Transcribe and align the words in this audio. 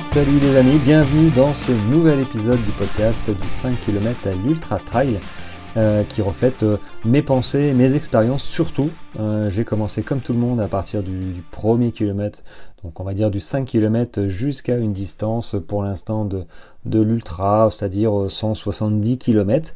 salut 0.00 0.38
les 0.38 0.56
amis, 0.56 0.78
bienvenue 0.78 1.28
dans 1.30 1.52
ce 1.52 1.72
nouvel 1.90 2.20
épisode 2.20 2.62
du 2.62 2.70
podcast 2.72 3.28
du 3.28 3.48
5 3.48 3.78
km 3.82 4.28
à 4.28 4.32
l'Ultra 4.32 4.78
Trail 4.78 5.20
euh, 5.76 6.04
qui 6.04 6.22
reflète 6.22 6.62
euh, 6.62 6.78
mes 7.04 7.20
pensées, 7.20 7.74
mes 7.74 7.94
expériences 7.94 8.42
surtout. 8.42 8.88
Euh, 9.20 9.50
j'ai 9.50 9.64
commencé 9.64 10.02
comme 10.02 10.20
tout 10.20 10.32
le 10.32 10.38
monde 10.38 10.58
à 10.58 10.68
partir 10.68 11.02
du, 11.02 11.44
premier 11.50 11.92
kilomètre, 11.92 12.42
donc 12.82 12.98
on 12.98 13.04
va 13.04 13.12
dire 13.12 13.30
du 13.30 13.40
5 13.40 13.66
km 13.66 14.26
jusqu'à 14.28 14.78
une 14.78 14.94
distance 14.94 15.54
pour 15.68 15.82
l'instant 15.82 16.24
de, 16.24 16.44
de 16.86 17.02
l'ultra, 17.02 17.68
c'est-à-dire 17.68 18.12
170 18.26 19.18
km, 19.18 19.74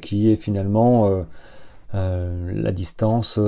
qui 0.00 0.30
est 0.30 0.36
finalement 0.36 1.10
la 1.92 2.72
distance 2.72 3.40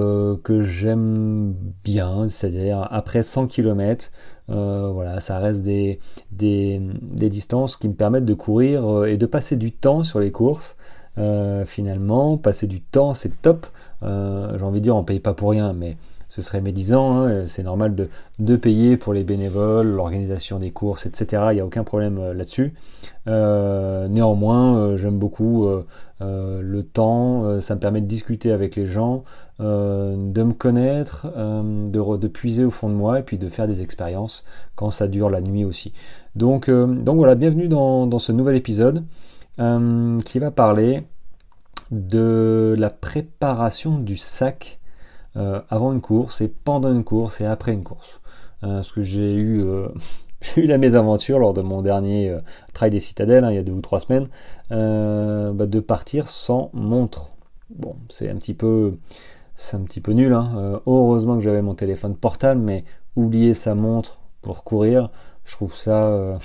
que 0.43 0.63
j'aime 0.63 1.55
bien, 1.85 2.27
c'est-à-dire 2.29 2.89
après 2.91 3.23
100 3.23 3.47
km, 3.47 4.11
euh, 4.51 4.91
voilà, 4.93 5.21
ça 5.21 5.39
reste 5.39 5.63
des, 5.63 5.99
distances 6.31 7.77
qui 7.77 7.89
me 7.89 7.95
permettent 7.95 8.25
de 8.25 8.35
courir 8.35 9.05
et 9.05 9.17
de 9.17 9.27
passer 9.27 9.57
du 9.57 9.73
temps 9.73 10.03
sur 10.03 10.21
les 10.21 10.33
courses. 10.33 10.77
finalement, 11.67 12.37
passer 12.37 12.67
du 12.67 12.81
temps, 12.81 13.15
c'est 13.15 13.41
top. 13.43 13.67
J'ai 14.03 14.63
envie 14.63 14.81
de 14.81 14.85
dire, 14.85 14.97
on 14.97 15.05
paye 15.05 15.21
pas 15.21 15.35
pour 15.35 15.51
rien, 15.51 15.73
mais 15.73 15.97
ce 16.29 16.43
serait 16.43 16.61
médisant. 16.61 17.23
Hein, 17.23 17.47
c'est 17.47 17.63
normal 17.63 17.95
de, 18.39 18.57
payer 18.57 18.97
pour 18.97 19.13
les 19.13 19.25
bénévoles, 19.25 19.89
l'organisation 19.89 20.59
des 20.59 20.71
courses, 20.71 21.07
etc. 21.07 21.43
Il 21.51 21.55
n'y 21.55 21.61
a 21.61 21.67
aucun 21.67 21.85
problème 21.85 22.33
là-dessus. 22.33 22.73
néanmoins, 23.27 24.97
j'aime 24.97 25.19
beaucoup 25.19 25.67
euh, 26.21 26.61
le 26.63 26.83
temps, 26.83 27.45
euh, 27.45 27.61
ça 27.61 27.77
me 27.77 27.81
permet 27.81 28.01
de 28.01 28.07
discuter 28.07 28.51
avec 28.51 28.75
les 28.75 28.87
gens, 28.87 29.23
euh, 29.61 30.15
de 30.17 30.43
me 30.43 30.53
connaître, 30.53 31.27
de, 31.37 32.17
de, 32.17 32.29
puiser 32.29 32.65
au 32.65 32.71
fond 32.71 32.89
de 32.89 32.95
moi 32.95 33.19
et 33.19 33.23
puis 33.23 33.39
de 33.39 33.49
faire 33.49 33.67
des 33.67 33.83
expériences 33.83 34.45
quand 34.77 34.91
ça 34.91 35.09
dure 35.09 35.31
la 35.31 35.41
nuit 35.41 35.65
aussi. 35.65 35.93
Donc, 36.35 36.71
donc 36.71 37.17
voilà, 37.17 37.35
bienvenue 37.35 37.69
dans, 37.69 38.19
ce 38.19 38.33
nouvel 38.33 38.57
épisode 38.57 39.05
qui 39.57 40.39
va 40.39 40.51
parler 40.53 41.03
de 41.91 42.77
la 42.79 42.91
préparation 42.91 43.99
du 43.99 44.17
sac 44.17 44.79
avant 45.35 45.93
une 45.93 46.01
course 46.01 46.41
et 46.41 46.49
pendant 46.49 46.93
une 46.93 47.05
course 47.05 47.41
et 47.41 47.47
après 47.47 47.73
une 47.73 47.83
course. 47.83 48.21
ce 48.63 48.93
que 48.93 49.03
j'ai 49.03 49.35
eu 49.35 49.65
j'ai 50.41 50.63
eu 50.63 50.67
la 50.67 50.79
mésaventure 50.79 51.39
lors 51.39 51.55
de 51.55 51.63
mon 51.63 51.83
dernier 51.83 52.31
euh, 52.31 52.41
trail 52.73 52.91
des 52.91 53.01
citadelles, 53.01 53.45
hein, 53.45 53.51
il 53.51 53.57
y 53.57 53.59
a 53.59 53.63
deux 53.63 53.73
ou 53.73 53.81
trois 53.81 54.01
semaines, 54.01 54.29
euh, 54.73 55.53
bah, 55.53 55.67
de 55.67 55.81
partir 55.81 56.29
sans 56.29 56.71
montre. 56.73 57.33
Bon, 57.71 57.97
c'est 58.09 58.31
un 58.31 58.37
petit 58.37 58.55
peu, 58.55 58.99
c'est 59.59 59.77
un 59.77 59.81
petit 59.81 60.01
peu 60.01 60.13
nul. 60.13 60.33
Hein. 60.33 60.53
Euh, 60.57 60.79
heureusement 60.87 61.37
que 61.37 61.43
j'avais 61.43 61.63
mon 61.63 61.75
téléphone 61.75 62.17
portable, 62.17 62.61
mais 62.61 62.85
oublier 63.17 63.55
sa 63.55 63.75
montre 63.75 64.21
pour 64.41 64.65
courir, 64.65 65.11
je 65.45 65.53
trouve 65.53 65.75
ça, 65.75 66.39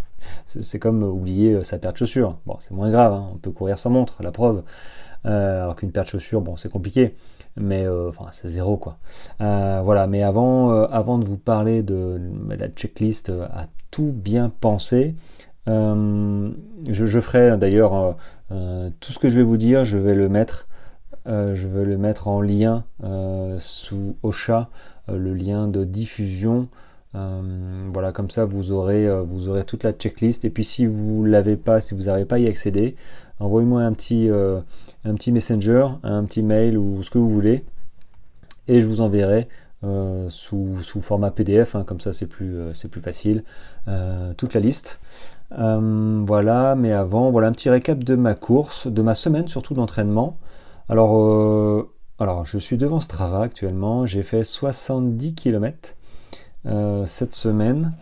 c'est 0.46 0.78
comme 0.78 1.02
oublier 1.02 1.62
sa 1.64 1.78
paire 1.78 1.92
de 1.92 1.98
chaussures. 1.98 2.38
Bon, 2.46 2.56
c'est 2.60 2.72
moins 2.72 2.90
grave, 2.90 3.12
hein. 3.12 3.30
on 3.32 3.36
peut 3.38 3.50
courir 3.50 3.78
sans 3.78 3.90
montre, 3.90 4.22
la 4.22 4.30
preuve. 4.30 4.62
alors 5.24 5.74
qu'une 5.76 5.90
paire 5.90 6.04
de 6.04 6.08
chaussures, 6.08 6.42
bon, 6.42 6.56
c'est 6.56 6.70
compliqué 6.70 7.16
mais 7.60 7.84
euh, 7.86 8.08
enfin 8.08 8.26
c'est 8.30 8.48
zéro 8.48 8.76
quoi. 8.76 8.98
Euh, 9.40 9.80
voilà, 9.84 10.06
mais 10.06 10.22
avant, 10.22 10.72
euh, 10.72 10.86
avant 10.90 11.18
de 11.18 11.24
vous 11.24 11.38
parler 11.38 11.82
de, 11.82 12.20
la 12.48 12.68
checklist 12.68 13.30
à 13.30 13.66
tout 13.90 14.12
bien 14.12 14.50
penser, 14.60 15.14
je, 15.66 17.20
ferai 17.20 17.58
d'ailleurs 17.58 18.16
tout 18.48 19.12
ce 19.12 19.18
que 19.18 19.28
je 19.28 19.36
vais 19.36 19.42
vous 19.42 19.58
dire, 19.58 19.84
je 19.84 19.98
vais 19.98 20.14
le 20.14 20.30
mettre, 20.30 20.67
je 21.28 21.68
vais 21.68 21.84
le 21.84 21.98
mettre 21.98 22.26
en 22.26 22.40
lien 22.40 22.84
sous 23.58 24.16
Ocha, 24.22 24.70
le 25.08 25.34
lien 25.34 25.68
de 25.68 25.84
diffusion. 25.84 26.68
voilà, 27.12 28.12
comme 28.12 28.30
ça 28.30 28.44
vous 28.44 28.72
aurez, 28.72 29.08
vous 29.24 29.48
aurez 29.48 29.64
toute 29.64 29.84
la 29.84 29.92
checklist. 29.92 30.44
Et 30.44 30.50
puis 30.50 30.64
si 30.64 30.86
vous 30.86 31.24
l'avez 31.24 31.56
pas, 31.56 31.80
si 31.80 31.94
vous 31.94 32.04
n'arrivez 32.04 32.26
pas 32.26 32.36
à 32.36 32.40
y 32.40 32.48
accéder, 32.48 32.96
envoyez-moi 33.40 33.82
un 33.82 33.92
petit, 33.92 34.30
euh, 34.30 34.60
un 35.04 35.14
petit 35.14 35.32
messenger, 35.32 35.86
un 36.02 36.24
petit 36.24 36.42
mail 36.42 36.78
ou 36.78 37.02
ce 37.02 37.10
que 37.10 37.18
vous 37.18 37.30
voulez, 37.30 37.64
et 38.66 38.80
je 38.80 38.86
vous 38.86 39.00
enverrai 39.00 39.48
euh, 39.84 40.28
sous, 40.30 40.74
format 41.00 41.30
PDF, 41.30 41.76
hein, 41.76 41.84
comme 41.84 42.00
ça 42.00 42.12
c'est 42.12 42.26
plus, 42.26 42.58
euh, 42.58 42.74
c'est 42.74 42.88
plus 42.88 43.00
facile, 43.00 43.44
toute 44.36 44.54
la 44.54 44.60
liste. 44.60 45.00
voilà, 45.50 46.74
mais 46.74 46.92
avant, 46.92 47.30
voilà 47.30 47.48
un 47.48 47.52
petit 47.52 47.70
récap 47.70 48.02
de 48.04 48.16
ma 48.16 48.34
course, 48.34 48.86
de 48.86 49.02
ma 49.02 49.14
semaine 49.14 49.48
surtout 49.48 49.74
d'entraînement. 49.74 50.36
Alors, 50.88 51.86
alors, 52.18 52.44
je 52.46 52.58
suis 52.58 52.76
devant 52.78 53.00
Strava 53.00 53.42
actuellement, 53.42 54.06
j'ai 54.06 54.22
fait 54.22 54.44
70 54.44 55.34
km 55.34 55.94
cette 57.06 57.34
semaine. 57.34 57.94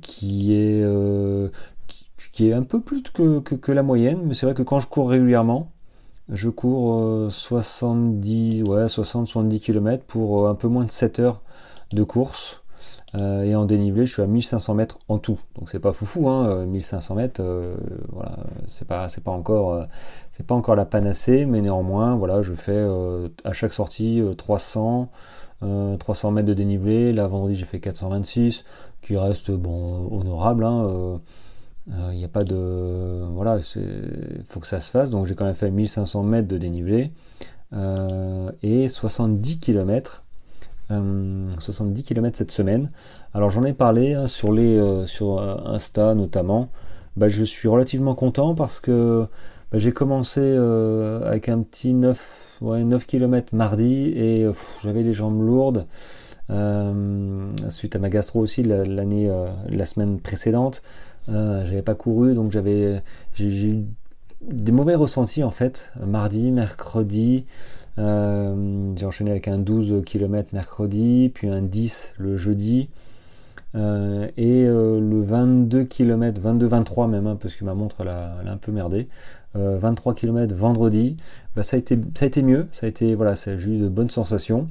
qui 0.00 0.54
est 0.54 0.84
qui 2.36 2.50
est 2.50 2.52
un 2.52 2.64
peu 2.64 2.82
plus 2.82 3.02
que, 3.02 3.72
la 3.72 3.82
moyenne, 3.82 4.20
mais 4.26 4.34
c'est 4.34 4.44
vrai 4.44 4.54
que 4.54 4.62
quand 4.62 4.78
je 4.78 4.86
cours 4.88 5.08
régulièrement, 5.08 5.72
je 6.28 6.50
cours 6.50 7.32
70, 7.32 8.60
euh, 8.60 8.66
ouais, 8.66 8.84
60-70 8.84 9.58
km 9.58 10.04
pour 10.04 10.44
euh, 10.44 10.50
un 10.50 10.54
peu 10.54 10.68
moins 10.68 10.84
de 10.84 10.90
7 10.90 11.18
heures 11.18 11.40
de 11.92 12.02
course. 12.02 12.62
Euh, 13.16 13.44
et 13.44 13.54
en 13.54 13.64
dénivelé, 13.64 14.04
je 14.06 14.12
suis 14.12 14.22
à 14.22 14.26
1500 14.26 14.74
mètres 14.74 14.98
en 15.08 15.18
tout. 15.18 15.38
Donc 15.56 15.70
c'est 15.70 15.78
pas 15.78 15.92
foufou, 15.92 16.28
hein, 16.28 16.66
1500 16.66 17.14
mètres, 17.14 17.42
voilà, 18.12 18.36
c'est 18.68 18.86
pas, 18.86 19.08
c'est 19.08 19.22
pas 19.22 19.30
encore, 19.30 19.86
c'est 20.30 20.46
pas 20.46 20.54
encore 20.54 20.76
la 20.76 20.84
panacée, 20.84 21.46
mais 21.46 21.62
néanmoins, 21.62 22.16
voilà, 22.16 22.42
je 22.42 22.52
fais 22.52 22.86
à 23.44 23.52
chaque 23.52 23.72
sortie 23.72 24.22
300, 24.36 25.10
300 25.98 26.30
mètres 26.32 26.48
de 26.48 26.54
dénivelé. 26.54 27.12
Là, 27.12 27.26
vendredi, 27.26 27.54
j'ai 27.54 27.64
fait 27.64 27.80
426, 27.80 28.64
qui 29.00 29.16
reste 29.16 29.50
bon, 29.50 30.08
honorable. 30.10 30.64
Hein, 30.64 31.20
il 31.88 31.94
euh, 31.94 32.12
n'y 32.12 32.24
a 32.24 32.28
pas 32.28 32.42
de. 32.42 33.24
Voilà, 33.32 33.58
il 33.76 34.44
faut 34.44 34.60
que 34.60 34.66
ça 34.66 34.80
se 34.80 34.90
fasse. 34.90 35.10
Donc 35.10 35.26
j'ai 35.26 35.34
quand 35.34 35.44
même 35.44 35.54
fait 35.54 35.70
1500 35.70 36.22
mètres 36.24 36.48
de 36.48 36.58
dénivelé 36.58 37.12
euh, 37.72 38.50
et 38.62 38.88
70 38.88 39.60
km. 39.60 40.24
70 40.88 42.02
km 42.02 42.36
cette 42.36 42.50
semaine. 42.50 42.90
Alors 43.34 43.50
j'en 43.50 43.64
ai 43.64 43.72
parlé 43.72 44.14
hein, 44.14 44.26
sur, 44.26 44.52
les, 44.52 44.76
euh, 44.76 45.06
sur 45.06 45.40
Insta 45.40 46.14
notamment. 46.14 46.68
Bah, 47.16 47.28
je 47.28 47.44
suis 47.44 47.68
relativement 47.68 48.14
content 48.14 48.54
parce 48.54 48.78
que 48.78 49.26
bah, 49.72 49.78
j'ai 49.78 49.92
commencé 49.92 50.40
avec 50.40 51.48
un 51.48 51.62
petit 51.62 51.94
9, 51.94 52.58
ouais, 52.60 52.84
9 52.84 53.06
km 53.06 53.54
mardi 53.54 54.12
et 54.16 54.46
j'avais 54.82 55.02
les 55.02 55.12
jambes 55.12 55.40
lourdes. 55.40 55.86
suite 57.68 57.96
à 57.96 57.98
ma 57.98 58.08
gastro 58.10 58.40
aussi 58.40 58.62
l'année 58.62 59.30
la 59.68 59.86
semaine 59.86 60.20
précédente 60.20 60.82
euh, 61.28 61.64
j'avais 61.66 61.82
pas 61.82 61.94
couru, 61.94 62.34
donc 62.34 62.52
j'avais 62.52 63.02
j'ai 63.34 63.68
eu 63.68 63.84
des 64.42 64.72
mauvais 64.72 64.94
ressentis 64.94 65.42
en 65.42 65.50
fait. 65.50 65.90
Mardi, 66.04 66.50
mercredi, 66.50 67.46
euh, 67.98 68.94
j'ai 68.96 69.06
enchaîné 69.06 69.30
avec 69.30 69.48
un 69.48 69.58
12 69.58 70.02
km 70.04 70.50
mercredi, 70.52 71.30
puis 71.34 71.48
un 71.48 71.62
10 71.62 72.14
le 72.18 72.36
jeudi. 72.36 72.88
Euh, 73.74 74.28
et 74.36 74.64
le 74.64 75.22
22 75.22 75.84
km, 75.84 76.40
22-23 76.40 77.10
même, 77.10 77.26
hein, 77.26 77.36
parce 77.40 77.56
que 77.56 77.64
ma 77.64 77.74
montre 77.74 77.96
elle 78.00 78.48
un 78.48 78.56
peu 78.56 78.72
merdé. 78.72 79.08
23 79.54 80.14
km 80.14 80.54
vendredi, 80.54 81.16
bah, 81.54 81.62
ça, 81.62 81.76
a 81.76 81.78
été, 81.78 81.98
ça 82.14 82.26
a 82.26 82.28
été 82.28 82.42
mieux, 82.42 82.68
ça 82.72 82.84
a 82.84 82.88
été, 82.90 83.14
voilà, 83.14 83.34
eu 83.46 83.78
de 83.78 83.88
bonnes 83.88 84.10
sensations. 84.10 84.68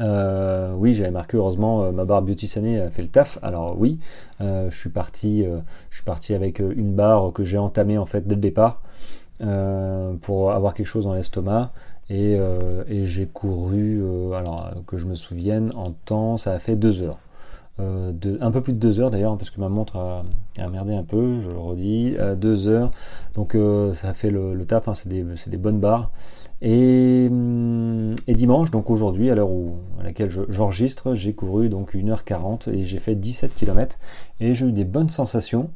Euh, 0.00 0.74
oui, 0.76 0.94
j'avais 0.94 1.10
marqué 1.10 1.36
heureusement 1.36 1.82
euh, 1.82 1.92
ma 1.92 2.04
barre 2.04 2.22
Beauty 2.22 2.46
Sané 2.46 2.80
a 2.80 2.90
fait 2.90 3.02
le 3.02 3.08
taf. 3.08 3.38
Alors 3.42 3.76
oui, 3.78 3.98
euh, 4.40 4.70
je 4.70 4.76
suis 4.76 4.90
parti, 4.90 5.44
je 5.90 5.96
suis 5.96 6.04
parti 6.04 6.34
avec 6.34 6.60
une 6.60 6.94
barre 6.94 7.32
que 7.32 7.44
j'ai 7.44 7.58
entamée 7.58 7.98
en 7.98 8.06
fait 8.06 8.26
dès 8.26 8.34
le 8.34 8.40
départ 8.40 8.82
pour 10.20 10.50
avoir 10.52 10.74
quelque 10.74 10.86
chose 10.86 11.04
dans 11.04 11.14
l'estomac. 11.14 11.72
Et, 12.10 12.38
j'ai 13.04 13.26
couru, 13.26 14.02
alors 14.34 14.70
que 14.86 14.96
je 14.96 15.06
me 15.06 15.14
souvienne, 15.14 15.70
en 15.76 15.92
temps, 15.92 16.36
ça 16.36 16.52
a 16.52 16.58
fait 16.58 16.76
deux 16.76 17.02
heures. 17.02 17.18
un 17.78 18.50
peu 18.50 18.60
plus 18.60 18.72
de 18.72 18.78
deux 18.78 19.00
heures 19.00 19.10
d'ailleurs, 19.10 19.36
parce 19.36 19.50
que 19.50 19.60
ma 19.60 19.68
montre 19.68 19.96
a, 20.58 20.68
merdé 20.68 20.94
un 20.94 21.04
peu, 21.04 21.40
je 21.40 21.50
le 21.50 21.58
redis, 21.58 22.16
deux 22.36 22.68
heures. 22.68 22.90
Donc 23.34 23.56
ça 23.92 24.08
a 24.08 24.14
fait 24.14 24.30
le, 24.30 24.64
taf, 24.64 24.88
hein, 24.88 24.94
c'est 24.94 25.08
des, 25.08 25.24
des, 25.46 25.56
bonnes 25.56 25.80
barres. 25.80 26.10
Hum, 26.60 28.16
et, 28.26 28.34
dimanche, 28.34 28.72
donc 28.72 28.90
aujourd'hui, 28.90 29.30
à 29.30 29.36
l'heure 29.36 29.50
à 30.00 30.02
laquelle 30.02 30.28
j'enregistre, 30.48 31.14
j'ai 31.14 31.32
couru 31.32 31.68
donc 31.68 31.94
1h40 31.94 32.70
et 32.70 32.82
j'ai 32.82 32.98
fait 32.98 33.14
17 33.14 33.54
km 33.54 33.98
et 34.40 34.54
j'ai 34.54 34.66
eu 34.66 34.72
des 34.72 34.84
bonnes 34.84 35.08
sensations. 35.08 35.70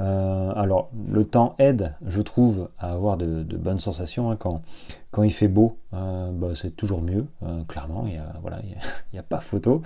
Euh, 0.00 0.52
alors, 0.56 0.90
le 1.08 1.24
temps 1.24 1.54
aide, 1.58 1.94
je 2.06 2.20
trouve, 2.20 2.68
à 2.78 2.92
avoir 2.92 3.16
de, 3.16 3.42
bonnes 3.56 3.78
sensations. 3.78 4.30
Hein, 4.30 4.36
quand, 4.36 4.62
quand 5.10 5.22
il 5.22 5.32
fait 5.32 5.48
beau, 5.48 5.78
euh, 5.92 6.30
bah, 6.32 6.48
c'est 6.54 6.74
toujours 6.76 7.02
mieux, 7.02 7.26
euh, 7.44 7.62
clairement. 7.64 8.04
Il 8.06 8.12
n'y 8.12 8.18
a, 8.18 8.34
voilà, 8.40 8.60
pas 9.28 9.40
photo 9.40 9.82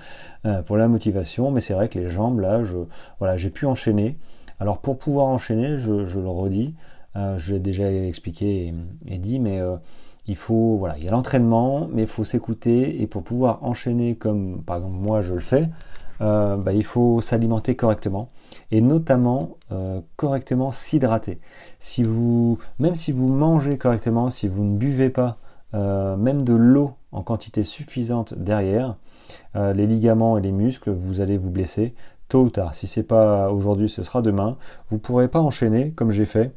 pour 0.67 0.77
la 0.77 0.89
motivation, 0.89 1.51
mais 1.51 1.61
c'est 1.61 1.75
vrai 1.75 1.89
que 1.89 1.99
les 1.99 2.09
jambes, 2.09 2.41
là, 2.41 2.65
je, 2.65 2.77
voilà, 3.19 3.37
j'ai 3.37 3.51
pu 3.51 3.67
enchaîner. 3.67 4.19
Alors, 4.61 4.79
pour 4.79 4.99
pouvoir 4.99 5.27
enchaîner, 5.27 5.79
je, 5.79 5.93
le 5.93 6.29
redis, 6.29 6.75
je 7.15 7.53
l'ai 7.53 7.61
déjà 7.61 7.93
expliqué 7.93 8.75
et 9.07 9.19
dit, 9.19 9.39
mais 9.39 9.61
il 10.27 10.37
faut, 10.37 10.77
voilà, 10.79 10.97
il 10.99 11.05
y 11.05 11.09
a 11.09 11.11
l'entraînement, 11.11 11.89
mais 11.93 12.03
il 12.03 12.09
faut 12.09 12.25
s'écouter 12.25 13.01
et 13.03 13.07
pour 13.07 13.23
pouvoir 13.23 13.65
enchaîner 13.65 14.15
comme 14.15 14.63
par 14.63 14.77
exemple 14.77 14.97
moi 14.97 15.23
je 15.23 15.35
le 15.35 15.41
fais, 15.41 15.69
bah, 16.21 16.73
il 16.73 16.85
faut 16.85 17.21
s'alimenter 17.21 17.77
correctement 17.77 18.31
et 18.71 18.81
notamment 18.81 19.57
correctement 20.17 20.71
s'hydrater. 20.73 21.41
Si 21.79 22.03
même 22.79 22.95
si 22.95 23.13
vous 23.13 23.29
mangez 23.29 23.79
correctement, 23.79 24.31
si 24.31 24.49
vous 24.49 24.65
ne 24.65 24.77
buvez 24.77 25.11
pas 25.11 25.39
même 25.73 26.45
de 26.45 26.55
l'eau 26.55 26.93
en 27.13 27.23
quantité 27.23 27.63
suffisante 27.63 28.35
derrière, 28.35 28.97
les 29.55 29.87
ligaments 29.87 30.39
et 30.39 30.41
les 30.41 30.53
muscles, 30.53 30.91
vous 30.91 31.21
allez 31.21 31.37
vous 31.37 31.51
blesser 31.51 31.95
tôt 32.29 32.43
ou 32.43 32.51
tard. 32.51 32.75
Si 32.75 32.87
c'est 32.87 33.03
pas 33.03 33.51
aujourd'hui, 33.51 33.89
ce 33.89 34.03
sera 34.03 34.21
demain. 34.21 34.57
Vous 34.89 34.99
pourrez 34.99 35.29
pas 35.29 35.41
enchaîner 35.41 35.93
comme 35.93 36.11
j'ai 36.11 36.27
fait. 36.27 36.53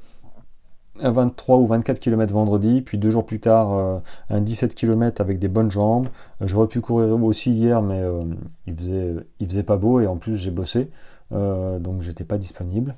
Un 1.01 1.11
23 1.11 1.57
ou 1.57 1.67
24 1.67 1.99
km 1.99 2.33
vendredi, 2.33 2.81
puis 2.81 2.97
deux 2.97 3.09
jours 3.09 3.25
plus 3.25 3.39
tard 3.39 3.73
euh, 3.73 3.99
un 4.29 4.41
17 4.41 4.75
km 4.75 5.19
avec 5.21 5.39
des 5.39 5.47
bonnes 5.47 5.71
jambes. 5.71 6.07
Euh, 6.41 6.47
j'aurais 6.47 6.67
pu 6.67 6.81
courir 6.81 7.21
aussi 7.23 7.51
hier, 7.51 7.81
mais 7.81 8.01
euh, 8.01 8.23
il, 8.67 8.75
faisait, 8.75 9.15
il 9.39 9.47
faisait 9.47 9.63
pas 9.63 9.77
beau 9.77 9.99
et 9.99 10.07
en 10.07 10.17
plus 10.17 10.37
j'ai 10.37 10.51
bossé, 10.51 10.89
donc 11.31 12.01
j'étais 12.01 12.25
pas 12.25 12.37
disponible. 12.37 12.95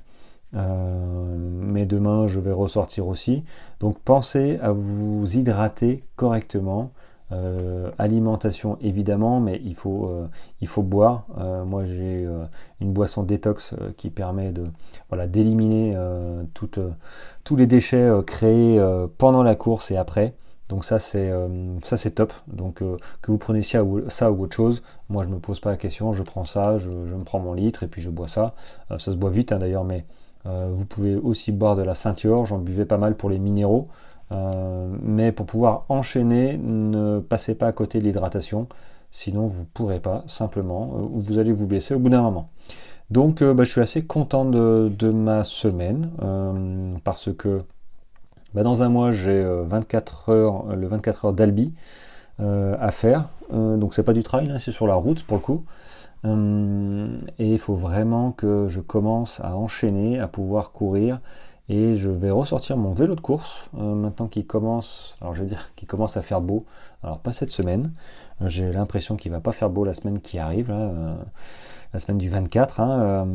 mais 0.52 1.86
demain 1.86 2.26
je 2.26 2.40
vais 2.40 2.52
ressortir 2.52 3.06
aussi. 3.08 3.44
Donc 3.80 3.98
pensez 4.00 4.58
à 4.60 4.72
vous 4.72 5.24
hydrater 5.36 6.04
correctement. 6.16 6.92
Euh, 7.34 7.90
alimentation 7.98 8.78
évidemment, 8.80 9.40
mais 9.40 9.60
il 9.64 9.74
faut, 9.74 10.08
euh, 10.08 10.82
boire. 10.82 11.26
Euh, 11.38 11.64
moi 11.64 11.84
j'ai 11.84 12.26
une 12.80 12.92
boisson 12.92 13.22
détox 13.22 13.74
qui 13.96 14.10
permet 14.10 14.52
de 14.52 14.64
voilà, 15.08 15.26
d'éliminer 15.26 15.96
tous 16.54 17.56
les 17.56 17.66
déchets 17.66 18.10
créés 18.26 18.80
pendant 19.18 19.42
la 19.42 19.54
course 19.54 19.90
et 19.90 19.96
après. 19.96 20.34
Donc 20.68 20.84
ça 20.84 20.98
c'est 20.98 21.30
ça 21.82 21.96
c'est 21.96 22.12
top. 22.12 22.32
Donc 22.46 22.76
que 23.22 23.30
vous 23.30 23.38
preniez 23.38 23.62
ça 23.62 23.84
ou, 23.84 24.08
ça 24.08 24.30
ou 24.30 24.42
autre 24.42 24.56
chose, 24.56 24.82
moi 25.08 25.24
je 25.24 25.28
me 25.28 25.38
pose 25.38 25.60
pas 25.60 25.70
la 25.70 25.76
question, 25.76 26.12
je 26.12 26.22
prends 26.22 26.44
ça, 26.44 26.78
je, 26.78 26.90
me 26.90 27.24
prends 27.24 27.38
mon 27.38 27.52
litre 27.52 27.82
et 27.82 27.86
puis 27.86 28.02
je 28.02 28.10
bois 28.10 28.28
ça. 28.28 28.54
ça 28.90 28.98
se 28.98 29.16
boit 29.16 29.30
vite 29.30 29.52
hein, 29.52 29.58
d'ailleurs, 29.58 29.84
mais 29.84 30.04
vous 30.44 30.84
pouvez 30.86 31.16
aussi 31.16 31.52
boire 31.52 31.76
de 31.76 31.82
la 31.82 31.94
ceinture. 31.94 32.46
J'en 32.46 32.58
buvais 32.58 32.86
pas 32.86 32.98
mal 32.98 33.16
pour 33.16 33.30
les 33.30 33.38
minéraux. 33.38 33.88
Euh, 34.32 34.88
mais 35.02 35.32
pour 35.32 35.46
pouvoir 35.46 35.84
enchaîner, 35.88 36.58
ne 36.58 37.18
passez 37.20 37.54
pas 37.54 37.66
à 37.66 37.72
côté 37.72 37.98
de 37.98 38.04
l'hydratation, 38.04 38.68
sinon 39.10 39.46
vous 39.46 39.60
ne 39.60 39.66
pourrez 39.72 40.00
pas 40.00 40.24
simplement, 40.26 40.94
euh, 40.94 41.02
ou 41.02 41.20
vous 41.20 41.38
allez 41.38 41.52
vous 41.52 41.66
blesser 41.66 41.94
au 41.94 41.98
bout 41.98 42.08
d'un 42.08 42.22
moment. 42.22 42.48
Donc 43.10 43.42
euh, 43.42 43.52
bah, 43.54 43.64
je 43.64 43.70
suis 43.70 43.80
assez 43.80 44.04
content 44.04 44.44
de, 44.44 45.10
ma 45.10 45.44
semaine, 45.44 46.10
parce 47.04 47.32
que 47.32 47.62
bah, 48.54 48.62
dans 48.62 48.82
un 48.82 48.88
mois 48.88 49.12
j'ai 49.12 49.44
24 49.44 50.28
heures, 50.30 50.76
le 50.76 50.86
24 50.86 51.26
heures 51.26 51.32
d'Albi 51.32 51.74
à 52.38 52.90
faire, 52.90 53.28
donc 53.52 53.94
c'est 53.94 54.02
pas 54.02 54.12
du 54.12 54.22
trail, 54.22 54.50
hein, 54.50 54.58
c'est 54.58 54.72
sur 54.72 54.86
la 54.86 54.94
route 54.94 55.22
pour 55.22 55.36
le 55.36 55.42
coup. 55.42 55.64
et 57.38 57.52
il 57.52 57.58
faut 57.58 57.76
vraiment 57.76 58.32
que 58.32 58.66
je 58.68 58.80
commence 58.80 59.40
à 59.40 59.56
enchaîner, 59.56 60.18
à 60.18 60.26
pouvoir 60.26 60.72
courir 60.72 61.20
et 61.68 61.96
je 61.96 62.10
vais 62.10 62.30
ressortir 62.30 62.76
mon 62.76 62.92
vélo 62.92 63.14
de 63.14 63.20
course 63.20 63.70
euh, 63.78 63.94
maintenant 63.94 64.26
qu'il 64.26 64.46
commence, 64.46 65.16
alors 65.20 65.34
je 65.34 65.42
vais 65.42 65.48
dire 65.48 65.72
qu'il 65.76 65.88
commence 65.88 66.16
à 66.16 66.22
faire 66.22 66.42
beau. 66.42 66.66
Alors 67.02 67.18
pas 67.18 67.32
cette 67.32 67.50
semaine, 67.50 67.92
euh, 68.42 68.48
j'ai 68.48 68.70
l'impression 68.70 69.16
qu'il 69.16 69.32
va 69.32 69.40
pas 69.40 69.52
faire 69.52 69.70
beau 69.70 69.84
la 69.84 69.94
semaine 69.94 70.20
qui 70.20 70.38
arrive, 70.38 70.70
euh, 70.70 71.14
la 71.94 71.98
semaine 71.98 72.18
du 72.18 72.28
24. 72.28 72.80
Hein, 72.80 73.26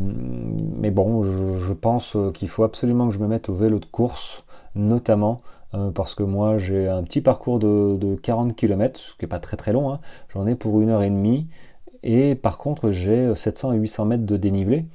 mais 0.78 0.92
bon, 0.92 1.24
je, 1.24 1.74
pense 1.74 2.16
qu'il 2.34 2.50
faut 2.50 2.64
absolument 2.64 3.08
que 3.08 3.16
je 3.16 3.20
me 3.20 3.28
mette 3.28 3.50
au 3.50 3.56
vélo 3.56 3.80
de 3.80 3.86
course, 3.86 4.44
notamment 4.76 5.42
parce 5.94 6.16
que 6.16 6.24
moi 6.24 6.58
j'ai 6.58 6.88
un 6.88 7.04
petit 7.04 7.22
parcours 7.22 7.60
de, 7.60 8.16
40 8.22 8.56
km, 8.56 9.00
ce 9.00 9.14
qui 9.14 9.24
n'est 9.24 9.30
pas 9.30 9.40
très 9.40 9.56
très 9.56 9.72
long. 9.72 9.94
Hein. 9.94 10.00
J'en 10.34 10.46
ai 10.46 10.56
pour 10.56 10.82
une 10.82 10.90
heure 10.90 11.04
et 11.04 11.10
demie. 11.10 11.48
Et 12.04 12.36
par 12.36 12.58
contre 12.58 12.92
j'ai 12.92 13.34
700 13.34 13.74
et 13.74 13.78
800 13.78 14.06
mètres 14.06 14.26
de 14.26 14.36
dénivelé. 14.36 14.86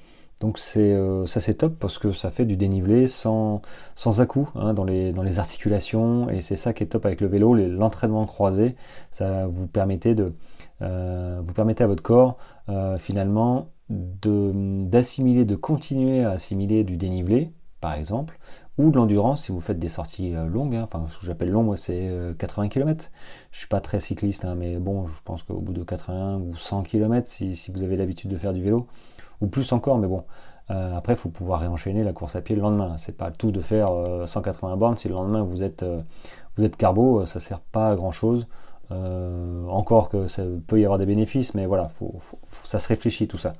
Donc 0.44 0.60
euh, 0.76 1.24
ça 1.24 1.40
c'est 1.40 1.54
top 1.54 1.78
parce 1.78 1.96
que 1.96 2.12
ça 2.12 2.28
fait 2.28 2.44
du 2.44 2.58
dénivelé 2.58 3.06
sans, 3.06 3.62
sans 3.94 4.20
à-coup 4.20 4.50
hein, 4.56 4.74
dans, 4.74 4.84
les, 4.84 5.10
dans 5.10 5.22
les 5.22 5.38
articulations 5.38 6.28
et 6.28 6.42
c'est 6.42 6.56
ça 6.56 6.74
qui 6.74 6.82
est 6.82 6.88
top 6.88 7.06
avec 7.06 7.22
le 7.22 7.28
vélo, 7.28 7.54
l'entraînement 7.54 8.26
croisé, 8.26 8.76
ça 9.10 9.46
vous 9.46 9.66
permettait 9.66 10.14
de 10.14 10.34
euh, 10.82 11.40
vous 11.42 11.54
permettez 11.54 11.82
à 11.82 11.86
votre 11.86 12.02
corps 12.02 12.36
euh, 12.68 12.98
finalement 12.98 13.70
d'assimiler, 13.88 15.46
de, 15.46 15.56
continuer 15.56 16.22
à 16.22 16.32
assimiler 16.32 16.84
du 16.84 16.98
dénivelé 16.98 17.50
par 17.80 17.94
exemple, 17.94 18.38
ou 18.76 18.90
de 18.90 18.96
l'endurance 18.96 19.44
si 19.44 19.52
vous 19.52 19.60
faites 19.60 19.78
des 19.78 19.88
sorties 19.88 20.32
longues, 20.32 20.76
hein. 20.76 20.88
enfin 20.92 21.06
ce 21.08 21.20
que 21.20 21.24
j'appelle 21.24 21.50
long 21.50 21.62
moi 21.62 21.78
c'est 21.78 22.10
80 22.38 22.68
km. 22.68 23.10
Je 23.50 23.60
suis 23.60 23.68
pas 23.68 23.80
très 23.80 23.98
cycliste 23.98 24.44
hein, 24.44 24.56
mais 24.56 24.76
bon 24.76 25.06
je 25.06 25.22
pense 25.24 25.42
qu'au 25.42 25.60
bout 25.60 25.72
de 25.72 25.84
80 25.84 26.36
ou 26.36 26.54
100 26.54 26.82
km 26.82 27.26
si, 27.26 27.56
si 27.56 27.72
vous 27.72 27.82
avez 27.82 27.96
l'habitude 27.96 28.30
de 28.30 28.36
faire 28.36 28.52
du 28.52 28.62
vélo, 28.62 28.88
plus 29.46 29.72
encore, 29.72 29.98
mais 29.98 30.08
bon. 30.08 30.24
Euh, 30.70 30.96
après, 30.96 31.14
faut 31.14 31.28
pouvoir 31.28 31.60
réenchaîner 31.60 32.04
la 32.04 32.12
course 32.12 32.36
à 32.36 32.40
pied 32.40 32.56
le 32.56 32.62
lendemain. 32.62 32.96
C'est 32.96 33.16
pas 33.16 33.30
tout 33.30 33.50
de 33.50 33.60
faire 33.60 33.88
180 34.24 34.72
euh, 34.72 34.76
bornes. 34.76 34.96
Si 34.96 35.08
le 35.08 35.14
lendemain 35.14 35.42
vous 35.42 35.62
êtes, 35.62 35.82
euh, 35.82 36.00
vous 36.56 36.64
êtes 36.64 36.76
carbo, 36.76 37.26
ça 37.26 37.40
sert 37.40 37.60
pas 37.60 37.90
à 37.90 37.96
grand 37.96 38.12
chose. 38.12 38.46
encore 38.90 40.08
que 40.08 40.26
ça 40.28 40.42
peut 40.66 40.80
y 40.80 40.84
avoir 40.84 40.98
des 40.98 41.06
bénéfices, 41.06 41.54
mais 41.54 41.66
voilà, 41.66 41.90
ça 42.64 42.78
se 42.78 42.88
réfléchit 42.88 43.26
tout 43.26 43.38
ça. 43.38 43.52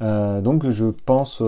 donc 0.00 0.68
je 0.70 0.86
pense, 0.86 1.42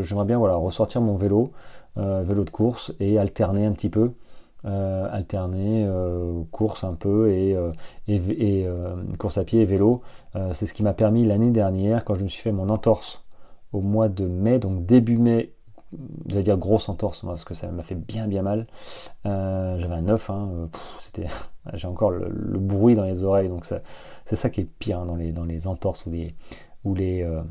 j'aimerais 0.00 0.24
bien 0.24 0.38
voilà, 0.38 0.54
ressortir 0.54 1.00
mon 1.00 1.16
vélo, 1.16 1.50
vélo 1.96 2.44
de 2.44 2.50
course, 2.50 2.92
et 3.00 3.18
alterner 3.18 3.66
un 3.66 3.72
petit 3.72 3.90
peu. 3.90 4.12
Alterner 4.64 5.88
course 6.50 6.84
un 6.84 6.94
peu 6.94 7.30
et, 7.30 7.56
et 8.08 8.66
course 9.18 9.38
à 9.38 9.44
pied 9.44 9.62
et 9.62 9.64
vélo. 9.64 10.02
c'est 10.52 10.66
ce 10.66 10.74
qui 10.74 10.82
m'a 10.82 10.94
permis 10.94 11.24
l'année 11.24 11.50
dernière, 11.50 12.04
quand 12.04 12.14
je 12.14 12.24
me 12.24 12.28
suis 12.28 12.42
fait 12.42 12.52
mon 12.52 12.68
entorse 12.68 13.24
au 13.72 13.80
mois 13.80 14.08
de 14.08 14.26
mai, 14.26 14.58
donc 14.58 14.86
début 14.86 15.18
mai, 15.18 15.52
j'allais 16.26 16.42
dire 16.42 16.58
grosse 16.58 16.88
entorse, 16.88 17.22
parce 17.22 17.44
que 17.44 17.54
ça 17.54 17.68
m'a 17.68 17.82
fait 17.82 17.94
bien 17.94 18.28
bien 18.28 18.42
mal. 18.42 18.66
Euh, 19.26 19.78
j'avais 19.78 19.94
un 19.94 20.08
œuf, 20.08 20.30
hein, 20.30 20.50
euh, 20.52 20.66
c'était, 20.98 21.26
j'ai 21.74 21.88
encore 21.88 22.10
le, 22.10 22.28
bruit 22.58 22.94
dans 22.94 23.04
les 23.04 23.24
oreilles, 23.24 23.48
donc 23.48 23.64
c'est 23.64 24.36
ça 24.36 24.50
qui 24.50 24.62
est 24.62 24.68
pire 24.78 25.00
hein, 25.00 25.06
dans, 25.06 25.44
les, 25.44 25.66
entorses 25.66 26.06
ou 26.06 26.10
les, 26.94 27.22
euh, 27.22 27.42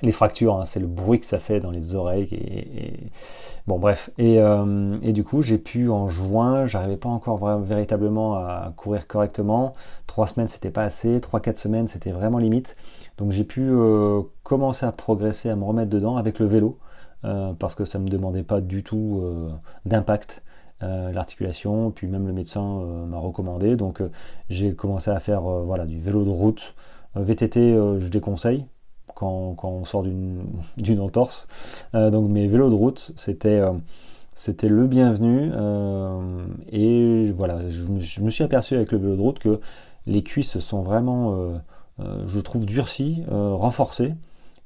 les 0.00 0.12
fractures, 0.12 0.56
hein, 0.56 0.64
c'est 0.64 0.80
le 0.80 0.86
bruit 0.86 1.20
que 1.20 1.26
ça 1.26 1.38
fait 1.38 1.60
dans 1.60 1.70
les 1.70 1.94
oreilles. 1.94 2.28
Et, 2.32 3.10
Bon 3.68 3.78
bref, 3.78 4.10
et, 4.18 4.38
et 5.02 5.12
du 5.12 5.22
coup 5.22 5.40
j'ai 5.40 5.56
pu 5.56 5.88
en 5.88 6.08
juin, 6.08 6.64
j'arrivais 6.66 6.96
pas 6.96 7.08
encore 7.08 7.60
véritablement 7.60 8.34
à 8.34 8.72
courir 8.76 9.06
correctement. 9.06 9.72
Trois 10.08 10.26
semaines 10.26 10.48
c'était 10.48 10.72
pas 10.72 10.82
assez, 10.82 11.20
trois 11.20 11.38
quatre 11.38 11.58
semaines 11.58 11.86
c'était 11.86 12.10
vraiment 12.10 12.38
limite. 12.38 12.76
Donc 13.18 13.30
j'ai 13.30 13.44
pu 13.44 13.62
euh, 13.70 14.22
commencer 14.42 14.84
à 14.84 14.90
progresser, 14.90 15.48
à 15.48 15.54
me 15.56 15.64
remettre 15.64 15.90
dedans 15.90 16.16
avec 16.16 16.40
le 16.40 16.46
vélo, 16.46 16.78
euh, 17.24 17.52
parce 17.52 17.76
que 17.76 17.84
ça 17.84 18.00
me 18.00 18.08
demandait 18.08 18.42
pas 18.42 18.60
du 18.60 18.82
tout 18.82 19.20
euh, 19.22 19.50
d'impact. 19.86 20.42
l'articulation, 20.80 21.92
puis 21.92 22.08
même 22.08 22.26
le 22.26 22.32
médecin 22.32 22.82
m'a 23.06 23.18
recommandé, 23.18 23.76
donc 23.76 24.02
j'ai 24.48 24.74
commencé 24.74 25.12
à 25.12 25.20
faire 25.20 25.42
voilà, 25.42 25.86
du 25.86 26.00
vélo 26.00 26.24
de 26.24 26.30
route. 26.30 26.74
VTT, 27.14 27.74
je 28.00 28.08
déconseille 28.08 28.66
quand, 29.14 29.56
on 29.62 29.84
sort 29.84 30.02
d'une 30.02 31.00
entorse. 31.00 31.48
donc 31.94 32.30
mes 32.30 32.46
vélos 32.48 32.70
de 32.70 32.74
route, 32.74 33.12
c'était 33.16 33.62
c'était 34.34 34.68
le 34.68 34.86
bienvenu. 34.86 35.50
et 36.70 37.30
voilà, 37.32 37.68
je, 37.68 37.86
me 38.22 38.30
suis 38.30 38.44
aperçu 38.44 38.74
avec 38.74 38.92
le 38.92 38.98
vélo 38.98 39.16
de 39.16 39.20
route 39.20 39.38
que 39.38 39.60
les 40.06 40.22
cuisses 40.22 40.58
sont 40.58 40.82
vraiment 40.82 41.52
euh, 42.00 42.26
je 42.26 42.40
trouve 42.40 42.66
durci, 42.66 43.22
euh, 43.30 43.54
renforcé. 43.54 44.14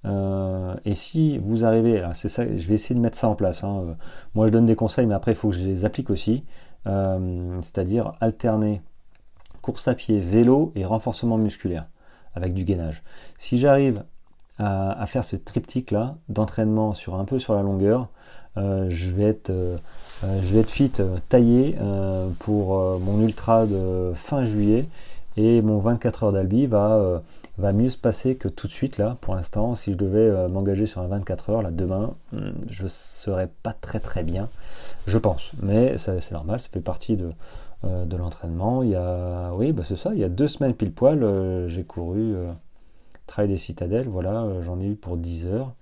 Euh, 0.04 0.74
et 0.84 0.94
si 0.94 1.38
vous 1.38 1.64
arrivez, 1.64 2.04
c'est 2.14 2.28
ça, 2.28 2.44
je 2.44 2.68
vais 2.68 2.74
essayer 2.74 2.94
de 2.94 3.00
mettre 3.00 3.16
ça 3.16 3.28
en 3.28 3.34
place. 3.34 3.64
Hein. 3.64 3.96
Moi, 4.34 4.46
je 4.46 4.52
donne 4.52 4.66
des 4.66 4.76
conseils, 4.76 5.06
mais 5.06 5.14
après, 5.14 5.32
il 5.32 5.36
faut 5.36 5.50
que 5.50 5.56
je 5.56 5.64
les 5.64 5.84
applique 5.84 6.10
aussi. 6.10 6.44
C'est-à-dire 6.84 8.12
alterner 8.20 8.80
course 9.60 9.88
à 9.88 9.94
pied, 9.94 10.20
vélo 10.20 10.70
et 10.76 10.84
renforcement 10.84 11.36
musculaire 11.36 11.88
avec 12.34 12.54
du 12.54 12.62
gainage. 12.62 13.02
Si 13.38 13.58
j'arrive 13.58 14.04
à, 14.58 15.06
faire 15.06 15.24
ce 15.24 15.36
triptyque 15.36 15.90
là 15.90 16.16
d'entraînement 16.28 16.92
sur 16.92 17.16
un 17.16 17.24
peu 17.24 17.38
sur 17.38 17.54
la 17.54 17.62
longueur, 17.62 18.08
je 18.56 19.10
vais 19.10 19.24
être 19.24 19.52
je 20.22 20.52
vais 20.52 20.60
être 20.60 20.70
fit 20.70 20.92
taillé 21.28 21.76
pour 22.38 22.78
mon 23.00 23.20
ultra 23.20 23.66
de 23.66 24.12
fin 24.14 24.44
juillet 24.44 24.88
et 25.36 25.62
mon 25.62 25.78
24 25.78 26.24
heures 26.24 26.32
d'Albi 26.32 26.66
va, 26.66 26.94
euh, 26.94 27.18
va 27.58 27.72
mieux 27.72 27.88
se 27.88 27.98
passer 27.98 28.36
que 28.36 28.48
tout 28.48 28.66
de 28.66 28.72
suite 28.72 28.98
là. 28.98 29.16
Pour 29.20 29.34
l'instant, 29.34 29.74
si 29.74 29.92
je 29.92 29.98
devais 29.98 30.18
euh, 30.18 30.48
m'engager 30.48 30.86
sur 30.86 31.02
un 31.02 31.06
24 31.08 31.50
heures 31.50 31.62
là 31.62 31.70
demain, 31.70 32.14
hmm, 32.32 32.50
je 32.68 32.86
serais 32.86 33.50
pas 33.62 33.74
très 33.74 34.00
très 34.00 34.22
bien, 34.22 34.48
je 35.06 35.18
pense. 35.18 35.52
Mais 35.62 35.98
c'est 35.98 36.32
normal, 36.32 36.60
ça 36.60 36.68
fait 36.72 36.80
partie 36.80 37.16
de, 37.16 37.30
euh, 37.84 38.04
de 38.06 38.16
l'entraînement. 38.16 38.82
Il 38.82 38.90
y 38.90 38.96
a, 38.96 39.52
oui, 39.54 39.72
bah 39.72 39.82
c'est 39.84 39.96
ça. 39.96 40.10
Il 40.14 40.18
y 40.18 40.24
a 40.24 40.28
deux 40.28 40.48
semaines 40.48 40.74
pile 40.74 40.92
poil, 40.92 41.24
j'ai 41.68 41.84
couru 41.84 42.34
Trail 43.26 43.48
des 43.48 43.56
Citadelles. 43.56 44.08
Voilà, 44.08 44.46
j'en 44.62 44.80
ai 44.80 44.86
eu 44.86 44.94
pour 44.94 45.16
10 45.16 45.46
heures. 45.46 45.72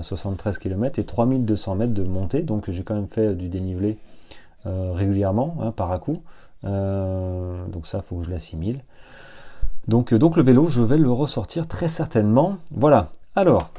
73 0.00 0.58
km 0.58 1.00
et 1.00 1.04
3200 1.04 1.74
mètres 1.74 1.92
de 1.92 2.04
montée, 2.04 2.42
donc 2.42 2.70
j'ai 2.70 2.84
quand 2.84 2.94
même 2.94 3.08
fait 3.08 3.34
du 3.34 3.48
dénivelé 3.48 3.98
régulièrement, 4.64 5.56
hein, 5.60 5.72
par 5.72 5.90
à 5.90 5.98
coup. 5.98 6.22
Euh, 6.64 7.66
donc 7.66 7.86
ça, 7.86 8.02
faut 8.02 8.18
que 8.18 8.24
je 8.24 8.30
l'assimile. 8.30 8.80
Donc, 9.88 10.14
donc 10.14 10.36
le 10.36 10.42
vélo, 10.42 10.68
je 10.68 10.82
vais 10.82 10.98
le 10.98 11.10
ressortir 11.10 11.66
très 11.66 11.88
certainement. 11.88 12.58
Voilà. 12.70 13.08
Alors, 13.34 13.70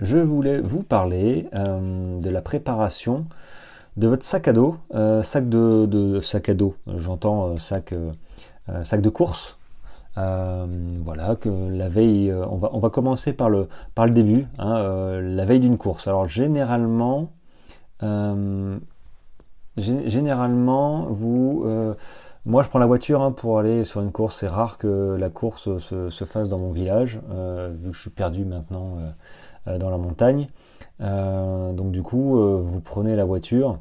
je 0.00 0.16
voulais 0.16 0.60
vous 0.60 0.82
parler 0.82 1.48
de 1.52 2.30
la 2.30 2.42
préparation 2.42 3.26
de 3.96 4.08
votre 4.08 4.24
sac 4.24 4.48
à 4.48 4.52
dos, 4.52 4.76
sac 5.22 5.48
de, 5.48 6.20
sac 6.20 6.48
à 6.48 6.54
dos, 6.54 6.74
j'entends 6.96 7.56
sac 7.56 7.92
de 7.92 9.08
course, 9.10 9.57
euh, 10.18 10.66
voilà, 11.04 11.36
que 11.36 11.48
la 11.48 11.88
veille, 11.88 12.30
euh, 12.30 12.44
on 12.50 12.56
va, 12.56 12.70
on 12.72 12.80
va 12.80 12.90
commencer 12.90 13.32
par 13.32 13.50
le, 13.50 13.68
par 13.94 14.06
le 14.06 14.12
début, 14.12 14.46
hein, 14.58 14.76
euh, 14.78 15.20
la 15.20 15.44
veille 15.44 15.60
d'une 15.60 15.78
course. 15.78 16.08
Alors 16.08 16.26
généralement, 16.26 17.30
généralement, 19.76 21.06
vous, 21.10 21.64
moi 22.44 22.62
je 22.62 22.68
prends 22.68 22.78
la 22.78 22.86
voiture 22.86 23.22
hein, 23.22 23.32
pour 23.32 23.58
aller 23.58 23.84
sur 23.84 24.00
une 24.00 24.12
course. 24.12 24.38
C'est 24.38 24.48
rare 24.48 24.78
que 24.78 25.16
la 25.18 25.30
course 25.30 25.78
se, 25.78 26.24
fasse 26.24 26.48
dans 26.48 26.58
mon 26.58 26.72
village, 26.72 27.16
vu 27.16 27.90
que 27.90 27.96
je 27.96 28.00
suis 28.00 28.10
perdu 28.10 28.44
maintenant 28.44 28.96
dans 29.66 29.90
la 29.90 29.98
montagne. 29.98 30.48
donc 31.00 31.90
du 31.90 32.02
coup, 32.02 32.38
vous 32.62 32.80
prenez 32.80 33.14
la 33.16 33.24
voiture. 33.24 33.78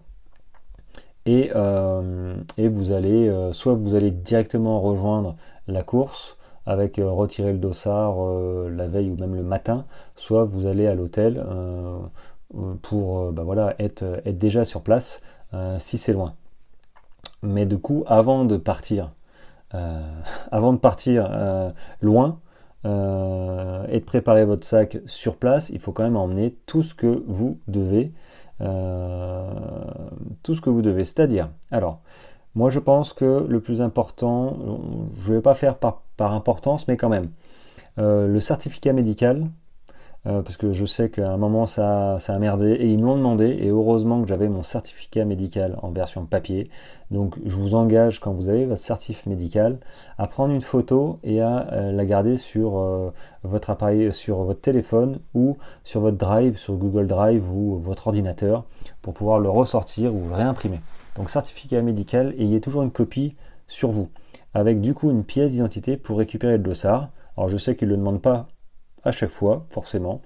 Et, 1.26 1.52
et, 2.58 2.68
vous 2.68 2.92
allez 2.92 3.50
soit 3.52 3.74
vous 3.74 3.96
allez 3.96 4.12
directement 4.12 4.82
rejoindre 4.82 5.36
la 5.68 5.84
course 5.84 6.38
avec 6.68 7.00
euh, 7.00 7.10
retirer 7.10 7.54
le 7.54 7.58
dossard 7.58 8.18
euh, 8.20 8.70
la 8.70 8.88
veille 8.88 9.10
ou 9.10 9.16
même 9.16 9.34
le 9.34 9.42
matin, 9.42 9.86
soit 10.16 10.44
vous 10.44 10.68
allez 10.68 10.86
à 10.86 10.94
l'hôtel 10.94 11.44
euh, 11.48 12.00
pour 12.82 13.32
bah 13.32 13.44
voilà, 13.44 13.74
être, 13.80 14.22
être, 14.26 14.38
déjà 14.38 14.66
sur 14.66 14.82
place 14.82 15.22
si 15.80 15.98
c'est 15.98 16.14
loin. 16.14 16.36
Mais 17.42 17.66
du 17.66 17.78
coup, 17.78 18.04
avant 18.08 18.46
de 18.46 18.58
partir, 18.58 19.12
avant 20.52 20.74
de 20.74 20.78
partir 20.78 21.74
loin, 22.02 22.40
et 22.86 22.88
de 22.88 24.04
préparer 24.06 24.46
votre 24.46 24.66
sac 24.66 25.00
sur 25.06 25.36
place, 25.36 25.70
il 25.70 25.80
faut 25.80 25.92
quand 25.92 26.04
même 26.04 26.16
emmener 26.16 26.56
tout 26.68 26.84
ce 26.84 26.94
que 26.94 27.24
vous 27.28 27.60
devez. 27.68 28.14
tout 28.60 30.54
ce 30.54 30.62
que 30.62 30.70
vous 30.70 30.82
devez. 30.82 31.04
C'est-à-dire, 31.04 31.50
alors, 31.72 32.02
moi, 32.58 32.72
je 32.72 32.80
pense 32.80 33.14
que 33.14 33.46
le 33.48 33.60
plus 33.60 33.82
important, 33.82 34.58
je 35.20 35.30
ne 35.30 35.36
vais 35.36 35.44
pas 35.44 35.54
faire 35.54 35.76
par, 35.78 36.02
importance, 36.34 36.88
mais 36.88 36.98
quand 36.98 37.08
même, 37.08 37.26
euh, 38.00 38.26
le 38.26 38.40
certificat 38.40 38.94
médical, 38.94 39.46
euh, 40.26 40.42
parce 40.42 40.58
que 40.58 40.72
je 40.74 40.84
sais 40.86 41.12
qu'à 41.12 41.32
un 41.32 41.38
moment 41.38 41.68
ça, 41.68 42.16
a 42.16 42.40
merdé 42.40 42.72
et 42.72 42.88
ils 42.88 42.98
me 42.98 43.06
l'ont 43.06 43.16
demandé 43.16 43.46
et 43.46 43.68
heureusement 43.68 44.24
que 44.24 44.28
j'avais 44.28 44.50
mon 44.50 44.64
certificat 44.64 45.24
médical 45.24 45.78
en 45.84 45.92
version 45.92 46.26
papier. 46.26 46.72
Donc 47.12 47.36
je 47.46 47.56
vous 47.56 47.76
engage 47.76 48.20
quand 48.20 48.32
vous 48.32 48.50
avez 48.50 48.66
votre 48.66 48.82
certif 48.82 49.28
médical 49.28 49.78
à 50.18 50.26
prendre 50.26 50.52
une 50.52 50.62
photo 50.62 51.20
et 51.24 51.42
à 51.42 51.72
euh, 51.74 51.92
la 51.92 52.06
garder 52.06 52.38
sur 52.38 52.84
votre 53.44 53.70
appareil, 53.70 54.12
sur 54.12 54.38
votre 54.38 54.62
téléphone 54.62 55.20
ou 55.36 55.58
sur 55.84 56.02
votre 56.02 56.18
drive, 56.18 56.58
sur 56.58 56.74
Google 56.74 57.06
Drive 57.06 57.48
ou 57.52 57.78
votre 57.78 58.08
ordinateur 58.08 58.64
pour 59.04 59.14
pouvoir 59.14 59.38
le 59.38 59.50
ressortir 59.52 60.16
ou 60.16 60.30
le 60.30 60.34
réimprimer. 60.34 60.80
Donc 61.18 61.32
certificat 61.32 61.82
médical, 61.82 62.36
ayez 62.38 62.62
toujours 62.62 62.84
une 62.84 62.92
copie 62.92 63.36
sur 63.68 63.90
vous, 63.90 64.10
avec 64.54 64.80
du 64.82 64.94
coup 64.94 65.10
une 65.10 65.24
pièce 65.24 65.52
d'identité 65.52 65.98
pour 65.98 66.20
récupérer 66.20 66.58
le 66.58 66.64
dossard. 66.64 67.10
Alors 67.36 67.50
je 67.50 67.58
sais 67.58 67.76
qu'il 67.76 67.88
ne 67.88 67.94
le 67.94 67.98
demande 67.98 68.22
pas 68.22 68.48
à 69.04 69.12
chaque 69.12 69.32
fois, 69.32 69.66
forcément, 69.70 70.22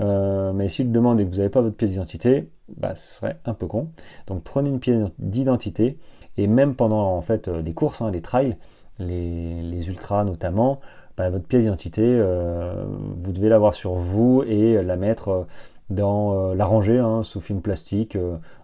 euh, 0.00 0.52
mais 0.52 0.68
s'il 0.68 0.86
le 0.86 0.92
demande 0.92 1.20
et 1.20 1.24
que 1.24 1.30
vous 1.30 1.38
n'avez 1.38 1.48
pas 1.48 1.62
votre 1.62 1.76
pièce 1.76 1.90
d'identité, 1.90 2.48
bah, 2.76 2.94
ce 2.94 3.16
serait 3.16 3.38
un 3.44 3.54
peu 3.54 3.66
con. 3.66 3.88
Donc 4.28 4.44
prenez 4.44 4.70
une 4.70 4.78
pièce 4.78 5.08
d'identité, 5.18 5.98
et 6.36 6.46
même 6.46 6.76
pendant 6.76 7.16
en 7.16 7.22
fait 7.22 7.48
les 7.48 7.74
courses, 7.74 8.00
hein, 8.00 8.12
les 8.12 8.20
trails, 8.20 8.56
les, 9.00 9.88
ultras 9.88 10.24
notamment, 10.24 10.80
bah, 11.16 11.28
votre 11.28 11.46
pièce 11.46 11.64
d'identité, 11.64 12.02
euh, 12.04 12.84
vous 13.20 13.32
devez 13.32 13.48
l'avoir 13.48 13.74
sur 13.74 13.94
vous 13.94 14.44
et 14.46 14.80
la 14.80 14.96
mettre 14.96 15.46
dans 15.90 16.34
euh, 16.50 16.54
la 16.54 16.66
rangée 16.66 16.98
hein, 16.98 17.24
sous 17.24 17.40
film 17.40 17.62
plastique 17.62 18.16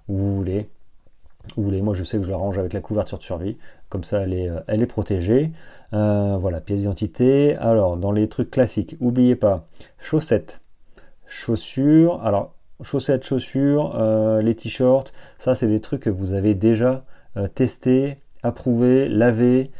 où 0.08 0.16
vous 0.16 0.34
voulez 0.34 0.68
vous 1.56 1.64
voulez, 1.64 1.82
moi 1.82 1.94
je 1.94 2.02
sais 2.02 2.18
que 2.18 2.24
je 2.24 2.30
la 2.30 2.36
range 2.36 2.58
avec 2.58 2.72
la 2.72 2.80
couverture 2.80 3.18
de 3.18 3.22
survie, 3.22 3.56
comme 3.88 4.04
ça 4.04 4.20
elle 4.20 4.32
est, 4.32 4.48
euh, 4.48 4.60
elle 4.66 4.82
est 4.82 4.86
protégée. 4.86 5.52
Euh, 5.92 6.36
voilà, 6.40 6.60
pièce 6.60 6.80
d'identité. 6.80 7.56
Alors, 7.56 7.96
dans 7.96 8.12
les 8.12 8.28
trucs 8.28 8.50
classiques, 8.50 8.96
n'oubliez 9.00 9.36
pas, 9.36 9.66
chaussettes, 9.98 10.60
chaussures, 11.26 12.22
alors 12.22 12.54
chaussettes, 12.82 13.24
chaussures, 13.24 13.94
euh, 13.96 14.40
les 14.40 14.54
t-shirts, 14.54 15.12
ça 15.38 15.54
c'est 15.54 15.66
des 15.68 15.80
trucs 15.80 16.02
que 16.02 16.10
vous 16.10 16.32
avez 16.32 16.54
déjà 16.54 17.04
testé, 17.54 18.18
approuvé, 18.42 19.08
lavé, 19.08 19.70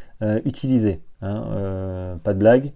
utilisé. 0.47 1.02
Hein, 1.21 2.19
pas 2.25 2.33
de 2.33 2.38
blague. 2.38 2.73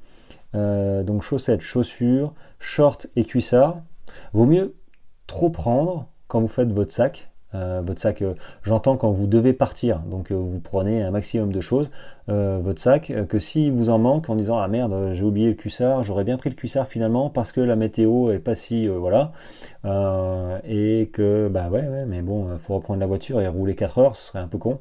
donc 0.52 1.22
chaussettes, 1.22 1.62
chaussures, 1.62 2.34
shorts 2.58 3.06
et 3.16 3.24
cuissards. 3.24 3.80
Vaut 4.34 4.44
mieux 4.44 4.74
trop 5.26 5.48
prendre 5.48 6.08
quand 6.28 6.42
vous 6.42 6.48
faites 6.48 6.70
votre 6.72 6.92
sac, 6.92 7.30
euh, 7.54 7.80
votre 7.84 8.00
sac, 8.00 8.22
euh, 8.22 8.34
j'entends 8.64 8.96
quand 8.96 9.10
vous 9.10 9.28
devez 9.28 9.52
partir, 9.52 10.00
donc 10.00 10.32
euh, 10.32 10.34
vous 10.34 10.58
prenez 10.58 11.02
un 11.02 11.12
maximum 11.12 11.52
de 11.52 11.60
choses, 11.60 11.90
votre 12.28 12.80
sac, 12.80 13.12
que 13.28 13.38
si 13.38 13.70
vous 13.70 13.88
en 13.88 14.00
manque 14.00 14.28
en 14.28 14.34
disant 14.34 14.58
ah 14.58 14.66
merde 14.66 15.12
j'ai 15.12 15.22
oublié 15.22 15.46
le 15.46 15.54
cuissard, 15.54 16.02
j'aurais 16.02 16.24
bien 16.24 16.36
pris 16.36 16.50
le 16.50 16.56
cuissard 16.56 16.88
finalement 16.88 17.30
parce 17.30 17.52
que 17.52 17.60
la 17.60 17.76
météo 17.76 18.32
est 18.32 18.40
pas 18.40 18.56
si 18.56 18.88
voilà, 18.88 19.30
et 20.64 21.08
que 21.12 21.46
bah 21.46 21.68
ouais, 21.70 21.86
ouais 21.86 22.04
mais 22.04 22.22
bon 22.22 22.48
faut 22.58 22.74
reprendre 22.74 22.98
la 22.98 23.06
voiture 23.06 23.40
et 23.40 23.46
rouler 23.46 23.76
4 23.76 23.98
heures, 23.98 24.16
ce 24.16 24.26
serait 24.26 24.40
un 24.40 24.48
peu 24.48 24.58
con. 24.58 24.80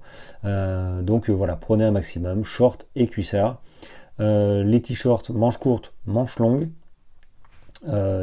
donc 1.03 1.29
voilà, 1.29 1.55
prenez 1.55 1.83
un 1.83 1.91
maximum, 1.91 2.43
short 2.43 2.87
et 2.95 3.05
cuissard. 3.05 3.61
les 4.17 4.81
t-shirts, 4.81 5.29
manches 5.29 5.57
courtes, 5.57 5.93
manches 6.07 6.39
longues. 6.39 6.69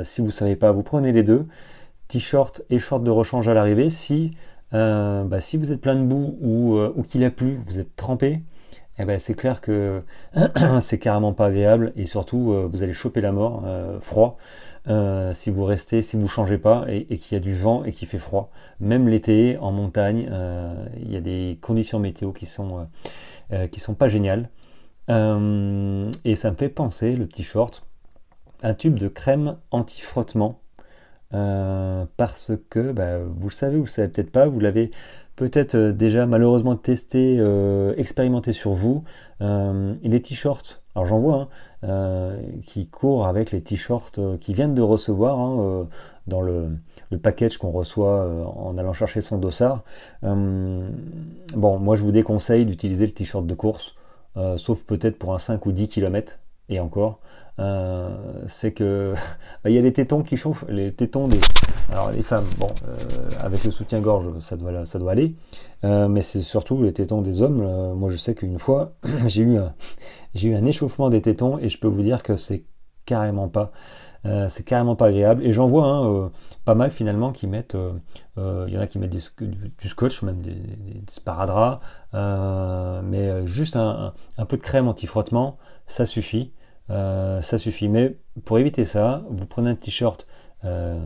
si 0.02 0.20
vous 0.20 0.32
savez 0.32 0.56
pas, 0.56 0.72
vous 0.72 0.82
prenez 0.82 1.12
les 1.12 1.22
deux 1.22 1.46
t-shirt 2.12 2.62
et 2.68 2.78
short 2.78 3.02
de 3.02 3.10
rechange 3.10 3.48
à 3.48 3.54
l'arrivée. 3.54 3.88
Si, 3.88 4.32
euh, 4.74 5.24
bah, 5.24 5.40
si 5.40 5.56
vous 5.56 5.72
êtes 5.72 5.80
plein 5.80 5.94
de 5.94 6.02
boue 6.02 6.36
ou, 6.42 6.76
euh, 6.76 6.92
ou 6.94 7.02
qu'il 7.02 7.24
a 7.24 7.30
plu, 7.30 7.58
vous 7.66 7.78
êtes 7.78 7.96
trempé, 7.96 8.42
eh 8.98 9.06
ben, 9.06 9.18
c'est 9.18 9.34
clair 9.34 9.62
que 9.62 10.02
c'est 10.80 10.98
carrément 10.98 11.32
pas 11.32 11.46
agréable 11.46 11.94
et 11.96 12.04
surtout 12.04 12.52
euh, 12.52 12.68
vous 12.70 12.82
allez 12.82 12.92
choper 12.92 13.22
la 13.22 13.32
mort 13.32 13.64
froid 14.00 14.36
si 15.32 15.50
vous 15.50 15.64
restez, 15.64 16.02
si 16.02 16.16
vous 16.16 16.28
changez 16.28 16.58
pas 16.58 16.84
et, 16.88 17.16
qu'il 17.16 17.36
y 17.36 17.40
a 17.40 17.40
du 17.40 17.54
vent 17.54 17.84
et 17.84 17.92
qu'il 17.92 18.08
fait 18.08 18.18
froid. 18.18 18.50
Même 18.80 19.08
l'été 19.08 19.56
en 19.58 19.70
montagne, 19.70 20.28
il 21.00 21.10
y 21.10 21.16
a 21.16 21.20
des 21.20 21.56
conditions 21.62 22.00
météo 22.00 22.32
qui 22.32 22.46
sont 22.46 22.88
qui 23.70 23.78
sont 23.78 23.94
pas 23.94 24.08
géniales. 24.08 24.50
et 25.08 26.34
ça 26.34 26.50
me 26.50 26.56
fait 26.56 26.68
penser 26.68 27.14
le 27.14 27.28
t-shirt, 27.28 27.84
un 28.64 28.74
tube 28.74 28.98
de 28.98 29.06
crème 29.06 29.56
anti-frottement 29.70 30.61
euh, 31.34 32.04
parce 32.16 32.52
que 32.68 32.92
bah, 32.92 33.18
vous 33.18 33.48
le 33.48 33.54
savez, 33.54 33.76
vous 33.76 33.84
le 33.84 33.88
savez 33.88 34.08
peut-être 34.08 34.30
pas, 34.30 34.46
vous 34.46 34.60
l'avez 34.60 34.90
peut-être 35.36 35.74
euh, 35.74 35.92
déjà 35.92 36.26
malheureusement 36.26 36.76
testé, 36.76 37.36
euh, 37.38 37.94
expérimenté 37.96 38.52
sur 38.52 38.72
vous. 38.72 39.04
les 39.40 40.22
t-shirts, 40.22 40.82
alors 40.94 41.06
j'en 41.06 41.18
vois 41.18 41.48
hein, 41.82 42.36
qui 42.64 42.86
courent 42.86 43.26
avec 43.26 43.50
les 43.50 43.60
t-shirts 43.62 44.20
qui 44.38 44.54
viennent 44.54 44.74
de 44.74 44.82
recevoir 44.82 45.40
hein, 45.40 45.88
dans 46.28 46.42
le, 46.42 46.68
le 47.10 47.18
package 47.18 47.58
qu'on 47.58 47.72
reçoit 47.72 48.24
en 48.56 48.78
allant 48.78 48.92
chercher 48.92 49.20
son 49.20 49.38
dossard. 49.38 49.82
bon, 50.22 51.78
moi 51.78 51.96
je 51.96 52.02
vous 52.02 52.12
déconseille 52.12 52.66
d'utiliser 52.66 53.06
le 53.06 53.12
t-shirt 53.12 53.44
de 53.44 53.54
course, 53.54 53.96
sauf 54.58 54.84
peut-être 54.84 55.18
pour 55.18 55.34
un 55.34 55.38
5 55.38 55.66
ou 55.66 55.72
10 55.72 55.88
km 55.88 56.38
et 56.68 56.78
encore. 56.78 57.18
Euh, 57.58 58.08
c'est 58.46 58.72
que 58.72 59.14
il 59.66 59.72
y 59.72 59.78
a 59.78 59.82
les 59.82 59.92
tétons 59.92 60.22
qui 60.22 60.36
chauffent, 60.36 60.64
les 60.68 60.92
tétons 60.92 61.28
des 61.28 61.38
alors 61.90 62.10
les 62.10 62.22
femmes, 62.22 62.46
bon, 62.58 62.68
euh, 62.88 62.96
avec 63.40 63.64
le 63.64 63.70
soutien-gorge, 63.70 64.38
ça 64.40 64.56
doit 64.56 64.86
ça 64.86 64.98
doit 64.98 65.12
aller, 65.12 65.36
euh, 65.84 66.08
mais 66.08 66.22
c'est 66.22 66.40
surtout 66.40 66.82
les 66.82 66.92
tétons 66.92 67.20
des 67.20 67.42
hommes. 67.42 67.94
moi, 67.94 68.08
je 68.08 68.16
sais 68.16 68.34
qu'une 68.34 68.58
fois, 68.58 68.94
j'ai 69.26 69.42
eu 69.42 69.58
un 69.58 69.74
eu 70.42 70.54
un 70.54 70.64
échauffement 70.64 71.10
des 71.10 71.20
tétons 71.20 71.58
et 71.58 71.68
je 71.68 71.78
peux 71.78 71.88
vous 71.88 72.02
dire 72.02 72.22
que 72.22 72.36
c'est 72.36 72.64
carrément 73.04 73.48
pas 73.48 73.72
c'est 74.48 74.64
carrément 74.64 74.94
pas 74.94 75.06
agréable. 75.06 75.44
Et 75.44 75.52
j'en 75.52 75.66
vois 75.66 75.84
hein, 75.84 76.30
pas 76.64 76.76
mal 76.76 76.92
finalement 76.92 77.32
qui 77.32 77.48
mettent 77.48 77.76
il 78.36 78.72
y 78.72 78.78
en 78.78 78.80
a 78.80 78.86
qui 78.86 79.00
mettent 79.00 79.10
du, 79.10 79.88
scotch 79.88 80.22
même 80.22 80.40
des, 80.40 80.52
des, 80.52 81.02
sparadraps. 81.08 81.80
Mais 82.12 83.46
juste 83.48 83.74
un, 83.74 84.14
un, 84.38 84.46
peu 84.46 84.56
de 84.56 84.62
crème 84.62 84.86
anti-frottement 84.86 85.58
ça 85.88 86.06
suffit 86.06 86.52
ça 86.92 87.58
suffit. 87.58 87.88
Mais 87.88 88.16
pour 88.44 88.58
éviter 88.58 88.84
ça, 88.84 89.22
vous 89.30 89.46
prenez 89.46 89.70
un 89.70 89.74
t-shirt 89.74 90.26
euh, 90.64 90.98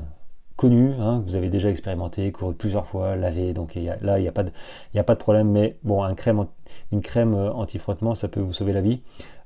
connu, 0.56 0.92
hein, 0.98 1.20
que 1.20 1.28
vous 1.28 1.36
avez 1.36 1.50
déjà 1.50 1.68
expérimenté, 1.68 2.32
couru 2.32 2.54
plusieurs 2.54 2.86
fois, 2.86 3.14
lavé, 3.14 3.52
donc 3.52 3.74
là 3.74 4.18
il 4.18 4.22
n'y 4.22 4.28
a, 4.28 4.32
pas 4.32 4.42
de, 4.42 4.50
a 4.96 5.02
problème, 5.02 5.50
mais 5.50 5.76
bon, 5.82 6.02
un 6.02 6.14
crème, 6.14 6.46
une 6.92 7.02
crème 7.02 7.34
euh, 7.34 7.52
anti-frottement, 7.52 8.14
ça 8.14 8.28
peut 8.28 8.40
vous 8.40 8.54
sauver 8.54 8.72
la 8.72 8.80
vie. 8.80 9.02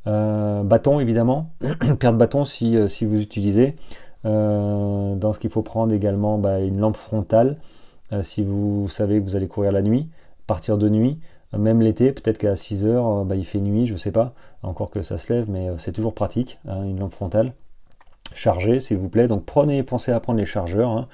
bâton 0.07 1.01
évidemment, 1.01 1.51
paire 1.99 2.13
de 2.13 2.19
bâton 2.19 2.45
si, 2.45 2.77
si 2.89 3.05
vous 3.05 3.21
utilisez. 3.21 3.77
dans 4.25 5.33
ce 5.33 5.39
qu'il 5.39 5.51
faut 5.51 5.63
prendre 5.63 5.93
également 5.93 6.39
bah, 6.39 6.61
une 6.61 6.79
lampe 6.79 6.97
frontale, 6.97 7.57
si 8.23 8.43
vous 8.45 8.89
savez 8.89 9.21
que 9.21 9.25
vous 9.25 9.37
allez 9.37 9.49
courir 9.49 9.73
la 9.73 9.83
nuit, 9.83 10.09
partir 10.47 10.79
de 10.79 10.89
nuit, 10.89 11.19
Même 11.57 11.81
l'été, 11.81 12.13
peut-être 12.13 12.39
qu'à 12.39 12.55
6 12.55 12.85
heures, 12.85 13.25
bah, 13.25 13.35
il 13.35 13.45
fait 13.45 13.61
nuit, 13.61 13.87
je 13.87 13.97
sais 13.97 14.13
pas, 14.13 14.35
encore 14.63 14.91
que 14.91 15.03
ça 15.03 15.19
se 15.19 15.33
lève, 15.33 15.47
mais 15.49 15.69
c'est 15.79 15.93
toujours 15.93 16.15
pratique, 16.15 16.59
hein, 16.69 16.85
une 16.85 17.01
lampe 17.01 17.13
frontale 17.13 17.53
chargée, 18.33 18.79
s'il 18.79 18.97
vous 18.97 19.09
plaît. 19.09 19.27
Donc 19.27 19.45
prenez, 19.45 19.83
pensez 19.83 20.13
à 20.13 20.21
prendre 20.21 20.39
les 20.39 20.45
chargeurs. 20.45 21.09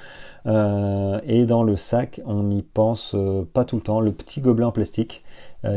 Hein. 0.44 1.20
et 1.24 1.46
dans 1.46 1.62
le 1.62 1.76
sac, 1.76 2.20
on 2.26 2.42
n'y 2.42 2.62
pense 2.62 3.16
pas 3.54 3.64
tout 3.64 3.76
le 3.76 3.82
temps. 3.82 4.00
Le 4.00 4.12
petit 4.12 4.42
gobelet 4.42 4.66
en 4.66 4.72
plastique, 4.72 5.24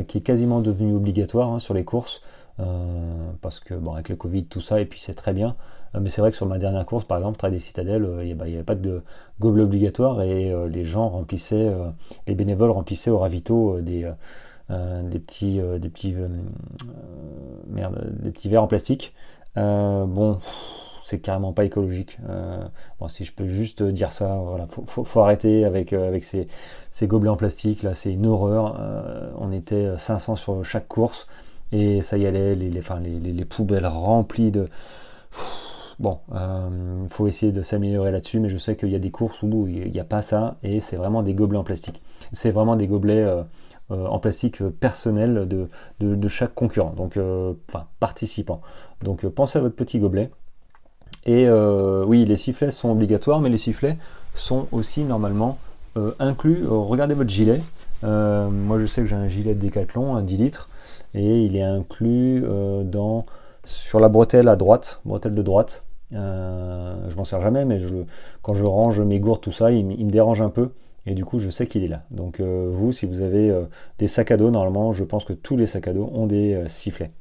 qui 0.07 0.17
est 0.17 0.21
quasiment 0.21 0.59
devenu 0.59 0.93
obligatoire 0.93 1.49
hein, 1.49 1.59
sur 1.59 1.73
les 1.73 1.85
courses. 1.85 2.21
Euh, 2.59 3.31
parce 3.41 3.61
que 3.61 3.73
bon 3.73 3.93
avec 3.93 4.09
le 4.09 4.17
Covid 4.17 4.43
tout 4.45 4.59
ça 4.59 4.81
et 4.81 4.85
puis 4.85 4.99
c'est 4.99 5.13
très 5.13 5.31
bien 5.31 5.55
euh, 5.95 5.99
mais 6.01 6.09
c'est 6.09 6.19
vrai 6.19 6.29
que 6.29 6.35
sur 6.35 6.45
ma 6.45 6.57
dernière 6.57 6.85
course 6.85 7.05
par 7.05 7.17
exemple 7.17 7.37
Trail 7.37 7.51
des 7.51 7.59
Citadelles 7.59 8.03
euh, 8.03 8.25
il 8.25 8.35
n'y 8.35 8.55
avait 8.55 8.63
pas 8.63 8.75
de 8.75 9.01
gobelet 9.39 9.63
obligatoire 9.63 10.21
et 10.21 10.53
les 10.67 10.83
gens 10.83 11.07
remplissaient 11.07 11.73
les 12.27 12.35
bénévoles 12.35 12.71
remplissaient 12.71 13.11
au 13.11 13.17
ravito 13.17 13.79
des 13.79 14.11
des 14.69 15.19
petits 15.19 15.59
des 15.79 15.89
petits 15.89 16.15
merde 17.67 18.13
des 18.21 18.31
petits 18.31 18.49
verres 18.49 18.63
en 18.63 18.67
plastique 18.67 19.13
bon 19.55 20.39
c'est 21.01 21.19
carrément 21.19 21.53
pas 21.53 21.65
écologique. 21.65 22.19
bon, 22.99 23.07
si 23.07 23.25
je 23.25 23.33
peux 23.33 23.47
juste 23.47 23.81
dire 23.81 24.11
ça, 24.11 24.35
voilà, 24.35 24.67
faut, 24.67 24.83
faut, 24.85 25.19
arrêter 25.21 25.65
avec, 25.65 25.91
avec 25.91 26.23
ces, 26.23 26.47
ces, 26.91 27.07
gobelets 27.07 27.31
en 27.31 27.35
plastique, 27.35 27.81
là, 27.81 27.95
c'est 27.95 28.13
une 28.13 28.27
horreur. 28.27 28.79
on 29.39 29.51
était 29.51 29.97
500 29.97 30.35
sur 30.35 30.63
chaque 30.63 30.87
course. 30.87 31.25
Et 31.71 32.01
ça 32.01 32.17
y 32.17 32.25
allait, 32.25 32.53
les, 32.55 32.69
les, 32.69 33.31
les, 33.33 33.45
poubelles 33.45 33.85
remplies 33.85 34.51
de... 34.51 34.67
Bon, 35.99 36.19
il 36.31 36.37
euh, 36.37 37.07
faut 37.09 37.27
essayer 37.27 37.51
de 37.51 37.61
s'améliorer 37.61 38.11
là-dessus, 38.11 38.39
mais 38.39 38.47
je 38.47 38.57
sais 38.57 38.77
qu'il 38.77 38.89
y 38.89 38.95
a 38.95 38.99
des 38.99 39.11
courses 39.11 39.43
où 39.43 39.67
il 39.67 39.91
n'y 39.91 39.99
a 39.99 40.05
pas 40.05 40.21
ça, 40.21 40.57
et 40.63 40.79
c'est 40.79 40.95
vraiment 40.95 41.23
des 41.23 41.33
gobelets 41.33 41.57
en 41.57 41.65
plastique. 41.65 42.01
C'est 42.31 42.51
vraiment 42.51 42.77
des 42.77 42.87
gobelets 42.87 43.27
euh, 43.91 43.95
euh, 43.95 44.07
en 44.07 44.19
plastique 44.19 44.63
personnels 44.79 45.47
de, 45.47 46.27
chaque 46.27 46.53
concurrent, 46.53 46.93
donc 46.95 47.17
enfin 47.69 47.85
participant. 47.99 48.61
Donc 49.03 49.25
pensez 49.27 49.57
à 49.57 49.61
votre 49.61 49.75
petit 49.75 49.99
gobelet. 49.99 50.29
Et 51.25 51.49
oui, 51.49 52.25
les 52.25 52.37
sifflets 52.37 52.71
sont 52.71 52.91
obligatoires, 52.91 53.41
mais 53.41 53.49
les 53.49 53.57
sifflets 53.57 53.97
sont 54.33 54.67
aussi 54.71 55.03
normalement 55.03 55.57
inclus. 56.19 56.65
regardez 56.67 57.13
votre 57.13 57.29
gilet. 57.29 57.61
moi, 58.03 58.79
je 58.79 58.85
sais 58.85 59.01
que 59.01 59.07
j'ai 59.07 59.15
un 59.15 59.27
gilet 59.27 59.53
de 59.53 59.59
Décathlon, 59.59 60.15
un 60.15 60.21
10 60.21 60.37
litres 60.37 60.69
et 61.13 61.43
il 61.43 61.55
est 61.55 61.63
inclus 61.63 62.43
euh, 62.45 62.83
sur 63.63 63.99
la 63.99 64.09
bretelle 64.09 64.47
à 64.47 64.55
droite, 64.55 65.01
bretelle 65.05 65.35
de 65.35 65.41
droite. 65.41 65.83
Euh, 66.13 67.09
je 67.09 67.15
m'en 67.15 67.23
sers 67.23 67.41
jamais, 67.41 67.65
mais 67.65 67.79
quand 68.41 68.53
je 68.53 68.65
range 68.65 69.01
mes 69.01 69.19
gourdes, 69.19 69.41
tout 69.41 69.51
ça, 69.51 69.71
il, 69.71 69.85
me 69.85 70.11
dérange 70.11 70.41
un 70.41 70.49
peu. 70.49 70.71
Et 71.05 71.15
du 71.15 71.25
coup, 71.25 71.39
je 71.39 71.49
sais 71.49 71.67
qu'il 71.67 71.83
est 71.83 71.87
là. 71.87 72.03
Donc 72.11 72.39
euh, 72.39 72.67
vous, 72.71 72.91
si 72.91 73.05
vous 73.05 73.21
avez 73.21 73.53
des 73.97 74.07
sacs 74.07 74.31
à 74.31 74.37
dos, 74.37 74.51
normalement, 74.51 74.91
je 74.91 75.03
pense 75.03 75.25
que 75.25 75.33
tous 75.33 75.57
les 75.57 75.65
sacs 75.65 75.87
à 75.87 75.93
dos 75.93 76.09
ont 76.13 76.27
des 76.27 76.63
sifflets. 76.67 77.11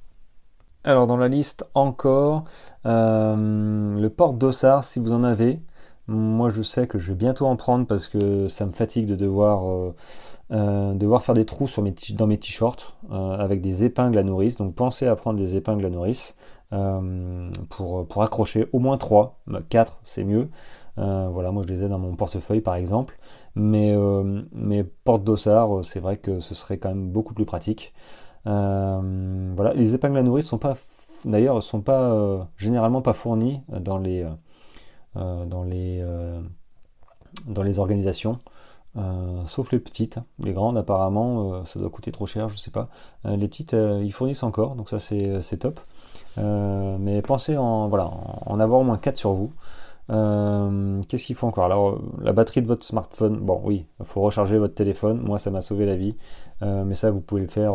Alors 0.84 1.06
dans 1.06 1.16
la 1.16 1.28
liste 1.28 1.64
encore, 1.74 2.44
le 2.84 4.08
porte-dossard, 4.08 4.84
si 4.84 4.98
vous 4.98 5.12
en 5.12 5.24
avez. 5.24 5.60
Moi, 6.06 6.48
je 6.48 6.62
sais 6.62 6.86
que 6.86 6.98
je 6.98 7.12
vais 7.12 7.18
bientôt 7.18 7.46
en 7.46 7.56
prendre 7.56 7.86
parce 7.86 8.08
que 8.08 8.48
ça 8.48 8.64
me 8.64 8.72
fatigue 8.72 9.04
de 9.04 9.14
devoir 9.14 9.92
euh, 10.50 10.94
devoir 10.94 11.22
faire 11.22 11.34
des 11.34 11.44
trous 11.44 11.68
dans 12.14 12.26
mes 12.26 12.38
t-shirts 12.38 12.96
euh, 13.12 13.36
avec 13.36 13.60
des 13.60 13.84
épingles 13.84 14.16
à 14.16 14.22
nourrice. 14.22 14.56
Donc 14.56 14.74
pensez 14.74 15.06
à 15.06 15.14
prendre 15.14 15.38
des 15.38 15.56
épingles 15.56 15.84
à 15.84 15.90
nourrice 15.90 16.36
euh, 16.72 17.50
pour, 17.68 18.06
pour 18.06 18.22
accrocher 18.22 18.66
au 18.72 18.78
moins 18.78 18.96
3, 18.96 19.40
4 19.68 20.00
c'est 20.04 20.24
mieux. 20.24 20.48
Voilà, 20.98 21.50
moi 21.52 21.62
je 21.66 21.72
les 21.72 21.84
ai 21.84 21.88
dans 21.88 21.98
mon 21.98 22.14
portefeuille 22.16 22.60
par 22.60 22.74
exemple. 22.74 23.18
Mais 23.54 23.94
mes 24.52 24.84
porte-dossards, 24.84 25.84
c'est 25.84 26.00
vrai 26.00 26.16
que 26.16 26.40
ce 26.40 26.54
serait 26.54 26.78
quand 26.78 26.88
même 26.90 27.10
beaucoup 27.10 27.34
plus 27.34 27.46
pratique. 27.46 27.92
voilà, 28.44 29.72
les 29.74 29.94
épingles 29.94 30.18
à 30.18 30.22
nourrice 30.22 30.46
sont 30.46 30.58
pas 30.58 30.76
d'ailleurs 31.24 31.62
sont 31.62 31.80
pas 31.80 32.48
généralement 32.56 33.02
pas 33.02 33.14
fournies 33.14 33.60
dans 33.68 33.98
les 33.98 34.26
organisations. 37.78 38.38
Euh, 38.96 39.44
sauf 39.46 39.70
les 39.70 39.78
petites. 39.78 40.18
Les 40.38 40.52
grandes, 40.52 40.78
apparemment, 40.78 41.52
euh, 41.52 41.64
ça 41.64 41.78
doit 41.78 41.90
coûter 41.90 42.10
trop 42.10 42.26
cher, 42.26 42.48
je 42.48 42.56
sais 42.56 42.70
pas. 42.70 42.88
Euh, 43.26 43.36
les 43.36 43.46
petites, 43.48 43.74
ils 43.74 44.12
fournissent 44.12 44.42
encore, 44.42 44.74
donc 44.74 44.88
ça 44.88 44.98
c'est 44.98 45.58
top. 45.58 45.80
mais 46.36 47.22
pensez 47.22 47.56
en, 47.56 47.88
voilà, 47.88 48.10
en 48.46 48.60
avoir 48.60 48.80
au 48.80 48.84
moins 48.84 48.98
4 48.98 49.16
sur 49.16 49.32
vous. 49.32 49.52
Qu'est-ce 50.08 51.24
qu'il 51.24 51.36
faut 51.36 51.46
encore? 51.46 51.64
Alors, 51.64 52.00
la 52.20 52.32
batterie 52.32 52.62
de 52.62 52.66
votre 52.66 52.84
smartphone, 52.84 53.38
bon, 53.38 53.60
oui, 53.64 53.86
il 54.00 54.06
faut 54.06 54.22
recharger 54.22 54.58
votre 54.58 54.74
téléphone. 54.74 55.20
Moi, 55.20 55.38
ça 55.38 55.50
m'a 55.50 55.60
sauvé 55.60 55.86
la 55.86 55.96
vie. 55.96 56.16
mais 56.62 56.94
ça, 56.94 57.10
vous 57.10 57.20
pouvez 57.20 57.42
le 57.42 57.48
faire 57.48 57.74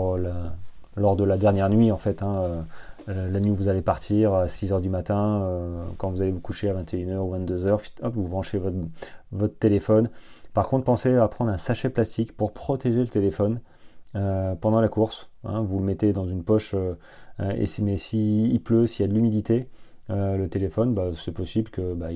lors 0.96 1.16
de 1.16 1.24
la 1.24 1.38
dernière 1.38 1.70
nuit, 1.70 1.92
en 1.92 1.98
fait. 1.98 2.24
Hein, 2.24 2.66
la 3.08 3.40
nuit 3.40 3.52
où 3.52 3.56
vous 3.56 3.68
allez 3.70 3.82
partir 3.82 4.34
à 4.34 4.46
6h 4.46 4.82
du 4.82 4.90
matin, 4.90 5.48
quand 5.98 6.10
vous 6.10 6.22
allez 6.22 6.32
vous 6.32 6.40
coucher 6.40 6.70
à 6.70 6.74
21h 6.74 7.18
ou 7.18 7.36
22h, 7.36 7.74
hop, 8.02 8.14
vous 8.16 8.28
branchez 8.28 8.60
votre, 9.32 9.58
téléphone. 9.60 10.10
Par 10.54 10.68
contre, 10.68 10.86
pensez 10.86 11.16
à 11.16 11.28
prendre 11.28 11.52
un 11.52 11.58
sachet 11.58 11.90
plastique 11.90 12.36
pour 12.36 12.54
protéger 12.54 13.00
le 13.00 13.08
téléphone 13.08 13.60
euh, 14.16 14.56
pendant 14.56 14.80
la 14.80 14.90
course. 14.90 15.30
Hein. 15.44 15.64
vous 15.64 15.80
le 15.80 15.86
mettez 15.86 16.14
dans 16.14 16.28
une 16.28 16.44
poche, 16.44 16.76
euh, 16.76 16.94
euh, 17.40 17.52
et 17.52 17.66
si, 17.66 17.84
mais 17.84 17.98
s'il 17.98 18.62
pleut, 18.62 18.86
s'il 18.86 19.04
y 19.04 19.06
a 19.06 19.08
de 19.10 19.16
l'humidité, 19.16 19.68
le 20.10 20.48
téléphone, 20.48 20.94
bah, 20.94 21.12
c'est 21.16 21.32
possible 21.32 21.72
qu'il 21.72 21.96
bah, 21.96 22.10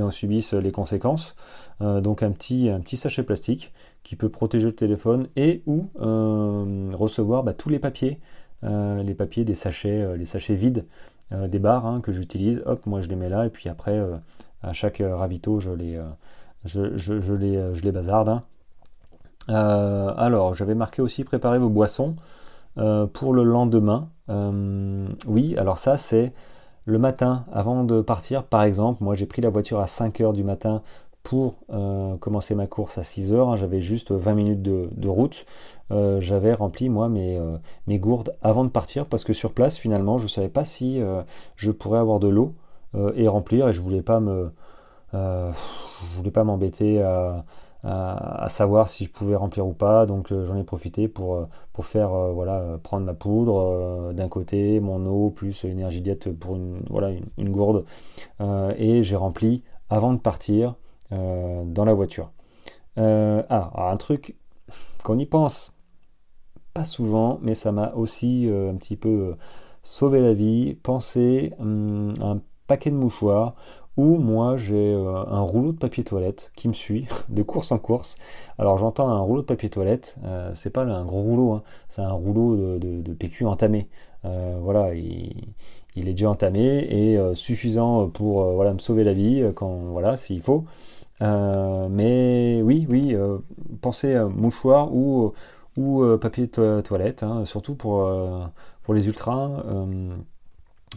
en 0.00 0.10
subisse 0.10 0.54
les 0.54 0.72
conséquences. 0.72 1.36
donc 1.80 2.22
un 2.22 2.30
petit, 2.32 2.68
un 2.68 2.80
petit 2.80 2.96
sachet 2.96 3.22
plastique 3.22 3.72
qui 4.02 4.16
peut 4.16 4.28
protéger 4.28 4.66
le 4.66 4.74
téléphone 4.74 5.28
et 5.36 5.62
ou 5.66 5.90
recevoir 5.96 7.42
bah, 7.44 7.52
tous 7.52 7.68
les 7.68 7.78
papiers, 7.78 8.18
les 8.62 9.14
papiers 9.14 9.44
des 9.44 9.54
sachets, 9.54 10.16
les 10.16 10.24
sachets 10.24 10.54
vides 10.54 10.86
des 11.30 11.58
barres 11.58 11.86
hein, 11.86 12.00
que 12.00 12.12
j'utilise. 12.12 12.62
Hop, 12.66 12.86
moi 12.86 13.02
je 13.02 13.08
les 13.08 13.16
mets 13.16 13.28
là 13.28 13.46
et 13.46 13.50
puis 13.50 13.68
après 13.68 14.00
à 14.62 14.72
chaque 14.72 15.02
ravito 15.04 15.60
je 15.60 15.70
les 15.70 16.00
je, 16.64 17.32
les, 17.34 17.56
euh, 17.56 17.74
je 17.74 17.82
les 17.82 17.92
bazarde. 17.92 18.28
Hein. 18.28 18.42
Euh, 19.48 20.12
alors, 20.16 20.54
j'avais 20.54 20.74
marqué 20.74 21.02
aussi 21.02 21.24
préparer 21.24 21.58
vos 21.58 21.70
boissons 21.70 22.16
euh, 22.76 23.06
pour 23.06 23.32
le 23.32 23.42
lendemain. 23.44 24.08
oui, 25.26 25.56
alors 25.56 25.78
ça, 25.78 25.96
c'est 25.96 26.32
le 26.88 26.98
matin 26.98 27.44
avant 27.52 27.84
de 27.84 28.00
partir. 28.00 28.44
Par 28.44 28.62
exemple, 28.62 29.04
moi 29.04 29.14
j'ai 29.14 29.26
pris 29.26 29.42
la 29.42 29.50
voiture 29.50 29.80
à 29.80 29.86
5 29.86 30.20
h 30.20 30.32
du 30.32 30.42
matin 30.42 30.82
pour 31.22 31.56
commencer 32.20 32.54
ma 32.54 32.66
course 32.66 32.96
à 32.96 33.02
6 33.02 33.34
h 33.34 33.36
hein. 33.36 33.56
J'avais 33.56 33.82
juste 33.82 34.12
20 34.12 34.34
minutes 34.34 34.62
de, 34.62 35.08
route. 35.08 35.44
J'avais 35.90 36.54
rempli 36.54 36.88
moi 36.88 37.10
mes, 37.10 37.38
mes, 37.86 37.98
gourdes 37.98 38.34
avant 38.40 38.64
de 38.64 38.70
partir 38.70 39.04
parce 39.04 39.24
que 39.24 39.34
sur 39.34 39.52
place 39.52 39.76
finalement 39.76 40.16
je 40.16 40.24
ne 40.24 40.28
savais 40.28 40.48
pas 40.48 40.64
si 40.64 41.02
je 41.56 41.70
pourrais 41.70 41.98
avoir 41.98 42.18
de 42.20 42.28
l'eau 42.28 42.54
et 43.14 43.28
remplir 43.28 43.68
et 43.68 43.74
je 43.74 43.82
voulais 43.82 44.00
pas 44.00 44.20
me, 44.20 44.50
euh, 45.14 45.50
je 46.12 46.16
voulais 46.16 46.30
pas 46.30 46.44
m'embêter 46.44 47.02
à, 47.02 47.44
savoir 48.48 48.88
si 48.88 49.04
je 49.04 49.10
pouvais 49.10 49.36
remplir 49.36 49.66
ou 49.66 49.72
pas, 49.72 50.06
donc 50.06 50.32
euh, 50.32 50.44
j'en 50.44 50.56
ai 50.56 50.64
profité 50.64 51.08
pour, 51.08 51.34
euh, 51.34 51.46
faire 51.80 52.10
voilà 52.10 52.76
prendre 52.82 53.06
ma 53.06 53.14
poudre 53.14 54.12
d'un 54.12 54.28
côté, 54.28 54.80
mon 54.80 55.06
eau 55.06 55.30
plus 55.30 55.62
l'énergie 55.62 56.00
diète 56.00 56.32
pour 56.32 56.56
une 56.56 56.82
voilà 56.90 57.10
une, 57.36 57.50
gourde 57.50 57.84
et 58.76 59.04
j'ai 59.04 59.14
rempli 59.14 59.62
avant 59.88 60.12
de 60.12 60.18
partir 60.18 60.74
dans 61.12 61.84
la 61.84 61.94
voiture. 61.94 62.32
ah, 62.96 63.90
un 63.92 63.96
truc 63.96 64.36
qu'on 65.04 65.20
y 65.20 65.26
pense 65.26 65.72
pas 66.74 66.84
souvent, 66.84 67.38
mais 67.40 67.54
ça 67.54 67.70
m'a 67.70 67.92
aussi 67.94 68.50
un 68.50 68.74
petit 68.74 68.96
peu 68.96 69.36
sauvé 69.82 70.20
la 70.20 70.34
vie. 70.34 70.74
Pensez 70.82 71.54
hum, 71.60 72.14
un 72.20 72.40
paquet 72.66 72.90
de 72.90 72.96
mouchoirs 72.96 73.54
ou 73.98 74.16
moi 74.16 74.56
j'ai 74.56 74.94
euh, 74.94 75.24
un 75.26 75.40
rouleau 75.40 75.72
de 75.72 75.76
papier 75.76 76.04
toilette 76.04 76.52
qui 76.56 76.68
me 76.68 76.72
suit 76.72 77.06
de 77.28 77.42
course 77.42 77.72
en 77.72 77.78
course. 77.78 78.16
Alors 78.56 78.78
j'entends 78.78 79.08
un 79.10 79.18
rouleau 79.18 79.42
de 79.42 79.46
papier 79.46 79.68
toilette, 79.68 80.16
euh, 80.24 80.52
c'est 80.54 80.70
pas 80.70 80.84
un 80.84 81.04
gros 81.04 81.20
rouleau, 81.20 81.52
hein. 81.52 81.62
c'est 81.88 82.00
un 82.00 82.12
rouleau 82.12 82.78
de, 82.78 83.12
PQ 83.12 83.44
entamé. 83.44 83.88
Euh, 84.24 84.56
voilà, 84.62 84.94
il, 84.94 85.52
est 85.96 86.12
déjà 86.12 86.30
entamé 86.30 86.86
et 86.88 87.18
suffisant 87.34 88.08
pour 88.08 88.44
me 88.62 88.78
sauver 88.78 89.02
la 89.02 89.12
vie 89.12 89.44
quand 89.56 89.74
voilà 89.90 90.16
s'il 90.16 90.42
faut. 90.42 90.64
mais 91.20 92.62
oui, 92.62 92.86
oui, 92.88 93.16
pensez 93.80 94.14
à 94.14 94.26
mouchoir 94.26 94.94
ou, 94.94 95.32
ou 95.76 96.04
papier 96.18 96.48
toilette, 96.48 97.24
hein, 97.24 97.44
surtout 97.44 97.74
pour, 97.74 98.08
pour 98.84 98.94
les 98.94 99.08
ultras 99.08 99.50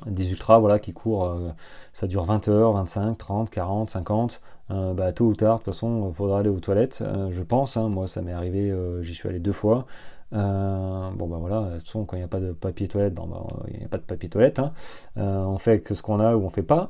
des 0.05 0.31
ultras 0.31 0.59
voilà, 0.59 0.79
qui 0.79 0.93
courent, 0.93 1.25
euh, 1.25 1.49
ça 1.93 2.07
dure 2.07 2.23
20 2.23 2.47
heures, 2.47 2.73
25, 2.73 3.17
30, 3.17 3.49
40, 3.49 3.89
50. 3.89 4.41
bah, 4.69 5.11
tôt 5.11 5.25
ou 5.25 5.35
tard, 5.35 5.59
de 5.59 5.63
toute 5.63 5.73
façon, 5.73 6.09
il 6.09 6.15
faudra 6.15 6.39
aller 6.39 6.49
aux 6.49 6.59
toilettes, 6.59 7.03
euh, 7.05 7.29
je 7.31 7.43
pense. 7.43 7.77
Hein. 7.77 7.89
moi, 7.89 8.07
ça 8.07 8.21
m'est 8.21 8.31
arrivé, 8.33 8.71
euh, 8.71 9.01
j'y 9.01 9.13
suis 9.13 9.27
allé 9.29 9.39
deux 9.39 9.51
fois. 9.51 9.85
bon, 10.31 11.27
bah 11.27 11.37
voilà, 11.39 11.61
de 11.61 11.77
toute 11.77 11.87
façon, 11.87 12.05
quand 12.05 12.15
il 12.15 12.19
n'y 12.19 12.25
a 12.25 12.29
pas 12.29 12.39
de 12.39 12.51
papier 12.53 12.87
toilette, 12.87 13.13
bah, 13.13 13.25
il 13.67 13.79
n'y 13.79 13.85
a 13.85 13.89
pas 13.89 13.97
de 13.97 14.03
papier 14.03 14.29
toilette. 14.29 14.59
Hein. 14.59 14.71
on 15.15 15.57
fait 15.57 15.93
ce 15.93 16.01
qu'on 16.01 16.19
a 16.19 16.35
ou 16.35 16.45
on 16.45 16.49
fait 16.49 16.63
pas. 16.63 16.89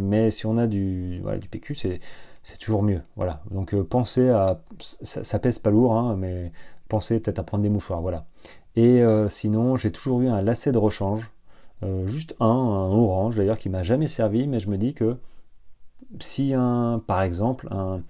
mais 0.00 0.30
si 0.30 0.46
on 0.46 0.56
a 0.58 0.66
du, 0.66 1.20
voilà, 1.22 1.38
du 1.38 1.48
PQ, 1.48 1.74
c'est 1.74 2.58
toujours 2.58 2.82
mieux. 2.82 3.02
Voilà. 3.16 3.42
Donc 3.50 3.74
pensez 3.82 4.30
à, 4.30 4.60
ça, 4.80 5.38
pèse 5.38 5.58
pas 5.58 5.70
lourd, 5.70 5.94
hein, 5.94 6.16
mais 6.16 6.52
pensez 6.88 7.20
peut-être 7.20 7.40
à 7.40 7.42
prendre 7.42 7.62
des 7.62 7.70
mouchoirs, 7.70 8.00
voilà. 8.00 8.24
Et 8.76 9.02
sinon, 9.28 9.76
j'ai 9.76 9.90
toujours 9.90 10.20
eu 10.20 10.28
un 10.28 10.42
lacet 10.42 10.70
de 10.70 10.78
rechange, 10.78 11.32
juste 12.04 12.34
un, 12.40 12.46
un 12.46 12.90
orange 12.90 13.36
d'ailleurs, 13.36 13.58
qui 13.58 13.68
m'a 13.68 13.82
jamais 13.82 14.08
servi, 14.08 14.46
mais 14.46 14.60
je 14.60 14.68
me 14.68 14.76
dis 14.76 14.94
que 14.94 15.16
si 16.20 16.54
un, 16.54 17.02
par 17.06 17.22
exemple, 17.22 17.68
un, 17.70 18.00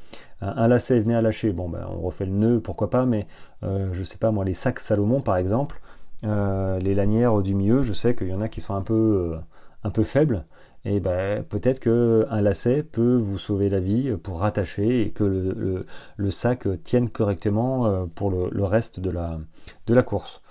un, 0.41 0.69
lacet 0.69 1.01
venait 1.01 1.15
à 1.15 1.23
lâcher, 1.23 1.53
bon 1.53 1.69
ben 1.69 1.87
on 1.91 2.01
refait 2.01 2.27
le 2.27 2.33
nœud, 2.33 2.61
pourquoi 2.61 2.91
pas, 2.91 3.07
mais 3.07 3.27
je 3.63 4.03
sais 4.05 4.19
pas 4.19 4.31
moi, 4.31 4.45
les 4.45 4.55
sacs 4.55 4.81
Salomon 4.81 5.21
par 5.21 5.37
exemple, 5.37 5.81
les 6.23 6.95
lanières 6.95 7.43
du 7.43 7.55
milieu, 7.55 7.83
je 7.83 7.93
sais 7.93 8.15
qu'il 8.15 8.29
y 8.29 8.35
en 8.35 8.41
a 8.41 8.49
qui 8.49 8.61
sont 8.61 8.75
un 8.75 8.83
peu, 8.83 9.37
un 9.83 9.91
peu 9.91 10.05
faibles, 10.05 10.45
et 10.87 11.01
ben, 11.01 11.43
peut-être 11.43 11.81
qu'un 11.81 12.41
lacet 12.41 12.85
peut 12.85 13.17
vous 13.17 13.39
sauver 13.39 13.69
la 13.69 13.81
vie 13.81 14.13
pour 14.23 14.39
rattacher 14.39 15.03
et 15.03 15.11
que 15.11 15.85
le, 16.17 16.31
sac 16.31 16.69
tienne 16.85 17.11
correctement 17.11 17.87
euh, 17.87 18.07
pour 18.07 18.31
le, 18.31 18.65
reste 18.65 19.01
de 19.01 19.11
la, 19.11 19.41
de 19.89 19.95
la 19.95 20.05
course. 20.05 20.43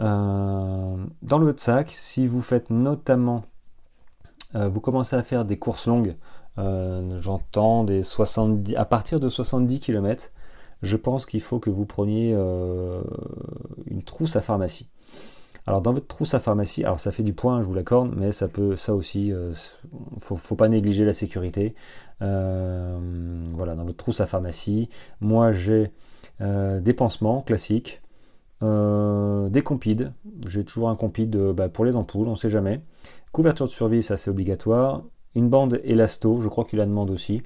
Euh, 0.00 0.96
dans 1.22 1.38
le 1.38 1.54
sac, 1.56 1.90
si 1.90 2.26
vous 2.26 2.40
faites 2.40 2.70
notamment, 2.70 3.42
euh, 4.54 4.68
vous 4.68 4.80
commencez 4.80 5.16
à 5.16 5.22
faire 5.22 5.44
des 5.44 5.56
courses 5.56 5.86
longues, 5.86 6.16
j'entends 6.56 7.84
des 7.84 8.02
70, 8.02 8.76
à 8.76 8.86
partir 8.86 9.20
de 9.20 9.28
70 9.28 9.80
km, 9.80 10.30
je 10.82 10.96
pense 10.96 11.26
qu'il 11.26 11.42
faut 11.42 11.58
que 11.58 11.68
vous 11.68 11.84
preniez 11.84 12.32
une 12.32 14.02
trousse 14.02 14.36
à 14.36 14.40
pharmacie. 14.40 14.88
Alors 15.66 15.82
dans 15.82 15.92
votre 15.92 16.06
trousse 16.06 16.32
à 16.34 16.40
pharmacie, 16.40 16.84
alors 16.84 17.00
ça 17.00 17.10
fait 17.10 17.24
du 17.24 17.32
point, 17.32 17.60
je 17.60 17.66
vous 17.66 17.74
l'accorde, 17.74 18.14
mais 18.16 18.30
ça 18.30 18.46
peut, 18.46 18.76
ça 18.76 18.94
aussi, 18.94 19.32
euh, 19.32 19.52
faut, 20.18 20.36
faut, 20.36 20.54
pas 20.54 20.68
négliger 20.68 21.04
la 21.04 21.12
sécurité. 21.12 21.74
Euh, 22.22 22.98
voilà, 23.50 23.74
dans 23.74 23.84
votre 23.84 23.96
trousse 23.96 24.20
à 24.20 24.28
pharmacie, 24.28 24.88
moi 25.20 25.50
j'ai 25.52 25.90
euh, 26.40 26.78
des 26.80 26.92
pansements 26.94 27.42
classiques, 27.42 28.00
des 28.60 29.62
compides, 29.62 30.12
j'ai 30.46 30.64
toujours 30.64 30.88
un 30.88 30.96
compide 30.96 31.36
bah, 31.36 31.68
pour 31.68 31.84
les 31.84 31.96
ampoules, 31.96 32.28
on 32.28 32.36
sait 32.36 32.48
jamais. 32.48 32.80
Couverture 33.32 33.66
de 33.66 33.70
survie, 33.70 34.02
ça 34.02 34.16
c'est 34.16 34.30
obligatoire. 34.30 35.02
Une 35.34 35.50
bande 35.50 35.80
élasto, 35.84 36.40
je 36.40 36.48
crois 36.48 36.64
qu'il 36.64 36.78
la 36.78 36.86
demande 36.86 37.10
aussi. 37.10 37.42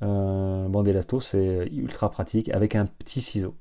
bande 0.00 0.86
élasto, 0.86 1.20
c'est 1.20 1.68
ultra 1.72 2.10
pratique 2.10 2.50
avec 2.50 2.74
un 2.74 2.86
petit 2.86 3.20
ciseau. 3.20 3.54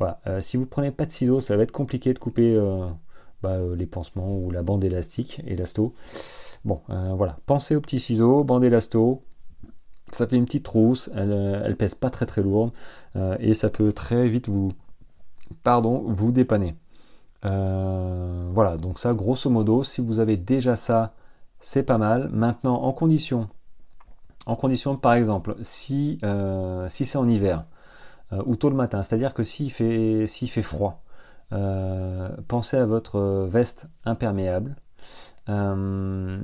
Voilà. 0.00 0.20
si 0.40 0.56
vous 0.56 0.66
prenez 0.66 0.90
pas 0.90 1.06
de 1.06 1.12
ciseaux, 1.12 1.40
ça 1.40 1.56
va 1.56 1.62
être 1.62 1.72
compliqué 1.72 2.12
de 2.12 2.18
couper 2.18 2.58
bah, 3.44 3.58
euh, 3.58 3.76
les 3.76 3.84
pansements 3.84 4.38
ou 4.38 4.50
la 4.50 4.62
bande 4.62 4.82
élastique, 4.84 5.42
élasto. 5.46 5.92
Bon, 6.64 6.80
euh, 6.88 7.12
voilà, 7.14 7.36
pensez 7.44 7.76
aux 7.76 7.80
petits 7.82 8.00
ciseaux, 8.00 8.42
bande 8.42 8.64
élasto, 8.64 9.22
ça 10.12 10.26
fait 10.26 10.36
une 10.36 10.46
petite 10.46 10.64
trousse, 10.64 11.10
elle, 11.14 11.30
euh, 11.30 11.62
elle 11.62 11.76
pèse 11.76 11.94
pas 11.94 12.08
très 12.08 12.24
très 12.24 12.42
lourde 12.42 12.72
et 13.40 13.52
ça 13.52 13.68
peut 13.68 13.92
très 13.92 14.28
vite 14.28 14.48
vous, 14.48 14.72
pardon, 15.62 16.04
vous 16.06 16.32
dépanner. 16.32 16.76
voilà, 17.42 18.76
donc 18.78 18.98
ça, 18.98 19.12
grosso 19.14 19.50
modo, 19.50 19.84
si 19.84 20.00
vous 20.00 20.18
avez 20.18 20.36
déjà 20.36 20.76
ça, 20.76 21.14
c'est 21.60 21.82
pas 21.82 21.98
mal. 21.98 22.28
Maintenant, 22.32 22.82
en 22.82 22.92
condition, 22.92 23.48
en 24.46 24.56
condition, 24.56 24.96
par 24.96 25.14
exemple, 25.14 25.56
si, 25.62 26.20
si 26.88 27.06
c'est 27.06 27.18
en 27.18 27.28
hiver 27.28 27.64
ou 28.46 28.56
tôt 28.56 28.70
le 28.70 28.76
matin, 28.76 29.02
c'est-à-dire 29.02 29.34
que 29.34 29.42
s'il 29.44 29.70
fait, 29.70 30.26
s'il 30.26 30.50
fait 30.50 30.62
froid, 30.62 31.04
euh, 31.52 32.28
pensez 32.48 32.76
à 32.76 32.86
votre 32.86 33.46
veste 33.48 33.88
imperméable. 34.04 34.76
Euh, 35.50 36.40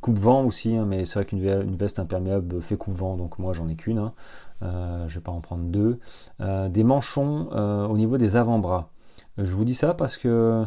coupe-vent 0.00 0.44
aussi, 0.44 0.74
hein, 0.74 0.86
mais 0.86 1.04
c'est 1.04 1.14
vrai 1.14 1.26
qu'une 1.26 1.76
veste 1.76 1.98
imperméable 1.98 2.62
fait 2.62 2.76
coupe-vent, 2.76 3.16
donc 3.16 3.38
moi 3.38 3.52
j'en 3.52 3.68
ai 3.68 3.76
qu'une. 3.76 3.98
Hein. 3.98 4.14
Euh, 4.62 5.08
je 5.08 5.14
vais 5.14 5.22
pas 5.22 5.32
en 5.32 5.40
prendre 5.40 5.64
deux. 5.64 5.98
des 6.40 6.84
manchons 6.84 7.48
au 7.50 7.96
niveau 7.96 8.18
des 8.18 8.36
avant-bras. 8.36 8.90
Je 9.38 9.54
vous 9.54 9.64
dis 9.64 9.74
ça 9.74 9.94
parce 9.94 10.16
que 10.16 10.64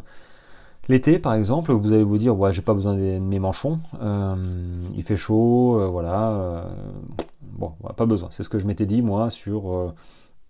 L'été, 0.90 1.18
par 1.18 1.34
exemple, 1.34 1.72
vous 1.72 1.94
allez 1.94 2.04
vous 2.04 2.18
dire, 2.18 2.38
ouais, 2.38 2.52
j'ai 2.52 2.62
pas 2.62 2.74
besoin 2.74 2.94
de 2.94 3.18
mes 3.18 3.40
manchons, 3.40 3.80
il 4.94 5.04
fait 5.04 5.16
chaud, 5.16 5.80
voilà, 5.90 6.66
bon, 7.42 7.72
pas 7.96 8.06
besoin. 8.06 8.28
C'est 8.32 8.44
ce 8.44 8.50
que 8.50 8.60
je 8.60 8.68
m'étais 8.68 8.86
dit 8.86 9.02
moi 9.02 9.30
sur 9.30 9.94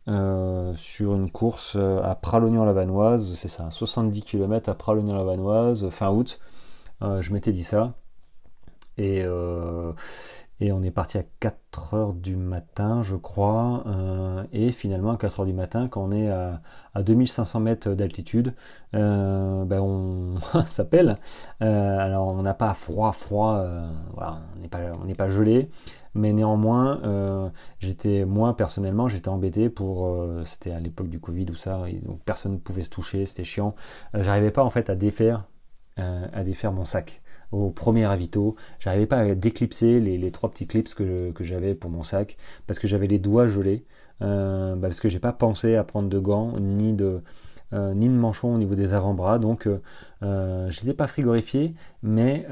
euh, 0.10 0.74
sur 0.76 1.16
une 1.16 1.32
course 1.32 1.78
euh, 1.78 2.02
à 2.04 2.16
Pralognan-la-Vanoise, 2.16 3.36
c'est 3.36 3.48
ça, 3.48 3.70
70 3.72 4.22
km 4.22 4.70
à 4.70 4.74
Pralognan-la-Vanoise, 4.76 5.90
fin 5.92 6.10
août. 6.12 6.40
Euh, 7.02 7.22
je 7.22 7.32
m'étais 7.32 7.54
dit 7.54 7.64
ça. 7.64 7.94
Et, 8.98 9.24
et 10.60 10.72
on 10.72 10.82
est 10.84 10.92
parti 10.92 11.18
à 11.18 11.24
4 11.40 11.94
heures 11.94 12.14
du 12.14 12.36
matin, 12.36 13.02
je 13.02 13.16
crois. 13.16 13.84
et 14.54 14.72
finalement, 14.72 15.12
à 15.12 15.18
4 15.18 15.42
heures 15.42 15.46
du 15.46 15.54
matin, 15.54 15.88
quand 15.88 16.04
on 16.04 16.12
est 16.12 16.30
à, 16.30 16.62
2500 17.02 17.60
mètres 17.60 17.90
d'altitude, 17.94 18.54
ben 18.94 19.80
on 19.80 20.38
s'appelle. 20.66 21.16
alors, 21.60 22.28
on 22.28 22.42
n'a 22.42 22.54
pas 22.54 22.74
froid, 22.74 23.12
froid, 23.12 23.66
voilà, 24.14 24.42
on 24.56 24.60
n'est 24.62 24.68
pas, 24.68 24.80
pas 25.18 25.30
gelé 25.30 25.70
mais 26.16 26.34
néanmoins 26.34 27.02
euh, 27.04 27.50
j'étais 27.80 28.26
moi 28.26 28.56
personnellement 28.56 29.08
j'étais 29.08 29.30
embêté 29.30 29.70
pour 29.70 30.08
euh, 30.08 30.44
c'était 30.44 30.72
à 30.72 30.80
l'époque 30.80 31.10
du 31.10 31.20
Covid 31.20 31.48
ou 31.50 31.56
ça 31.56 31.84
personne 32.26 32.54
ne 32.54 32.58
pouvait 32.58 32.84
se 32.84 32.90
toucher 32.90 33.26
c'était 33.26 33.44
chiant 33.44 33.76
euh, 34.16 34.22
j'arrivais 34.22 34.52
pas 34.52 34.64
en 34.64 34.70
fait 34.70 34.90
à 34.90 34.96
défaire 34.96 35.46
à 35.96 36.42
défaire 36.42 36.72
mon 36.72 36.86
sac 36.86 37.22
au 37.54 37.70
premier 37.70 38.06
avito 38.06 38.56
j'arrivais 38.80 39.06
pas 39.06 39.18
à 39.18 39.36
déclipser 39.36 40.00
les, 40.00 40.32
trois 40.32 40.50
petits 40.52 40.68
clips 40.68 40.94
que, 40.94 41.34
j'avais 41.42 41.76
pour 41.76 41.90
mon 41.90 42.04
sac 42.04 42.38
parce 42.68 42.80
que 42.80 42.88
j'avais 42.88 43.08
les 43.08 43.20
doigts 43.20 43.48
gelés 43.48 43.86
bah, 44.20 44.76
parce 44.82 45.00
que 45.00 45.10
j'ai 45.10 45.20
pas 45.20 45.34
pensé 45.34 45.76
à 45.76 45.84
prendre 45.84 46.10
de 46.10 46.20
gants 46.20 46.54
ni 46.60 46.94
de 46.94 47.22
ni 47.72 48.08
de 48.08 48.14
manchons 48.14 48.54
au 48.54 48.58
niveau 48.60 48.76
des 48.76 48.94
avant-bras, 48.94 49.40
donc 49.40 49.68
je 50.22 50.68
n'étais 50.68 50.94
pas 50.94 51.08
frigorifié, 51.08 51.74
mais 52.04 52.46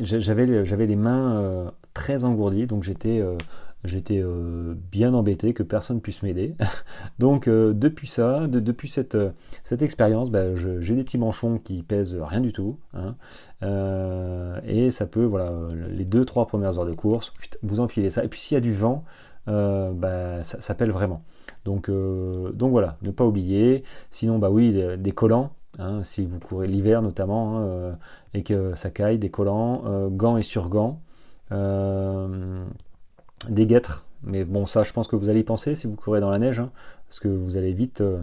j'avais 0.00 0.46
les 0.46 0.96
mains 0.96 1.72
très 1.98 2.24
engourdi, 2.24 2.68
donc 2.68 2.84
j'étais 2.84 3.20
euh, 3.20 3.36
j'étais 3.84 4.20
euh, 4.22 4.74
bien 4.90 5.14
embêté 5.14 5.54
que 5.54 5.62
personne 5.62 6.00
puisse 6.00 6.22
m'aider. 6.22 6.54
donc 7.18 7.48
euh, 7.48 7.72
depuis 7.72 8.06
ça, 8.06 8.46
depuis 8.46 8.88
cette, 8.88 9.16
cette 9.62 9.82
expérience, 9.82 10.30
bah, 10.30 10.54
j'ai 10.54 10.94
des 10.94 11.04
petits 11.04 11.18
manchons 11.18 11.58
qui 11.58 11.82
pèsent 11.82 12.16
rien 12.20 12.40
du 12.40 12.52
tout, 12.52 12.78
hein. 12.94 13.14
et 14.66 14.90
ça 14.90 15.06
peut, 15.06 15.24
voilà, 15.24 15.52
les 15.90 16.04
deux 16.04 16.24
trois 16.24 16.46
premières 16.46 16.78
heures 16.78 16.86
de 16.86 16.94
course, 16.94 17.32
vous 17.62 17.80
enfilez 17.80 18.10
ça. 18.10 18.24
Et 18.24 18.28
puis 18.28 18.40
s'il 18.40 18.54
y 18.54 18.58
a 18.58 18.60
du 18.60 18.72
vent, 18.72 19.04
bah, 19.46 20.42
ça, 20.42 20.74
pèle 20.74 20.90
vraiment. 20.90 21.22
Donc, 21.64 21.90
donc 21.90 22.70
voilà, 22.70 22.96
ne 23.02 23.10
pas 23.10 23.24
oublier. 23.24 23.84
Sinon, 24.10 24.38
bah 24.38 24.50
oui, 24.50 24.76
des 24.98 25.12
collants. 25.12 25.52
Hein, 25.80 26.02
si 26.02 26.26
vous 26.26 26.40
courez 26.40 26.66
l'hiver 26.66 27.02
notamment 27.02 27.58
hein, 27.58 27.98
et 28.34 28.42
que 28.42 28.74
ça 28.74 28.90
caille, 28.90 29.18
des 29.18 29.30
collants, 29.30 30.08
gants 30.10 30.36
et 30.36 30.42
surgants. 30.42 31.00
Euh, 31.52 32.64
des 33.48 33.66
guêtres, 33.66 34.04
mais 34.22 34.44
bon 34.44 34.66
ça 34.66 34.82
je 34.82 34.92
pense 34.92 35.08
que 35.08 35.16
vous 35.16 35.28
allez 35.28 35.40
y 35.40 35.44
penser 35.44 35.74
si 35.74 35.86
vous 35.86 35.96
courez 35.96 36.20
dans 36.20 36.30
la 36.30 36.38
neige, 36.38 36.60
hein, 36.60 36.70
parce 37.08 37.20
que 37.20 37.28
vous 37.28 37.56
allez 37.56 37.72
vite, 37.72 38.00
euh, 38.00 38.22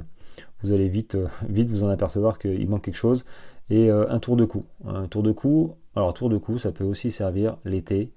vous 0.62 0.72
allez 0.72 0.88
vite, 0.88 1.16
euh, 1.16 1.28
vite 1.50 1.70
vous 1.70 1.84
en 1.84 1.90
apercevoir 1.90 2.38
qu'il 2.38 2.68
manque 2.70 2.84
quelque 2.84 2.96
chose. 2.96 3.26
Et 3.72 3.90
un 3.90 4.20
tour 4.20 4.36
de 4.36 4.46
cou, 4.46 4.64
un 4.86 5.08
tour 5.08 5.24
de 5.24 5.32
cou. 5.32 5.74
Alors 5.96 6.14
tour 6.14 6.30
de 6.30 6.38
cou, 6.38 6.60
ça 6.60 6.72
peut 6.72 6.84
aussi 6.84 7.10
servir 7.10 7.58
l'été, 7.66 8.12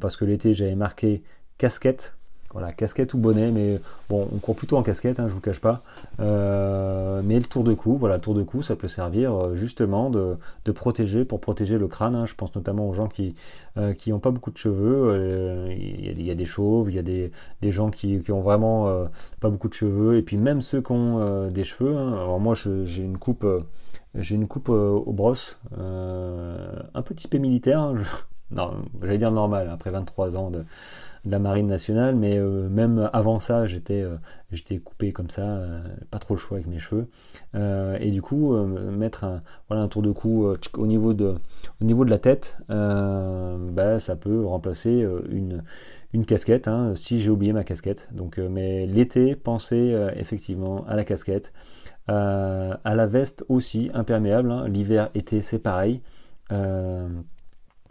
parce 0.00 0.16
que 0.16 0.24
l'été 0.24 0.52
j'avais 0.52 0.74
marqué 0.74 1.22
casquette 1.58 2.16
voilà, 2.54 2.72
casquette 2.72 3.14
ou 3.14 3.18
bonnet, 3.18 3.50
mais 3.50 3.80
bon, 4.08 4.28
on 4.32 4.38
court 4.38 4.54
plutôt 4.54 4.76
en 4.76 4.84
casquette, 4.84 5.18
hein, 5.18 5.26
je 5.26 5.34
vous 5.34 5.40
cache 5.40 5.58
pas. 5.58 5.82
Euh, 6.20 7.20
mais 7.24 7.36
le 7.36 7.44
tour 7.44 7.64
de 7.64 7.74
cou, 7.74 7.96
voilà, 7.96 8.14
le 8.14 8.20
tour 8.20 8.32
de 8.32 8.44
cou, 8.44 8.62
ça 8.62 8.76
peut 8.76 8.86
servir 8.86 9.34
euh, 9.34 9.54
justement 9.56 10.08
de, 10.08 10.36
protéger, 10.72 11.24
pour 11.24 11.40
protéger 11.40 11.78
le 11.78 11.88
crâne. 11.88 12.14
Hein. 12.14 12.26
Je 12.26 12.36
pense 12.36 12.54
notamment 12.54 12.88
aux 12.88 12.92
gens 12.92 13.08
qui 13.08 13.34
n'ont 13.76 13.92
euh, 14.16 14.18
pas 14.20 14.30
beaucoup 14.30 14.52
de 14.52 14.56
cheveux. 14.56 15.68
Il 15.76 16.22
y, 16.22 16.30
a 16.30 16.34
des 16.36 16.44
chauves, 16.44 16.92
il 16.92 16.94
y 16.94 16.98
a 17.00 17.02
des, 17.02 17.32
gens 17.72 17.90
qui, 17.90 18.20
qui, 18.20 18.30
ont 18.30 18.40
vraiment 18.40 19.08
pas 19.40 19.50
beaucoup 19.50 19.68
de 19.68 19.74
cheveux, 19.74 20.16
et 20.16 20.22
puis 20.22 20.36
même 20.36 20.60
ceux 20.60 20.80
qui 20.80 20.92
ont 20.92 21.50
des 21.50 21.64
cheveux. 21.64 21.96
Hein. 21.96 22.12
alors 22.12 22.38
moi, 22.38 22.54
j'ai 22.54 23.02
une 23.02 23.18
coupe, 23.18 23.44
une 24.14 24.46
coupe 24.46 24.68
aux 24.68 25.12
brosses, 25.12 25.58
un 25.76 27.02
peu 27.02 27.16
typé 27.16 27.40
militaire. 27.40 27.90
non, 28.52 28.74
j'allais 29.02 29.18
dire 29.18 29.32
normal 29.32 29.68
après 29.72 29.90
23 29.90 30.36
ans 30.36 30.50
de 30.50 30.62
la 31.26 31.38
marine 31.38 31.66
nationale, 31.66 32.16
mais 32.16 32.38
euh, 32.38 32.68
même 32.68 33.08
avant 33.12 33.38
ça, 33.38 33.66
j'étais 33.66 34.02
euh, 34.02 34.16
j'étais 34.50 34.78
coupé 34.78 35.12
comme 35.12 35.30
ça, 35.30 35.42
euh, 35.42 35.82
pas 36.10 36.18
trop 36.18 36.34
le 36.34 36.38
choix 36.38 36.58
avec 36.58 36.68
mes 36.68 36.78
cheveux. 36.78 37.08
et 37.54 38.10
du 38.10 38.22
coup, 38.22 38.54
mettre 38.56 39.24
un, 39.24 39.42
voilà, 39.68 39.82
un 39.82 39.88
tour 39.88 40.02
de 40.02 40.12
cou 40.12 40.46
au, 40.76 40.86
niveau 40.86 41.14
de, 41.14 42.10
la 42.10 42.18
tête, 42.18 42.58
bah, 42.68 43.98
ça 43.98 44.16
peut 44.16 44.44
remplacer 44.44 45.06
une, 45.30 45.64
une 46.12 46.26
casquette, 46.26 46.68
hein, 46.68 46.94
si 46.94 47.20
j'ai 47.20 47.30
oublié 47.30 47.52
ma 47.52 47.64
casquette. 47.64 48.08
Donc, 48.12 48.38
mais 48.38 48.86
l'été, 48.86 49.34
pensez 49.34 49.96
effectivement 50.16 50.84
à 50.86 50.96
la 50.96 51.04
casquette. 51.04 51.52
à 52.06 52.78
la 52.84 53.06
veste 53.06 53.44
aussi 53.48 53.90
imperméable, 53.94 54.50
hein. 54.50 54.68
l'hiver, 54.68 55.10
été, 55.14 55.42
c'est 55.42 55.58
pareil. 55.58 56.02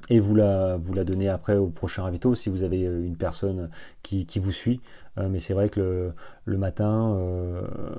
Et 0.09 0.19
vous 0.19 0.35
la, 0.35 0.77
vous 0.77 0.93
la 0.93 1.03
donnez 1.03 1.29
après 1.29 1.55
au 1.55 1.67
prochain 1.67 2.03
ravito 2.03 2.35
si 2.35 2.49
vous 2.49 2.63
avez 2.63 2.81
une 2.81 3.15
personne 3.15 3.69
qui, 4.01 4.25
vous 4.39 4.51
suit. 4.51 4.81
mais 5.17 5.39
c'est 5.39 5.53
vrai 5.53 5.69
que 5.69 6.11
le, 6.45 6.57
matin, 6.57 7.17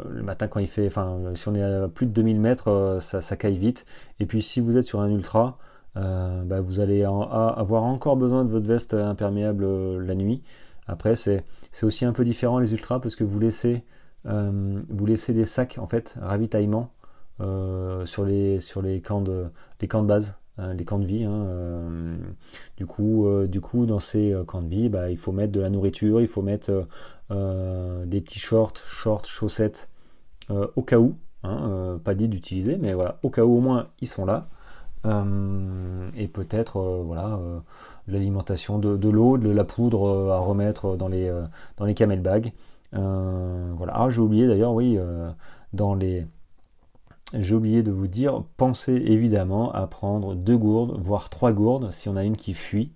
le 0.08 0.22
matin 0.22 0.48
quand 0.48 0.60
il 0.60 0.66
fait, 0.66 0.86
enfin, 0.86 1.18
si 1.34 1.48
on 1.48 1.54
est 1.54 1.62
à 1.62 1.88
plus 1.88 2.06
de 2.06 2.12
2000 2.12 2.40
mètres, 2.40 2.98
ça, 3.00 3.36
caille 3.36 3.58
vite. 3.58 3.86
Et 4.20 4.26
puis 4.26 4.42
si 4.42 4.60
vous 4.60 4.76
êtes 4.76 4.84
sur 4.84 5.00
un 5.00 5.10
ultra, 5.10 5.58
bah, 5.94 6.60
vous 6.60 6.80
allez 6.80 7.04
avoir 7.04 7.84
encore 7.84 8.16
besoin 8.16 8.44
de 8.44 8.50
votre 8.50 8.66
veste 8.66 8.94
imperméable 8.94 9.66
la 9.98 10.14
nuit. 10.14 10.42
Après, 10.86 11.16
c'est 11.16 11.44
aussi 11.82 12.04
un 12.04 12.12
peu 12.12 12.24
différent 12.24 12.58
les 12.58 12.72
ultras 12.72 13.00
parce 13.00 13.16
que 13.16 13.24
vous 13.24 13.40
laissez, 13.40 13.84
vous 14.24 15.06
laissez 15.06 15.32
des 15.32 15.46
sacs 15.46 15.78
en 15.78 15.86
fait 15.86 16.16
ravitaillement 16.20 16.90
euh, 17.40 18.06
sur, 18.06 18.24
les, 18.24 18.60
sur 18.60 18.80
les, 18.80 19.00
camps 19.00 19.20
de, 19.20 19.46
les 19.80 19.88
camps 19.88 20.02
de 20.02 20.06
base, 20.06 20.36
hein, 20.58 20.74
les 20.74 20.84
camps 20.84 20.98
de 20.98 21.06
vie. 21.06 21.24
Hein, 21.24 21.46
euh, 21.46 22.16
du, 22.76 22.86
coup, 22.86 23.26
euh, 23.26 23.46
du 23.46 23.60
coup, 23.60 23.86
dans 23.86 23.98
ces 23.98 24.34
camps 24.46 24.62
de 24.62 24.68
vie, 24.68 24.88
bah, 24.88 25.10
il 25.10 25.18
faut 25.18 25.32
mettre 25.32 25.52
de 25.52 25.60
la 25.60 25.70
nourriture, 25.70 26.20
il 26.20 26.28
faut 26.28 26.42
mettre 26.42 26.86
des 27.30 28.22
t-shirts, 28.22 28.78
shorts, 28.86 29.26
chaussettes, 29.26 29.88
au 30.50 30.82
cas 30.82 30.98
où. 30.98 31.16
Hein, 31.42 32.00
pas 32.02 32.14
dit 32.14 32.28
d'utiliser, 32.28 32.78
mais 32.78 32.94
voilà, 32.94 33.18
au 33.22 33.28
cas 33.28 33.42
où 33.42 33.58
au 33.58 33.60
moins 33.60 33.88
ils 34.00 34.08
sont 34.08 34.24
là. 34.24 34.48
et 36.16 36.28
peut-être 36.28 36.80
voilà 37.04 37.38
de 38.08 38.12
l'alimentation, 38.12 38.78
de, 38.78 39.08
l'eau, 39.08 39.36
de 39.36 39.50
la 39.50 39.64
poudre 39.64 40.30
à 40.30 40.38
remettre 40.38 40.96
dans 40.96 41.08
les, 41.08 41.30
dans 41.76 41.84
les 41.84 41.94
camel 41.94 42.20
bags. 42.22 42.52
voilà. 42.92 43.92
Ah, 43.94 44.08
j'ai 44.08 44.20
oublié 44.20 44.46
d'ailleurs, 44.46 44.72
oui, 44.72 44.98
dans 45.72 45.94
les 45.94 46.26
j'ai 47.40 47.54
oublié 47.54 47.82
de 47.82 47.90
vous 47.90 48.06
dire, 48.06 48.42
pensez 48.56 48.94
évidemment 48.94 49.72
à 49.72 49.86
prendre 49.86 50.34
deux 50.34 50.56
gourdes, 50.56 50.96
voire 50.98 51.30
trois 51.30 51.52
gourdes, 51.52 51.90
si 51.92 52.08
on 52.08 52.16
a 52.16 52.24
une 52.24 52.36
qui 52.36 52.54
fuit, 52.54 52.92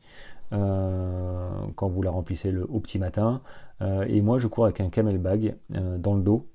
euh, 0.53 1.51
quand 1.77 1.89
vous 1.89 2.03
la 2.03 2.11
remplissez 2.11 2.51
le, 2.51 2.65
au 2.65 2.81
petit 2.81 2.99
matin. 2.99 3.43
Euh, 3.83 4.05
et 4.09 4.23
moi, 4.23 4.39
je 4.39 4.47
cours 4.47 4.65
avec 4.65 4.81
un 4.81 4.89
camel 4.89 5.19
bag 5.19 5.57
euh, 5.75 5.99
dans 5.99 6.15
le 6.15 6.23
dos, 6.23 6.47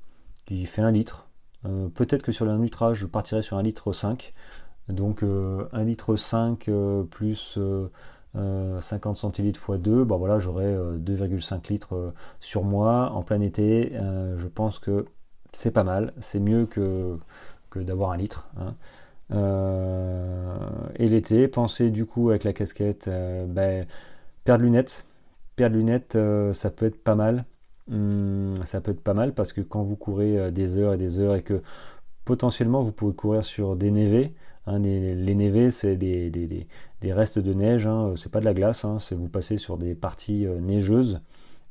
qui 0.46 0.66
fait 0.66 0.82
un 0.82 0.92
litre. 0.92 1.28
Peut-être 1.96 2.24
que 2.24 2.34
sur 2.34 2.46
l'ultra, 2.46 2.94
je 2.94 3.06
partirai 3.06 3.42
sur 3.42 3.56
un 3.56 3.64
litre 3.64 3.94
5. 3.94 4.34
Donc 4.90 5.24
un 5.24 5.84
litre 5.86 6.18
5 6.18 6.70
plus 7.10 7.58
50 8.34 9.16
centilitres 9.16 9.74
x 9.74 9.82
2, 9.82 10.04
bah 10.04 10.18
voilà, 10.18 10.40
j'aurai 10.40 10.76
2,5 10.76 11.70
litres 11.72 12.14
sur 12.42 12.66
moi 12.66 13.14
en 13.14 13.24
plein 13.24 13.40
été. 13.40 13.94
je 13.94 14.48
pense 14.50 14.78
que 14.78 15.06
c'est 15.54 15.72
pas 15.72 15.86
mal, 15.86 16.12
c'est 16.20 16.42
mieux 16.42 16.66
que 16.66 17.18
d'avoir 17.80 18.12
un 18.12 18.18
litre. 18.18 18.50
Hein. 18.58 18.76
Euh, 19.32 20.58
et 20.98 21.08
l'été, 21.08 21.48
pensez 21.48 21.90
du 21.90 22.06
coup 22.06 22.30
avec 22.30 22.44
la 22.44 22.54
casquette, 22.54 23.08
euh, 23.08 23.46
ben, 23.46 23.86
paire 24.44 24.58
de 24.58 24.64
lunettes. 24.64 25.06
Paire 25.56 25.70
de 25.70 25.76
lunettes, 25.76 26.16
euh, 26.16 26.54
ça 26.54 26.70
peut 26.72 26.86
être 26.86 27.02
pas 27.04 27.16
mal. 27.16 27.46
Hum, 27.92 28.54
ça 28.64 28.82
peut 28.82 28.92
être 28.92 29.02
pas 29.02 29.14
mal 29.14 29.34
parce 29.34 29.52
que 29.54 29.62
quand 29.62 29.84
vous 29.84 29.98
courez 29.98 30.52
des 30.52 30.78
heures 30.78 30.94
et 30.94 30.98
des 30.98 31.20
heures 31.20 31.36
et 31.36 31.42
que 31.44 31.62
potentiellement 32.26 32.82
vous 32.82 32.94
pouvez 32.94 33.14
courir 33.14 33.44
sur 33.44 33.76
des 33.76 33.92
névés, 33.92 34.34
hein, 34.68 34.80
les, 34.80 35.36
névés 35.36 35.70
c'est 35.72 35.98
des, 35.98 36.30
des, 36.30 37.14
restes 37.14 37.40
de 37.40 37.54
neige, 37.54 37.86
hein, 37.86 38.14
c'est 38.16 38.32
pas 38.32 38.40
de 38.40 38.46
la 38.46 38.54
glace, 38.54 38.86
c'est 39.00 39.16
vous 39.16 39.28
passez 39.28 39.58
sur 39.58 39.78
des 39.78 39.96
parties 39.96 40.48
neigeuses. 40.62 41.22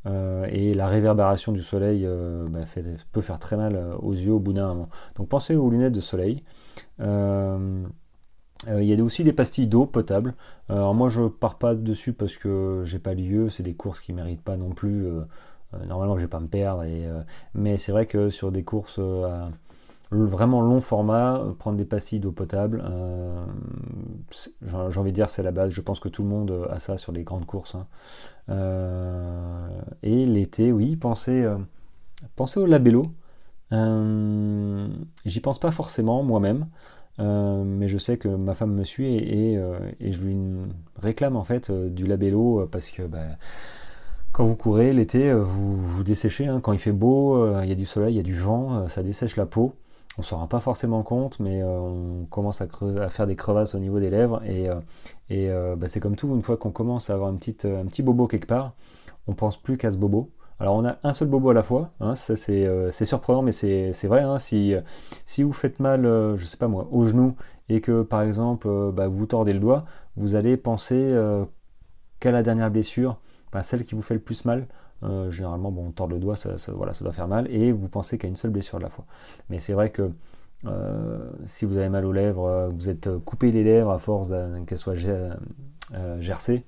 Euh, 0.07 0.47
et 0.51 0.75
la 0.75 0.89
réverbération 0.89 1.53
du 1.53 1.63
soleil 1.63 2.05
euh, 2.05 2.47
bah, 2.49 2.61
peut 3.13 3.21
faire 3.21 3.39
très 3.39 3.57
mal 3.57 3.77
euh, 3.77 3.95
aux 3.97 4.13
yeux 4.13 4.33
au 4.33 4.41
bout 4.41 4.53
d'un 4.53 4.69
moment. 4.69 4.89
Donc 5.17 5.29
pensez 5.29 5.55
aux 5.55 5.71
lunettes 5.71 5.95
de 5.95 6.01
soleil. 6.01 6.43
Il 8.69 8.85
y 8.85 8.95
a 8.95 9.03
aussi 9.03 9.25
des 9.25 9.33
pastilles 9.33 9.67
d'eau 9.67 9.87
potable. 9.87 10.35
alors 10.69 10.95
moi 10.95 11.09
je 11.09 11.23
pars 11.23 11.59
pas 11.59 11.75
dessus 11.75 12.13
parce 12.13 12.37
que 12.37 12.83
j'ai 12.85 13.01
pas 13.01 13.15
lieu, 13.15 13.49
c'est 13.49 13.65
des 13.65 13.75
courses 13.75 14.01
qui 14.01 14.13
méritent 14.13 14.43
pas 14.43 14.57
non 14.57 14.71
plus. 14.71 15.09
normalement 15.89 16.15
je 16.15 16.21
vais 16.23 16.29
pas 16.29 16.39
me 16.39 16.47
perdre, 16.47 16.85
mais 17.55 17.77
c'est 17.77 17.91
vrai 17.91 18.07
que 18.07 18.31
sur 18.31 18.53
des 18.53 18.63
courses 18.63 19.01
vraiment 20.13 20.61
long 20.61 20.81
format, 20.81 21.43
prendre 21.59 21.77
des 21.77 21.85
pastilles 21.85 22.21
d'eau 22.21 22.31
potable, 22.31 22.85
j'ai 24.63 24.77
envie 24.77 25.11
de 25.11 25.17
dire 25.17 25.29
c'est 25.29 25.43
la 25.43 25.51
base. 25.51 25.73
Je 25.73 25.81
pense 25.81 25.99
que 25.99 26.09
tout 26.09 26.23
le 26.23 26.29
monde 26.29 26.69
a 26.71 26.79
ça 26.79 26.97
sur 26.97 27.11
les 27.11 27.25
grandes 27.25 27.47
courses. 27.47 27.75
Hein. 27.75 27.89
Euh, 28.49 29.69
et 30.03 30.25
l'été, 30.27 30.73
oui, 30.73 30.97
pensez, 30.97 31.43
euh, 31.43 31.57
pensez 32.37 32.61
au 32.61 32.67
labello. 32.67 33.07
Euh, 33.73 34.89
j'y 35.25 35.41
pense 35.41 35.59
pas 35.59 35.71
forcément 35.71 36.23
moi-même. 36.23 36.67
mais 37.19 37.89
je 37.89 37.99
sais 37.99 38.19
que 38.19 38.29
ma 38.29 38.55
femme 38.55 38.75
me 38.75 38.85
suit 38.85 39.15
et, 39.17 39.59
je 40.01 40.21
lui 40.21 40.37
réclame 40.97 41.37
en 41.37 41.45
fait 41.45 41.71
du 41.71 42.07
labello 42.07 42.67
parce 42.71 42.91
que 42.91 43.03
bah, 43.03 43.39
quand 44.33 44.45
vous 44.45 44.57
courez 44.57 44.93
l'été, 44.93 45.33
vous 45.33 45.77
vous 45.77 46.05
desséchez. 46.05 46.47
Hein. 46.47 46.61
quand 46.61 46.73
il 46.73 46.79
fait 46.79 46.93
beau, 46.93 47.61
il 47.63 47.69
y 47.69 47.73
a 47.73 47.77
du 47.77 47.87
soleil, 47.87 48.15
il 48.15 48.17
y 48.17 48.21
a 48.21 48.25
du 48.25 48.35
vent, 48.35 48.89
ça 48.89 49.03
dessèche 49.03 49.37
la 49.37 49.47
peau 49.47 49.75
on 50.19 50.23
s'en 50.23 50.39
rend 50.39 50.47
pas 50.47 50.61
forcément 50.61 51.03
compte, 51.03 51.41
mais 51.41 51.63
euh, 51.63 51.67
on 51.67 52.27
commence 52.27 52.61
à, 52.61 52.69
faire 53.09 53.27
des 53.27 53.37
crevasses 53.37 53.75
au 53.75 53.79
niveau 53.79 53.99
des 53.99 54.11
lèvres. 54.11 54.43
Et, 54.45 54.69
euh, 54.69 54.75
euh, 55.31 55.77
bah, 55.77 55.89
c'est 55.89 56.01
comme 56.01 56.17
tout, 56.17 56.35
une 56.35 56.43
fois 56.43 56.57
qu'on 56.57 56.71
commence 56.71 57.09
à 57.11 57.15
avoir 57.15 57.31
un 57.31 57.37
petit 57.37 58.03
bobo 58.03 58.27
quelque 58.27 58.47
part, 58.47 58.75
on 59.27 59.35
pense 59.35 59.57
plus 59.57 59.77
qu'à 59.77 59.91
ce 59.91 59.97
bobo. 59.97 60.31
Alors 60.59 60.77
on 60.77 60.85
a 60.85 60.99
un 61.03 61.13
seul 61.13 61.29
bobo 61.29 61.51
à 61.51 61.55
la 61.55 61.65
fois, 61.65 61.91
hein, 61.99 62.15
c'est 62.15 63.05
surprenant, 63.05 63.43
mais 63.43 63.53
c'est 63.53 64.07
vrai. 64.07 64.21
Hein, 64.21 64.39
si, 64.39 64.75
si 65.25 65.43
vous 65.43 65.53
faites 65.53 65.81
mal, 65.81 66.03
je 66.05 66.45
sais 66.45 66.57
pas 66.57 66.69
moi, 66.69 66.87
au 66.93 67.05
genou, 67.05 67.35
et 67.69 67.81
que 67.81 68.03
par 68.03 68.23
exemple 68.23 68.69
bah, 68.93 69.09
vous 69.09 69.27
tordez 69.27 69.55
le 69.55 69.59
doigt, 69.59 69.87
vous 70.17 70.37
allez 70.37 70.57
penser 70.57 71.17
qu'à 72.21 72.31
la 72.31 72.45
dernière 72.45 72.71
blessure, 72.71 73.19
bah, 73.51 73.63
celle 73.63 73.83
qui 73.83 73.97
vous 73.97 74.03
fait 74.03 74.15
le 74.15 74.21
plus 74.21 74.45
mal, 74.45 74.69
euh, 75.05 75.31
généralement, 75.31 75.73
bon, 75.73 75.87
on 75.89 75.91
tord 75.91 76.07
le 76.07 76.19
doigt, 76.19 76.37
ça, 76.37 76.51
voilà, 76.73 76.95
ça 76.95 77.05
doit 77.05 77.13
faire 77.13 77.29
mal, 77.29 77.51
et 77.51 77.73
vous 77.73 77.89
pensez 77.89 78.19
a 78.23 78.27
une 78.27 78.37
seule 78.37 78.51
blessure 78.51 78.79
à 78.79 78.81
la 78.81 78.89
fois. 78.89 79.05
Mais 79.51 79.59
c'est 79.59 79.73
vrai 79.73 79.91
que 79.91 80.11
euh, 80.67 81.31
si 81.45 81.65
vous 81.65 81.77
avez 81.77 81.89
mal 81.89 82.05
aux 82.05 82.13
lèvres, 82.13 82.47
euh, 82.47 82.69
vous 82.69 82.89
êtes 82.89 83.11
coupé 83.25 83.51
les 83.51 83.65
lèvres 83.65 83.91
à 83.91 83.99
force 83.99 84.33
qu'elles 84.67 84.79
soient 84.79 84.95
gercées, 86.21 86.65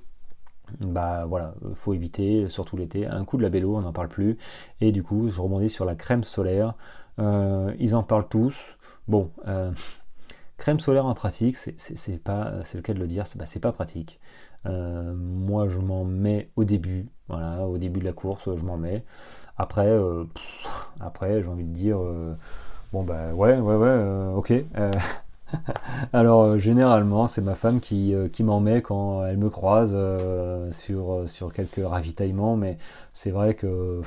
bah 0.80 1.26
voilà, 1.26 1.54
faut 1.74 1.94
éviter, 1.94 2.48
surtout 2.48 2.76
l'été, 2.76 3.06
un 3.06 3.24
coup 3.24 3.36
de 3.36 3.42
labello, 3.42 3.76
on 3.76 3.82
n'en 3.82 3.92
parle 3.92 4.08
plus. 4.08 4.38
Et 4.80 4.92
du 4.92 5.02
coup, 5.02 5.28
je 5.28 5.40
rebondis 5.40 5.70
sur 5.70 5.84
la 5.84 5.94
crème 5.94 6.24
solaire. 6.24 6.74
ils 7.18 7.94
en 7.94 8.02
parlent 8.02 8.28
tous. 8.28 8.78
Bon, 9.06 9.30
crème 10.56 10.80
solaire 10.80 11.06
en 11.06 11.14
pratique, 11.14 11.56
c'est 11.56 12.18
pas, 12.18 12.54
c'est 12.64 12.78
le 12.78 12.82
cas 12.82 12.94
de 12.94 12.98
le 12.98 13.06
dire, 13.06 13.26
c'est 13.26 13.38
bah, 13.38 13.44
pas 13.60 13.72
pratique. 13.72 14.18
moi, 14.64 15.68
je 15.68 15.78
m'en 15.78 16.04
mets 16.04 16.50
au 16.56 16.64
début, 16.64 17.06
voilà, 17.28 17.66
au 17.66 17.78
début 17.78 18.00
de 18.00 18.04
la 18.04 18.12
course, 18.12 18.54
je 18.54 18.62
m'en 18.64 18.76
mets. 18.76 19.04
Après, 19.56 19.88
euh, 19.88 20.24
après 21.00 21.42
j'ai 21.42 21.48
envie 21.48 21.64
de 21.64 21.72
dire, 21.72 21.98
euh, 22.00 22.34
bon 22.92 23.02
bah 23.02 23.32
ouais, 23.34 23.58
ouais, 23.58 23.76
ouais, 23.76 23.88
euh, 23.88 24.34
ok. 24.34 24.52
Alors 26.12 26.58
généralement, 26.58 27.26
c'est 27.26 27.42
ma 27.42 27.54
femme 27.54 27.80
qui, 27.80 28.14
qui 28.32 28.42
m'en 28.42 28.60
met 28.60 28.82
quand 28.82 29.24
elle 29.24 29.38
me 29.38 29.50
croise 29.50 29.96
sur, 30.72 31.28
sur 31.28 31.52
quelques 31.52 31.80
ravitaillements, 31.84 32.56
mais 32.56 32.76
c'est 33.12 33.30
vrai 33.30 33.54
que 33.54 34.02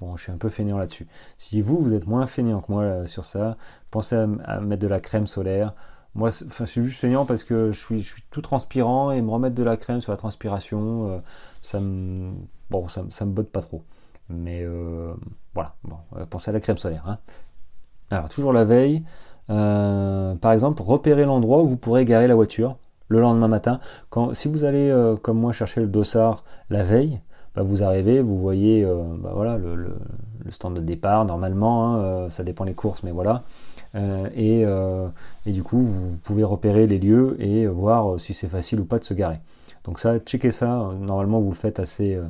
bon, 0.00 0.16
je 0.16 0.24
suis 0.24 0.32
un 0.32 0.36
peu 0.36 0.50
fainéant 0.50 0.78
là-dessus. 0.78 1.06
Si 1.38 1.62
vous, 1.62 1.78
vous 1.80 1.94
êtes 1.94 2.06
moins 2.06 2.26
fainéant 2.26 2.60
que 2.60 2.70
moi 2.70 3.06
sur 3.06 3.24
ça, 3.24 3.56
pensez 3.90 4.16
à, 4.16 4.60
mettre 4.60 4.82
de 4.82 4.88
la 4.88 5.00
crème 5.00 5.26
solaire. 5.26 5.72
Moi, 6.14 6.28
je 6.30 6.64
suis 6.64 6.82
juste 6.84 7.00
fainéant 7.00 7.24
parce 7.24 7.42
que 7.42 7.72
je 7.72 7.78
suis, 7.78 8.02
je 8.02 8.12
suis 8.12 8.22
tout 8.30 8.42
transpirant 8.42 9.12
et 9.12 9.22
me 9.22 9.30
remettre 9.30 9.54
de 9.54 9.62
la 9.62 9.78
crème 9.78 10.02
sur 10.02 10.12
la 10.12 10.18
transpiration, 10.18 11.22
ça 11.62 11.80
me, 11.80 12.32
ça, 12.88 13.24
me 13.24 13.30
botte 13.30 13.48
pas 13.48 13.62
trop. 13.62 13.82
Mais 14.28 14.62
euh, 14.62 15.14
voilà, 15.54 15.74
bon, 15.84 15.96
pensez 16.28 16.50
à 16.50 16.52
la 16.52 16.60
crème 16.60 16.76
solaire. 16.76 17.04
Hein. 17.06 17.18
Alors, 18.10 18.28
toujours 18.28 18.52
la 18.52 18.64
veille, 18.64 19.02
euh, 19.48 20.34
par 20.34 20.52
exemple, 20.52 20.82
repérez 20.82 21.24
l'endroit 21.24 21.62
où 21.62 21.66
vous 21.66 21.76
pourrez 21.76 22.04
garer 22.04 22.26
la 22.26 22.34
voiture 22.34 22.76
le 23.08 23.20
lendemain 23.20 23.48
matin. 23.48 23.80
Quand, 24.10 24.34
si 24.34 24.48
vous 24.48 24.64
allez, 24.64 24.90
euh, 24.90 25.16
comme 25.16 25.38
moi, 25.38 25.52
chercher 25.52 25.80
le 25.80 25.86
dossard 25.86 26.44
la 26.68 26.82
veille, 26.82 27.20
bah, 27.54 27.62
vous 27.62 27.82
arrivez, 27.82 28.20
vous 28.20 28.38
voyez 28.38 28.84
bah, 29.18 29.32
voilà, 29.34 29.58
le, 29.58 29.96
stand 30.50 30.74
de 30.74 30.80
départ, 30.80 31.24
normalement, 31.24 31.94
hein, 31.94 32.28
ça 32.28 32.42
dépend 32.42 32.64
les 32.64 32.74
courses, 32.74 33.02
mais 33.02 33.12
voilà. 33.12 33.42
Et, 34.34 34.62
et, 34.62 35.52
du 35.52 35.62
coup, 35.62 35.82
vous 35.82 36.16
pouvez 36.24 36.44
repérer 36.44 36.86
les 36.86 36.98
lieux 36.98 37.36
et 37.38 37.66
voir 37.66 38.18
si 38.18 38.32
c'est 38.32 38.48
facile 38.48 38.80
ou 38.80 38.86
pas 38.86 38.98
de 38.98 39.04
se 39.04 39.12
garer. 39.12 39.38
Donc 39.84 39.98
ça, 39.98 40.18
checkez 40.18 40.50
ça. 40.50 40.90
Normalement, 40.98 41.40
vous 41.40 41.50
le 41.50 41.56
faites 41.56 41.80
assez, 41.80 42.14
euh, 42.14 42.28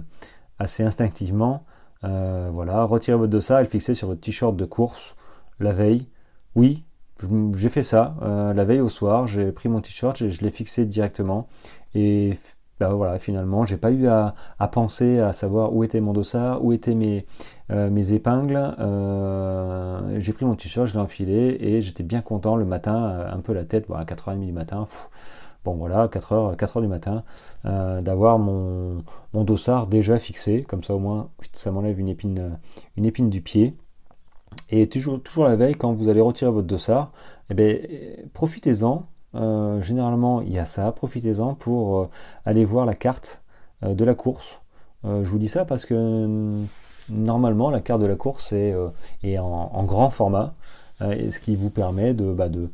instinctivement. 0.58 1.64
Euh, 2.04 2.50
voilà, 2.52 2.82
retirez 2.84 3.16
votre 3.16 3.30
dossard 3.30 3.60
et 3.60 3.64
le 3.64 3.68
fixez 3.68 3.94
sur 3.94 4.08
votre 4.08 4.20
t-shirt 4.20 4.56
de 4.56 4.64
course 4.64 5.14
la 5.60 5.72
veille. 5.72 6.08
Oui, 6.56 6.84
j'ai 7.54 7.68
fait 7.68 7.84
ça 7.84 8.16
euh, 8.22 8.52
la 8.54 8.64
veille 8.64 8.80
au 8.80 8.88
soir. 8.88 9.26
J'ai 9.26 9.52
pris 9.52 9.68
mon 9.68 9.80
t-shirt 9.80 10.20
et 10.22 10.30
je 10.30 10.42
l'ai 10.42 10.50
fixé 10.50 10.86
directement. 10.86 11.46
Et 11.94 12.36
bah 12.80 12.88
voilà, 12.94 13.18
finalement, 13.20 13.64
j'ai 13.64 13.76
pas 13.76 13.92
eu 13.92 14.08
à, 14.08 14.34
penser 14.72 15.20
à 15.20 15.32
savoir 15.32 15.72
où 15.72 15.84
était 15.84 16.00
mon 16.00 16.12
dossard, 16.12 16.64
où 16.64 16.72
étaient 16.72 16.96
mes, 16.96 17.26
épingles. 17.70 18.74
j'ai 20.18 20.32
pris 20.32 20.44
mon 20.44 20.56
t-shirt, 20.56 20.88
je 20.88 20.94
l'ai 20.94 21.00
enfilé 21.00 21.58
et 21.60 21.80
j'étais 21.80 22.02
bien 22.02 22.22
content 22.22 22.56
le 22.56 22.64
matin, 22.64 23.26
un 23.30 23.38
peu 23.38 23.52
la 23.52 23.64
tête, 23.64 23.86
à 23.94 24.04
4h30 24.04 24.44
du 24.44 24.52
matin. 24.52 24.86
Bon 25.64 25.74
voilà, 25.74 26.08
4h, 26.08 26.56
4 26.56 26.76
heures 26.76 26.82
du 26.82 26.88
matin, 26.88 27.22
d'avoir 27.64 28.38
mon, 28.38 28.98
mon, 29.32 29.44
dossard 29.44 29.86
déjà 29.86 30.18
fixé, 30.18 30.64
comme 30.64 30.82
ça 30.82 30.94
au 30.94 30.98
moins 30.98 31.28
ça 31.52 31.70
m'enlève 31.70 31.98
une 32.00 32.08
épine, 32.08 32.58
une 32.96 33.04
épine 33.04 33.30
du 33.30 33.40
pied. 33.40 33.76
Et 34.70 34.86
toujours, 34.88 35.22
toujours 35.22 35.44
la 35.44 35.56
veille, 35.56 35.74
quand 35.74 35.92
vous 35.92 36.08
allez 36.08 36.20
retirer 36.20 36.50
votre 36.50 36.66
dossard, 36.66 37.12
eh 37.50 37.54
bien, 37.54 37.76
profitez-en. 38.34 39.04
généralement, 39.80 40.42
il 40.42 40.52
y 40.52 40.58
a 40.58 40.64
ça. 40.64 40.92
Profitez-en 40.92 41.54
pour 41.54 42.08
aller 42.44 42.64
voir 42.64 42.86
la 42.86 42.94
carte 42.94 43.42
de 43.82 44.04
la 44.04 44.14
course. 44.14 44.60
je 45.04 45.28
vous 45.28 45.38
dis 45.38 45.48
ça 45.48 45.64
parce 45.64 45.86
que 45.86 46.58
normalement, 47.08 47.70
la 47.70 47.80
carte 47.80 48.00
de 48.00 48.06
la 48.06 48.16
course 48.16 48.52
est, 48.52 48.74
en, 49.38 49.84
grand 49.84 50.10
format, 50.10 50.54
ce 51.00 51.38
qui 51.40 51.56
vous 51.56 51.70
permet 51.70 52.14
de, 52.14 52.32
bah, 52.32 52.48
de, 52.48 52.70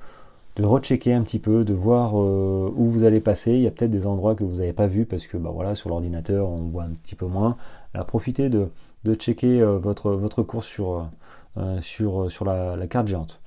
de 0.59 0.67
rechecker 0.67 1.13
un 1.15 1.23
petit 1.23 1.39
peu, 1.39 1.65
de 1.65 1.73
voir 1.73 2.15
où 2.15 2.89
vous 2.89 3.05
allez 3.05 3.21
passer. 3.21 3.53
Il 3.53 3.61
y 3.61 3.67
a 3.67 3.71
peut-être 3.71 3.91
des 3.91 4.07
endroits 4.07 4.35
que 4.35 4.45
vous 4.45 4.57
n'avez 4.57 4.73
pas 4.73 4.87
vus 4.87 5.07
parce 5.07 5.27
que 5.27 5.37
bah, 5.37 5.51
voilà, 5.53 5.75
sur 5.75 5.89
l'ordinateur, 5.89 6.49
on 6.49 6.69
voit 6.69 6.85
un 6.85 6.91
petit 6.91 7.15
peu 7.15 7.27
moins. 7.27 7.57
Alors, 7.95 8.07
profitez 8.07 8.49
de, 8.49 8.69
de 9.05 9.15
checker 9.15 9.63
votre, 9.63 10.11
votre 10.13 10.43
course 10.43 10.67
sur, 10.67 11.09
sur 11.81 12.45
la, 12.45 12.87
carte 12.89 13.07
géante. 13.07 13.41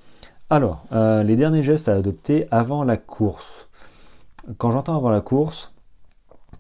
Alors, 0.50 0.84
les 0.92 1.36
derniers 1.36 1.64
gestes 1.64 1.90
à 1.90 1.94
adopter 1.94 2.48
avant 2.50 2.84
la 2.84 2.98
course. 2.98 3.68
Quand 4.58 4.72
j'entends 4.72 4.96
avant 4.96 5.12
la 5.12 5.22
course, 5.22 5.72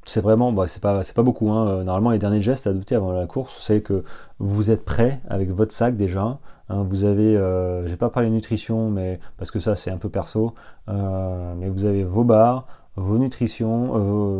c'est 0.03 0.21
vraiment, 0.21 0.51
bah, 0.51 0.67
c'est 0.67 0.81
pas, 0.81 1.03
beaucoup. 1.23 1.51
Hein. 1.51 1.67
Euh, 1.67 1.83
normalement, 1.83 2.11
les 2.11 2.19
derniers 2.19 2.41
gestes 2.41 2.67
à 2.67 2.71
adopter 2.71 2.95
avant 2.95 3.11
la 3.11 3.25
course, 3.27 3.59
c'est 3.61 3.81
que 3.81 4.03
vous 4.39 4.71
êtes 4.71 4.83
prêt 4.83 5.21
avec 5.29 5.51
votre 5.51 5.73
sac 5.73 5.95
déjà. 5.95 6.39
Hein. 6.71 6.85
vous 6.87 7.03
avez, 7.03 7.37
euh, 7.37 7.85
j'ai 7.87 7.97
pas 7.97 8.09
parlé 8.09 8.29
nutrition, 8.29 8.89
mais 8.89 9.19
parce 9.37 9.51
que 9.51 9.59
ça 9.59 9.75
c'est 9.75 9.91
un 9.91 9.97
peu 9.97 10.09
perso, 10.09 10.53
euh, 10.89 11.53
mais 11.57 11.69
vous 11.69 11.85
avez 11.85 12.03
vos 12.03 12.23
barres, 12.23 12.65
vos 12.95 13.17
nutritions, 13.17 13.87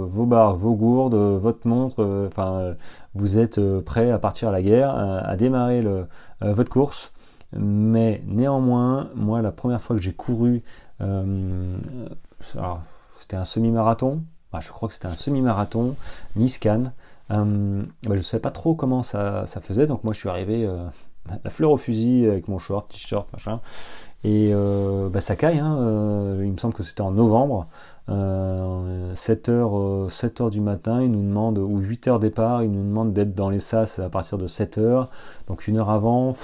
vos, 0.08 0.26
barres, 0.26 0.56
vos 0.56 0.76
gourdes, 0.76 1.16
votre 1.16 1.68
montre. 1.68 2.28
Enfin, 2.28 2.76
vous 3.16 3.38
êtes 3.40 3.62
prêt 3.82 4.12
à 4.12 4.20
partir 4.20 4.50
à 4.50 4.52
la 4.52 4.62
guerre, 4.62 4.94
à, 4.94 5.36
démarrer 5.38 5.86
votre 6.42 6.70
course. 6.70 7.14
Mais 7.54 8.22
néanmoins, 8.28 9.10
moi, 9.16 9.42
la 9.42 9.52
première 9.52 9.82
fois 9.82 9.96
que 9.96 10.02
j'ai 10.02 10.14
couru, 10.14 10.64
c'était 13.16 13.38
un 13.38 13.46
semi-marathon, 13.46 14.22
je 14.60 14.70
crois 14.70 14.90
que 14.90 14.94
c'était 14.96 15.08
un 15.08 15.16
semi-marathon, 15.16 15.96
Niscan. 16.36 16.92
Euh, 17.32 17.84
bah, 18.04 18.10
je 18.10 18.16
ne 18.16 18.22
savais 18.22 18.42
pas 18.42 18.52
trop 18.52 18.76
comment 18.76 19.04
ça, 19.04 19.46
faisait, 19.62 19.88
donc 19.88 20.04
moi 20.04 20.14
je 20.14 20.20
suis 20.20 20.30
arrivé 20.30 20.66
euh, 20.66 20.86
la 21.44 21.50
fleur 21.50 21.72
au 21.72 21.78
fusil 21.78 22.28
avec 22.28 22.48
mon 22.48 22.58
short, 22.58 22.92
t-shirt, 22.92 23.32
machin. 23.34 23.60
Et 24.24 24.52
euh, 24.54 25.10
bah, 25.10 25.20
ça 25.20 25.36
caille, 25.36 25.60
hein, 25.60 25.78
il 26.42 26.52
me 26.52 26.58
semble 26.58 26.76
que 26.76 26.84
c'était 26.84 27.02
en 27.02 27.12
novembre, 27.12 27.68
7h, 28.08 30.10
7h 30.10 30.52
du 30.52 30.62
matin, 30.62 31.02
il 31.02 31.12
nous 31.12 31.24
demande, 31.24 31.58
ou 31.58 31.82
8h 31.82 32.20
départ, 32.20 32.62
il 32.62 32.72
nous 32.72 32.84
demande 32.84 33.14
d'être 33.14 33.34
dans 33.34 33.50
les 33.50 33.60
SAS 33.60 33.98
à 33.98 34.10
partir 34.10 34.38
de 34.38 34.48
7h, 34.48 35.08
donc 35.48 35.68
une 35.68 35.78
heure 35.78 35.90
avant, 35.90 36.36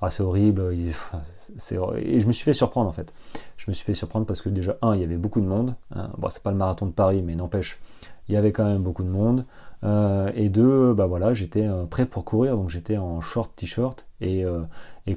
ah, 0.00 0.10
c'est 0.10 0.22
horrible, 0.22 0.72
et 0.72 2.20
je 2.20 2.26
me 2.26 2.32
suis 2.32 2.44
fait 2.44 2.54
surprendre 2.54 2.88
en 2.88 2.92
fait. 2.92 3.12
Je 3.56 3.64
me 3.68 3.74
suis 3.74 3.84
fait 3.84 3.94
surprendre 3.94 4.26
parce 4.26 4.42
que 4.42 4.48
déjà, 4.48 4.76
un, 4.82 4.94
il 4.94 5.00
y 5.00 5.04
avait 5.04 5.16
beaucoup 5.16 5.40
de 5.40 5.46
monde. 5.46 5.74
Hein. 5.94 6.10
Bon, 6.18 6.28
c'est 6.28 6.42
pas 6.42 6.50
le 6.50 6.56
marathon 6.56 6.86
de 6.86 6.92
Paris, 6.92 7.22
mais 7.22 7.34
n'empêche, 7.34 7.80
il 8.28 8.34
y 8.34 8.36
avait 8.36 8.52
quand 8.52 8.64
même 8.64 8.82
beaucoup 8.82 9.02
de 9.02 9.08
monde. 9.08 9.44
Euh, 9.84 10.30
et 10.34 10.48
deux, 10.48 10.94
bah 10.94 11.06
voilà, 11.06 11.34
j'étais 11.34 11.66
euh, 11.66 11.84
prêt 11.84 12.06
pour 12.06 12.24
courir, 12.24 12.56
donc 12.56 12.70
j'étais 12.70 12.96
en 12.96 13.20
short 13.20 13.54
t-shirt. 13.54 14.06
Et, 14.20 14.44
euh, 14.44 14.62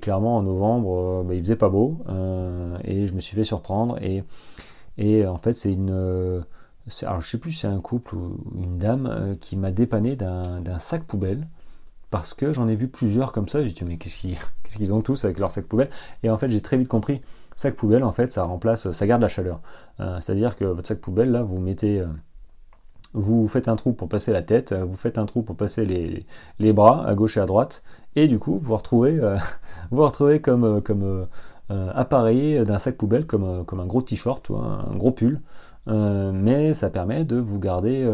clairement, 0.02 0.38
en 0.38 0.44
novembre, 0.44 1.24
bah, 1.26 1.34
il 1.34 1.42
faisait 1.42 1.56
pas 1.56 1.70
beau. 1.70 1.98
et 2.84 3.08
je 3.08 3.14
me 3.14 3.20
suis 3.20 3.36
fait 3.36 3.44
surprendre. 3.44 3.98
Et, 4.98 5.26
en 5.26 5.38
fait, 5.38 5.54
c'est 5.54 5.74
une. 5.74 6.44
alors, 7.04 7.22
je 7.22 7.30
sais 7.30 7.38
plus 7.38 7.52
si 7.52 7.60
c'est 7.60 7.68
un 7.68 7.80
couple 7.80 8.16
ou 8.16 8.38
une 8.56 8.78
dame 8.78 9.38
qui 9.42 9.58
m'a 9.58 9.72
dépanné 9.72 10.16
d'un 10.16 10.80
sac 10.80 11.04
poubelle 11.04 11.48
parce 12.12 12.34
que 12.34 12.54
j'en 12.54 12.68
ai 12.68 12.76
vu 12.76 12.88
plusieurs 12.88 13.32
comme 13.32 13.48
ça. 13.48 13.66
J'ai 13.66 13.74
dit, 13.74 13.86
mais 13.86 13.98
qu'est-ce 13.98 14.78
qu'ils 14.78 14.94
ont 14.94 15.02
tous 15.02 15.26
avec 15.26 15.40
leur 15.40 15.52
sac 15.52 15.66
poubelle? 15.66 15.90
Et 16.24 16.30
en 16.30 16.38
fait, 16.38 16.50
j'ai 16.50 16.62
très 16.62 16.78
vite 16.78 16.88
compris 16.88 17.22
sac 17.56 17.76
poubelle, 17.76 18.06
en 18.06 18.14
fait, 18.14 18.32
ça 18.32 18.44
remplace, 18.44 18.92
ça 18.92 19.08
garde 19.08 19.22
la 19.22 19.28
chaleur. 19.28 19.60
C'est-à-dire 19.98 20.56
que 20.56 20.66
votre 20.66 20.88
sac 20.88 21.00
poubelle, 21.00 21.32
là, 21.32 21.44
vous 21.44 21.60
mettez, 21.60 22.04
vous 23.14 23.48
faites 23.48 23.68
un 23.68 23.76
trou 23.76 23.94
pour 23.94 24.10
passer 24.10 24.32
la 24.32 24.42
tête, 24.42 24.72
euh, 24.72 24.86
vous 24.86 24.98
faites 24.98 25.18
un 25.18 25.26
trou 25.26 25.42
pour 25.42 25.56
passer 25.56 25.86
les, 25.86 26.74
bras 26.74 27.06
à 27.06 27.16
gauche 27.16 27.38
et 27.38 27.40
à 27.40 27.46
droite, 27.46 27.84
et 28.16 28.28
du 28.28 28.40
coup, 28.40 28.60
vous 28.62 28.76
retrouvez, 28.76 29.20
vous, 29.92 30.04
retrouvez 30.04 30.42
comme, 30.42 30.82
comme 30.82 31.28
appareillé 31.70 32.64
d'un 32.66 32.78
sac 32.78 32.98
poubelle, 32.98 33.26
comme, 33.26 33.44
un 33.46 33.86
gros 33.86 34.02
t-shirt, 34.02 34.50
un 34.52 34.96
gros 34.96 35.12
pull. 35.12 35.42
mais 35.88 36.74
ça 36.74 36.90
permet 36.90 37.24
de 37.26 37.38
vous 37.38 37.60
garder 37.60 38.06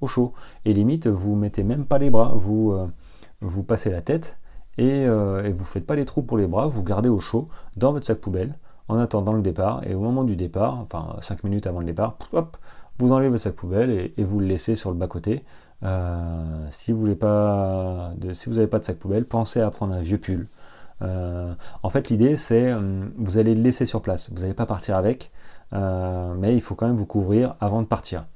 au 0.00 0.06
chaud. 0.06 0.32
Et 0.64 0.72
limite, 0.72 1.06
vous 1.06 1.36
mettez 1.36 1.62
même 1.62 1.84
pas 1.84 1.98
les 1.98 2.10
bras, 2.10 2.32
vous, 2.34 3.62
passez 3.62 3.90
la 3.90 4.02
tête 4.02 4.38
et, 4.78 5.04
euh, 5.06 5.44
et 5.44 5.52
vous 5.52 5.64
faites 5.64 5.86
pas 5.86 5.96
les 5.96 6.04
trous 6.04 6.22
pour 6.22 6.38
les 6.38 6.46
bras, 6.46 6.66
vous 6.66 6.82
gardez 6.82 7.08
au 7.08 7.20
chaud 7.20 7.48
dans 7.76 7.92
votre 7.92 8.06
sac 8.06 8.18
poubelle 8.18 8.54
en 8.88 8.98
attendant 8.98 9.32
le 9.32 9.42
départ. 9.42 9.82
Et 9.86 9.94
au 9.94 10.00
moment 10.00 10.24
du 10.24 10.36
départ, 10.36 10.78
enfin 10.78 11.16
5 11.20 11.44
minutes 11.44 11.66
avant 11.66 11.80
le 11.80 11.86
départ, 11.86 12.16
hop, 12.32 12.56
vous 13.02 13.12
enlevez 13.12 13.28
votre 13.28 13.42
sac 13.42 13.54
poubelle 13.54 13.90
et, 14.16 14.24
vous 14.24 14.40
le 14.40 14.46
laissez 14.46 14.74
sur 14.74 14.90
le 14.90 14.96
bas-côté. 14.96 15.44
Euh, 15.82 16.66
si 16.70 16.92
vous 16.92 17.02
n'avez 17.02 17.16
pas, 17.16 18.12
de, 18.16 18.32
si 18.32 18.48
pas 18.66 18.78
de 18.78 18.84
sac 18.84 18.96
poubelle, 18.98 19.24
pensez 19.24 19.60
à 19.60 19.70
prendre 19.70 19.94
un 19.94 20.02
vieux 20.02 20.18
pull. 20.18 20.46
Euh, 21.02 21.52
en 21.82 21.90
fait, 21.90 22.08
l'idée 22.10 22.36
c'est 22.36 22.72
vous 23.16 23.38
allez 23.38 23.54
le 23.54 23.62
laisser 23.62 23.86
sur 23.86 24.02
place. 24.02 24.30
Vous 24.32 24.42
n'allez 24.42 24.54
pas 24.54 24.66
partir 24.66 24.96
avec, 24.96 25.30
mais 25.72 26.54
il 26.54 26.60
faut 26.60 26.74
quand 26.74 26.86
même 26.86 26.96
vous 26.96 27.06
couvrir 27.06 27.56
avant 27.60 27.82
de 27.82 27.86
partir. 27.86 28.26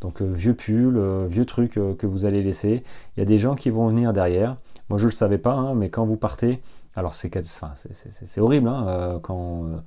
Donc 0.00 0.22
vieux 0.22 0.54
pull, 0.54 1.00
vieux 1.26 1.44
truc 1.44 1.72
que 1.72 2.06
vous 2.06 2.24
allez 2.24 2.42
laisser. 2.42 2.84
Il 3.16 3.20
y 3.20 3.22
a 3.22 3.26
des 3.26 3.38
gens 3.38 3.56
qui 3.56 3.70
vont 3.70 3.88
venir 3.88 4.12
derrière. 4.12 4.56
Moi, 4.88 4.98
je 4.98 5.04
ne 5.04 5.10
le 5.10 5.14
savais 5.14 5.38
pas, 5.38 5.54
hein, 5.54 5.74
mais 5.74 5.88
quand 5.88 6.04
vous 6.04 6.16
partez, 6.16 6.60
alors 6.94 7.14
c'est 7.14 8.38
horrible 8.38 8.68
hein, 8.68 8.86
euh, 8.88 9.18
quand, 9.18 9.64
euh, 9.64 9.66
euh, 9.66 9.78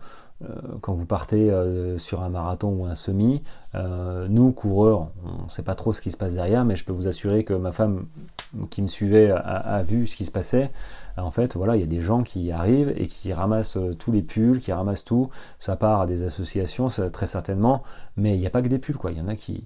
quand 0.81 0.93
vous 0.93 1.05
partez 1.05 1.49
sur 1.97 2.21
un 2.21 2.29
marathon 2.29 2.69
ou 2.69 2.85
un 2.85 2.95
semi. 2.95 3.41
nous, 3.73 4.51
coureurs, 4.51 5.09
on 5.23 5.45
ne 5.45 5.49
sait 5.49 5.63
pas 5.63 5.75
trop 5.75 5.93
ce 5.93 6.01
qui 6.01 6.11
se 6.11 6.17
passe 6.17 6.33
derrière, 6.33 6.65
mais 6.65 6.75
je 6.75 6.83
peux 6.83 6.91
vous 6.91 7.07
assurer 7.07 7.43
que 7.43 7.53
ma 7.53 7.71
femme 7.71 8.07
qui 8.69 8.81
me 8.81 8.87
suivait 8.87 9.31
a 9.31 9.81
vu 9.83 10.07
ce 10.07 10.17
qui 10.17 10.25
se 10.25 10.31
passait 10.31 10.71
en 11.17 11.31
fait, 11.31 11.55
voilà, 11.55 11.75
il 11.77 11.79
y 11.79 11.83
a 11.83 11.87
des 11.87 12.01
gens 12.01 12.23
qui 12.23 12.51
arrivent 12.51 12.93
et 12.97 13.07
qui 13.07 13.31
ramassent 13.31 13.77
euh, 13.77 13.93
tous 13.93 14.11
les 14.11 14.21
pulls, 14.21 14.59
qui 14.59 14.73
ramassent 14.73 15.05
tout. 15.05 15.29
Ça 15.59 15.75
part 15.75 16.01
à 16.01 16.07
des 16.07 16.23
associations, 16.23 16.87
très 16.89 17.27
certainement, 17.27 17.83
mais 18.17 18.35
il 18.35 18.39
n'y 18.39 18.47
a 18.47 18.49
pas 18.49 18.61
que 18.61 18.67
des 18.67 18.79
pulls. 18.79 18.97
Il 19.11 19.17
y 19.17 19.21
en 19.21 19.27
a 19.27 19.35
qui, 19.35 19.65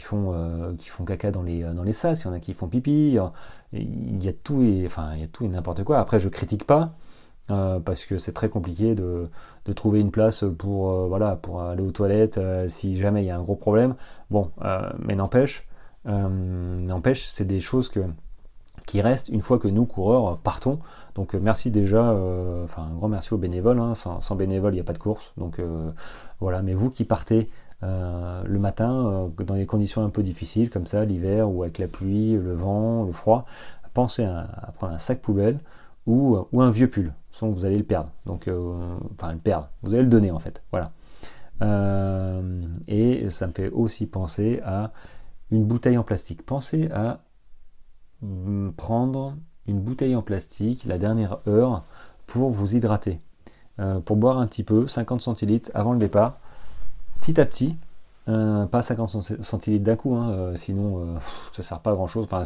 font, 0.00 0.32
euh, 0.34 0.72
caca 1.06 1.30
dans 1.32 1.42
les, 1.42 1.92
sas, 1.92 2.22
il 2.22 2.26
y 2.26 2.30
en 2.30 2.32
a 2.32 2.38
qui 2.38 2.54
font 2.54 2.68
pipi. 2.68 3.18
Il 3.72 4.24
y 4.24 4.28
a 4.28 4.32
tout 4.32 4.62
et, 4.62 4.88
il 5.14 5.20
y 5.20 5.24
a 5.24 5.26
tout 5.26 5.44
et 5.44 5.48
n'importe 5.48 5.82
quoi. 5.82 5.98
Après, 5.98 6.18
je 6.18 6.28
critique 6.28 6.64
pas. 6.64 6.92
Euh, 7.50 7.80
parce 7.80 8.04
que 8.04 8.18
c'est 8.18 8.32
très 8.32 8.50
compliqué 8.50 8.94
de, 8.94 9.28
trouver 9.74 10.00
une 10.00 10.10
place 10.10 10.44
pour, 10.58 11.08
voilà, 11.08 11.36
pour 11.36 11.62
aller 11.62 11.82
aux 11.82 11.90
toilettes 11.90 12.40
si 12.68 12.98
jamais 12.98 13.22
il 13.22 13.26
y 13.26 13.30
a 13.30 13.36
un 13.36 13.42
gros 13.42 13.56
problème. 13.56 13.94
Bon, 14.30 14.50
mais 14.98 15.14
n'empêche, 15.14 15.68
n'empêche, 16.06 17.26
c'est 17.26 17.44
des 17.44 17.60
choses 17.60 17.90
que, 17.90 18.00
qui 18.88 19.02
reste 19.02 19.28
une 19.28 19.42
fois 19.42 19.58
que 19.58 19.68
nous, 19.68 19.84
coureurs, 19.84 20.38
partons. 20.38 20.78
Donc 21.14 21.34
euh, 21.34 21.40
merci 21.40 21.70
déjà, 21.70 22.10
euh, 22.12 22.64
enfin 22.64 22.88
un 22.90 22.94
grand 22.94 23.08
merci 23.08 23.34
aux 23.34 23.38
bénévoles, 23.38 23.78
hein. 23.78 23.94
sans, 23.94 24.34
bénévoles 24.34 24.72
il 24.72 24.76
n'y 24.76 24.80
a 24.80 24.84
pas 24.84 24.94
de 24.94 24.98
course. 24.98 25.34
Donc 25.36 25.58
euh, 25.58 25.90
voilà, 26.40 26.62
mais 26.62 26.72
vous 26.74 26.90
qui 26.90 27.04
partez 27.04 27.50
le 27.80 28.58
matin 28.58 29.30
dans 29.38 29.54
des 29.54 29.66
conditions 29.66 30.02
un 30.02 30.10
peu 30.10 30.24
difficiles 30.24 30.68
comme 30.68 30.86
ça, 30.86 31.04
l'hiver 31.04 31.48
ou 31.48 31.62
avec 31.62 31.78
la 31.78 31.86
pluie, 31.86 32.32
le 32.32 32.52
vent, 32.52 33.04
le 33.04 33.12
froid, 33.12 33.44
pensez 33.94 34.24
à, 34.24 34.72
prendre 34.76 34.94
un 34.94 34.98
sac 34.98 35.20
poubelle 35.20 35.60
ou, 36.04 36.38
ou, 36.50 36.60
un 36.60 36.72
vieux 36.72 36.90
pull, 36.90 37.12
sinon 37.30 37.50
vous 37.50 37.64
allez 37.64 37.78
le 37.78 37.84
perdre. 37.84 38.10
Donc 38.26 38.48
enfin 39.14 39.32
le 39.32 39.38
perdre, 39.38 39.70
vous 39.82 39.94
allez 39.94 40.02
le 40.02 40.08
donner 40.08 40.30
en 40.30 40.38
fait. 40.38 40.62
Voilà. 40.70 40.92
et 42.86 43.30
ça 43.30 43.46
me 43.46 43.52
fait 43.52 43.70
aussi 43.70 44.06
penser 44.06 44.60
à 44.64 44.92
une 45.50 45.64
bouteille 45.64 45.98
en 45.98 46.04
plastique. 46.04 46.44
Pensez 46.44 46.90
à 46.90 47.20
prendre 48.76 49.36
une 49.66 49.80
bouteille 49.80 50.16
en 50.16 50.22
plastique 50.22 50.84
la 50.84 50.98
dernière 50.98 51.38
heure 51.46 51.84
pour 52.26 52.50
vous 52.50 52.74
hydrater. 52.74 53.20
Euh, 53.80 54.00
pour 54.00 54.16
boire 54.16 54.38
un 54.38 54.46
petit 54.46 54.64
peu, 54.64 54.88
50 54.88 55.20
centilitres 55.20 55.70
avant 55.74 55.92
le 55.92 55.98
départ, 55.98 56.38
petit 57.20 57.40
à 57.40 57.46
petit, 57.46 57.76
euh, 58.28 58.66
pas 58.66 58.82
50 58.82 59.42
centilitres 59.42 59.84
d'un 59.84 59.94
coup, 59.94 60.16
hein, 60.16 60.30
euh, 60.30 60.56
sinon 60.56 61.16
ça 61.52 61.62
sert 61.62 61.80
pas 61.80 61.92
à 61.92 61.94
grand 61.94 62.08
chose. 62.08 62.26
Enfin, 62.30 62.42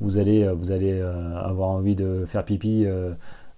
vous 0.00 0.18
allez, 0.18 0.46
vous 0.52 0.70
allez 0.70 1.00
avoir 1.00 1.70
envie 1.70 1.96
de 1.96 2.24
faire 2.26 2.44
pipi 2.44 2.86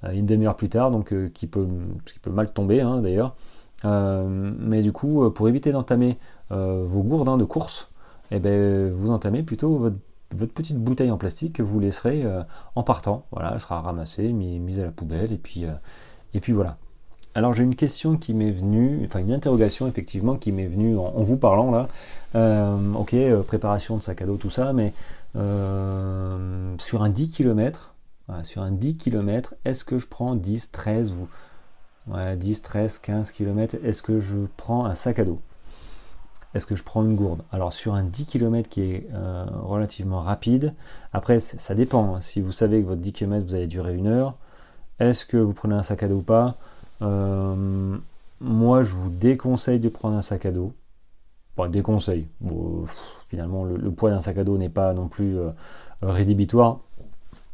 une 0.03 0.27
demi-heure 0.27 0.57
plus 0.57 0.69
tard, 0.69 0.91
donc 0.91 1.15
qui, 1.33 1.47
peut, 1.47 1.67
qui 2.07 2.19
peut 2.19 2.31
mal 2.31 2.53
tomber 2.53 2.81
hein, 2.81 3.03
d'ailleurs. 3.03 3.37
mais 3.85 4.83
du 4.83 4.93
coup, 4.93 5.31
pour 5.31 5.49
éviter 5.49 5.73
d'entamer 5.73 6.19
vos 6.51 7.03
gourdins 7.03 7.37
de 7.37 7.45
course, 7.45 7.91
eh 8.31 8.39
ben, 8.39 8.93
vous 8.93 9.11
entamez 9.11 9.43
plutôt 9.43 9.93
votre 10.33 10.53
petite 10.53 10.79
bouteille 10.79 11.11
en 11.11 11.17
plastique 11.17 11.55
que 11.55 11.63
vous 11.63 11.81
laisserez 11.81 12.23
euh, 12.25 12.43
en 12.75 12.83
partant. 12.83 13.27
Voilà, 13.33 13.53
elle 13.55 13.61
sera 13.61 13.81
ramassée, 13.81 14.33
mise, 14.33 14.79
à 14.79 14.85
la 14.85 14.91
poubelle, 14.91 15.33
et 15.33 15.39
puis, 15.39 15.65
euh, 15.65 15.73
et 16.35 16.41
puis 16.41 16.53
voilà. 16.53 16.77
Alors 17.35 17.53
j'ai 17.55 17.63
une 17.63 17.77
question 17.77 18.17
qui 18.17 18.35
m'est 18.35 18.51
venue, 18.51 19.03
enfin 19.07 19.21
une 19.21 19.33
interrogation 19.33 19.87
effectivement 19.87 20.35
qui 20.35 20.51
m'est 20.51 20.67
venue 20.67 20.99
en, 20.99 21.23
vous 21.23 21.37
parlant 21.37 21.71
là. 21.71 21.89
Euh, 22.35 22.77
ok, 22.95 23.15
euh, 23.15 23.43
préparation 23.43 23.97
de 23.97 24.03
sac 24.03 24.23
à 24.23 24.27
dos, 24.27 24.37
tout 24.37 24.51
ça, 24.51 24.73
mais 24.73 24.93
euh, 25.37 26.75
sur 26.79 27.03
un 27.05 27.09
10 27.09 27.31
km, 27.31 27.95
sur 28.43 28.63
un 28.63 28.73
10 28.73 28.97
km, 28.97 29.55
est-ce 29.65 29.85
que 29.85 29.99
je 29.99 30.07
prends 30.07 30.35
10, 30.35 30.71
13 30.71 31.13
ou 31.13 31.29
10, 32.37 32.63
13, 32.63 32.99
15 32.99 33.33
km, 33.33 33.77
est-ce 33.85 34.03
que 34.03 34.21
je 34.21 34.37
prends 34.57 34.85
un 34.85 34.95
sac 34.95 35.19
à 35.19 35.25
dos? 35.25 35.41
Est-ce 36.55 36.67
que 36.67 36.75
je 36.75 36.83
prends 36.83 37.05
une 37.05 37.15
gourde? 37.15 37.43
Alors 37.53 37.73
sur 37.73 37.95
un 37.95 38.03
10 38.03 38.25
km 38.25 38.69
qui 38.69 38.83
est 38.83 39.09
relativement 39.63 40.21
rapide, 40.21 40.75
après 41.13 41.39
ça 41.41 41.75
dépend, 41.75 42.17
hein. 42.17 42.21
si 42.21 42.41
vous 42.41 42.53
savez 42.53 42.83
que 42.83 42.87
votre 42.89 43.01
10 43.01 43.13
km 43.13 43.47
vous 43.47 43.55
allez 43.55 43.69
durer 43.69 43.95
une 43.95 44.09
heure, 44.09 44.35
est-ce 45.01 45.25
que 45.25 45.39
vous 45.39 45.55
prenez 45.55 45.75
un 45.75 45.83
sac 45.83 46.03
à 46.03 46.09
dos 46.09 46.17
ou 46.17 46.23
pas? 46.23 46.57
Euh, 47.03 47.97
moi, 48.41 48.85
je 48.85 48.95
vous 48.95 49.11
déconseille 49.11 49.81
de 49.81 49.89
prendre 49.89 50.17
un 50.17 50.23
sac 50.23 50.47
à 50.47 50.53
dos. 50.53 50.75
Bon, 51.57 51.71
déconseille. 51.71 52.29
finalement, 53.27 53.65
le, 53.65 53.91
poids 53.91 54.11
d'un 54.11 54.21
sac 54.21 54.39
à 54.39 54.45
dos 54.45 54.59
n'est 54.59 54.69
pas 54.69 54.93
non 54.93 55.09
plus 55.09 55.39
euh, 55.39 55.51
rédhibitoire. 56.03 56.81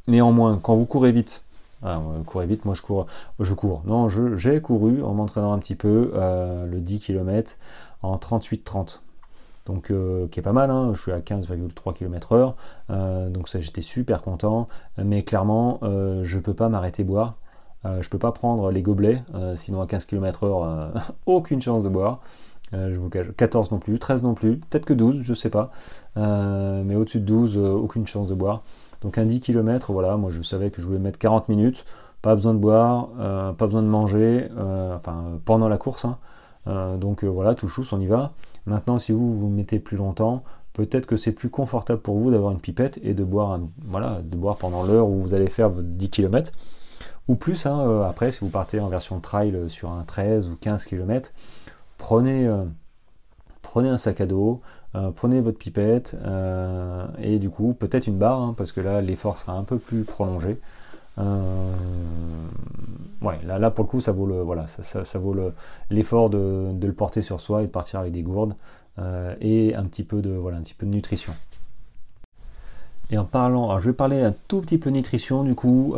Néanmoins, 0.09 0.59
quand 0.63 0.75
vous 0.75 0.87
courez 0.87 1.13
vite, 1.13 1.43
ah, 1.83 2.01
courez 2.27 2.47
vite, 2.47 2.65
moi 2.65 2.75
je 2.75 2.83
cours, 2.83 3.07
je 3.41 3.55
cours. 3.55 3.83
Non, 3.87 4.09
j'ai 4.09 4.61
couru 4.61 5.03
en 5.03 5.15
m'entraînant 5.15 5.53
un 5.53 5.59
petit 5.59 5.75
peu 5.75 6.13
euh, 6.15 6.67
le 6.67 6.81
10 6.81 7.01
km 7.01 7.59
en 8.03 8.17
38-30. 8.17 9.01
Donc 9.67 9.93
qui 10.31 10.39
est 10.39 10.43
pas 10.43 10.53
mal, 10.53 10.71
hein. 10.71 10.93
je 10.95 11.03
suis 11.03 11.11
à 11.11 11.19
15,3 11.19 11.93
km 11.93 12.33
heure, 12.35 12.55
donc 12.89 13.49
ça 13.49 13.59
j'étais 13.59 13.81
super 13.81 14.23
content, 14.23 14.69
mais 14.97 15.25
clairement 15.25 15.81
je 15.83 16.39
peux 16.39 16.55
pas 16.55 16.69
m'arrêter 16.69 17.03
boire, 17.03 17.35
euh, 17.87 18.03
je 18.03 18.09
peux 18.09 18.19
pas 18.19 18.33
prendre 18.33 18.71
les 18.71 18.83
gobelets, 18.83 19.23
euh, 19.35 19.55
sinon 19.55 19.81
à 19.81 19.87
15 19.87 20.07
km/h, 20.07 20.47
euh, 20.67 20.89
aucune 21.27 21.61
chance 21.61 21.85
de 21.85 21.89
boire. 21.89 22.21
je 22.73 22.97
vous 22.97 23.09
cache, 23.09 23.27
14 23.37 23.71
non 23.71 23.79
plus, 23.79 23.99
13 23.99 24.23
non 24.23 24.35
plus, 24.35 24.59
peut-être 24.59 24.85
que 24.85 24.95
12, 24.95 25.23
je 25.23 25.35
sais 25.35 25.51
pas. 25.51 25.71
mais 26.17 26.95
au-dessus 26.97 27.21
de 27.21 27.27
12, 27.27 27.57
aucune 27.57 28.07
chance 28.07 28.29
de 28.29 28.35
boire. 28.35 28.63
Donc 29.03 29.19
un 29.19 29.25
10 29.27 29.41
km, 29.41 29.93
voilà, 29.93 30.17
moi 30.17 30.31
je 30.31 30.43
savais 30.43 30.71
que 30.71 30.81
je 30.81 30.87
voulais 30.87 30.99
mettre 30.99 31.19
40 31.19 31.49
minutes, 31.49 31.85
pas 32.23 32.35
besoin 32.35 32.55
de 32.55 32.59
boire, 32.59 33.09
pas 33.57 33.67
besoin 33.67 33.83
de 33.83 33.89
manger, 33.89 34.49
enfin 34.95 35.39
pendant 35.45 35.69
la 35.69 35.79
course. 35.79 36.07
Hein. 36.07 36.97
donc 36.99 37.25
voilà, 37.25 37.55
tout 37.55 37.69
chousse, 37.69 37.93
on 37.93 38.01
y 38.01 38.07
va. 38.07 38.33
Maintenant, 38.67 38.99
si 38.99 39.13
vous 39.13 39.37
vous 39.37 39.49
mettez 39.49 39.79
plus 39.79 39.97
longtemps, 39.97 40.43
peut-être 40.73 41.07
que 41.07 41.17
c'est 41.17 41.33
plus 41.33 41.51
confortable 41.51 42.03
pour 42.03 42.19
vous 42.19 42.31
d'avoir 42.31 42.53
une 42.53 42.61
pipette 42.61 42.99
et 43.03 43.15
de 43.15 43.25
boire, 43.25 43.61
voilà, 43.87 44.21
de 44.23 44.37
boire 44.37 44.57
pendant 44.57 44.83
l'heure 44.83 45.09
où 45.09 45.21
vous 45.21 45.35
allez 45.35 45.49
faire 45.49 45.71
votre 45.71 45.89
10 45.89 46.11
km 46.11 46.53
ou 47.29 47.37
plus. 47.37 47.67
Hein, 47.67 47.81
euh, 47.81 48.03
après, 48.05 48.31
si 48.31 48.41
vous 48.41 48.51
partez 48.51 48.81
en 48.81 48.89
version 48.89 49.21
trail 49.21 49.55
euh, 49.55 49.69
sur 49.69 49.91
un 49.91 50.05
13 50.05 50.49
ou 50.49 50.57
15 50.57 50.85
km, 50.85 51.33
euh, 52.13 52.65
prenez 53.63 53.89
un 53.89 53.97
sac 53.97 54.21
à 54.21 54.27
dos, 54.27 54.61
prenez 55.15 55.41
votre 55.41 55.59
pipette 55.59 56.17
et 57.19 57.39
du 57.39 57.51
coup 57.51 57.75
peut-être 57.75 58.07
une 58.07 58.19
barre, 58.19 58.41
hein, 58.41 58.55
parce 58.57 58.73
que 58.73 58.81
là 58.81 59.01
l'effort 59.01 59.39
sera 59.39 59.55
un 59.55 59.65
peu 59.65 59.79
plus 59.79 60.05
prolongé. 60.05 60.59
ouais, 61.19 61.25
là, 63.47 63.59
là 63.59 63.71
pour 63.71 63.85
le 63.85 63.91
coup 63.91 64.01
ça 64.01 64.13
vaut 64.13 64.27
le 64.27 64.43
voilà 64.43 64.67
ça, 64.67 65.05
ça, 65.05 65.19
vaut 65.19 65.35
l'effort 65.91 66.31
de, 66.31 66.73
de, 66.73 66.87
le 66.87 66.93
porter 66.93 67.23
sur 67.23 67.41
soi 67.41 67.63
et 67.63 67.67
de 67.67 67.71
partir 67.71 68.01
avec 68.01 68.13
des 68.13 68.23
gourdes 68.23 68.55
et 69.41 69.75
un 69.75 69.85
petit 69.85 70.05
peu 70.05 70.23
de 70.23 70.31
voilà 70.31 70.59
un 70.59 70.63
petit 70.63 70.75
peu 70.75 70.87
de 70.87 70.91
nutrition. 70.93 71.33
Et 73.11 73.19
en 73.19 73.25
parlant, 73.25 73.67
alors 73.67 73.81
je 73.81 73.91
vais 73.91 73.97
parler 73.97 74.21
un 74.21 74.35
tout 74.49 74.61
petit 74.61 74.79
peu 74.79 74.91
nutrition 74.91 75.45
du 75.45 75.55
coup 75.55 75.95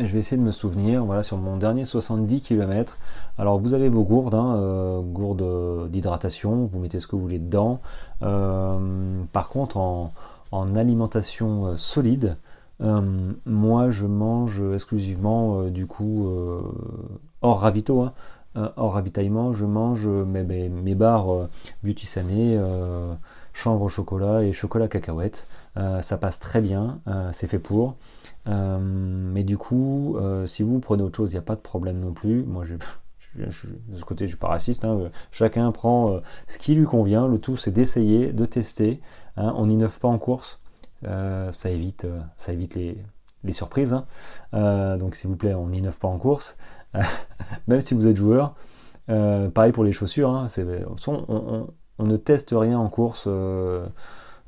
je 0.00 0.12
vais 0.12 0.18
essayer 0.18 0.36
de 0.36 0.42
me 0.42 0.52
souvenir, 0.52 1.04
voilà, 1.04 1.22
sur 1.22 1.38
mon 1.38 1.56
dernier 1.56 1.84
70 1.84 2.42
km. 2.42 2.98
Alors 3.38 3.58
vous 3.58 3.74
avez 3.74 3.88
vos 3.88 4.04
gourdes, 4.04 4.34
hein, 4.34 4.56
euh, 4.56 5.00
gourdes 5.00 5.90
d'hydratation, 5.90 6.66
vous 6.66 6.78
mettez 6.78 7.00
ce 7.00 7.06
que 7.06 7.16
vous 7.16 7.22
voulez 7.22 7.38
dedans. 7.38 7.80
Euh, 8.22 9.22
par 9.32 9.48
contre, 9.48 9.76
en, 9.78 10.12
alimentation 10.76 11.66
euh, 11.66 11.76
solide, 11.76 12.36
moi 13.46 13.90
je 13.90 14.04
mange 14.04 14.60
exclusivement 14.74 15.62
du 15.70 15.86
coup 15.86 16.28
hors 17.40 17.60
ravito, 17.60 18.02
hein, 18.02 18.12
hors 18.76 18.94
ravitaillement, 18.94 19.52
je 19.52 19.64
mange 19.64 20.06
mes, 20.06 20.94
barres 20.94 21.48
Beauty 21.82 22.04
Sané, 22.04 22.60
chanvre 23.52 23.82
au 23.82 23.88
chocolat 23.88 24.42
et 24.42 24.52
chocolat 24.52 24.88
cacahuète. 24.88 25.46
ça 25.76 26.18
passe 26.18 26.40
très 26.40 26.60
bien, 26.60 26.98
c'est 27.32 27.46
fait 27.46 27.60
pour. 27.60 27.94
Euh, 28.46 28.78
mais 28.80 29.44
du 29.44 29.56
coup, 29.56 30.16
euh, 30.16 30.46
si 30.46 30.62
vous 30.62 30.80
prenez 30.80 31.02
autre 31.02 31.16
chose, 31.16 31.32
il 31.32 31.34
n'y 31.34 31.38
a 31.38 31.42
pas 31.42 31.56
de 31.56 31.60
problème 31.60 32.00
non 32.00 32.12
plus. 32.12 32.44
Moi, 32.44 32.64
je, 32.64 32.74
de 33.36 33.50
ce 33.96 34.04
côté, 34.04 34.26
je 34.26 34.32
suis 34.32 34.38
pas 34.38 34.48
raciste. 34.48 34.84
Hein. 34.84 35.10
Chacun 35.30 35.70
prend 35.72 36.10
euh, 36.10 36.20
ce 36.46 36.58
qui 36.58 36.74
lui 36.74 36.84
convient. 36.84 37.26
Le 37.26 37.38
tout, 37.38 37.56
c'est 37.56 37.70
d'essayer, 37.70 38.32
de 38.32 38.44
tester. 38.44 39.00
Hein. 39.36 39.54
On 39.56 39.66
n'innove 39.66 39.98
pas 39.98 40.08
en 40.08 40.18
course. 40.18 40.60
ça 41.02 41.70
évite, 41.70 42.06
ça 42.36 42.52
évite 42.52 42.74
les, 42.74 42.96
surprises. 43.52 43.94
Hein. 44.52 44.96
donc, 44.98 45.16
s'il 45.16 45.30
vous 45.30 45.36
plaît, 45.36 45.54
on 45.54 45.68
n'innove 45.68 45.98
pas 45.98 46.08
en 46.08 46.18
course. 46.18 46.56
Même 47.66 47.80
si 47.80 47.94
vous 47.94 48.06
êtes 48.06 48.16
joueur. 48.16 48.54
pareil 49.06 49.72
pour 49.72 49.84
les 49.84 49.92
chaussures. 49.92 50.46
On, 51.06 51.66
on, 51.98 52.04
ne 52.04 52.16
teste 52.16 52.54
rien 52.56 52.78
en 52.78 52.88
course. 52.88 53.28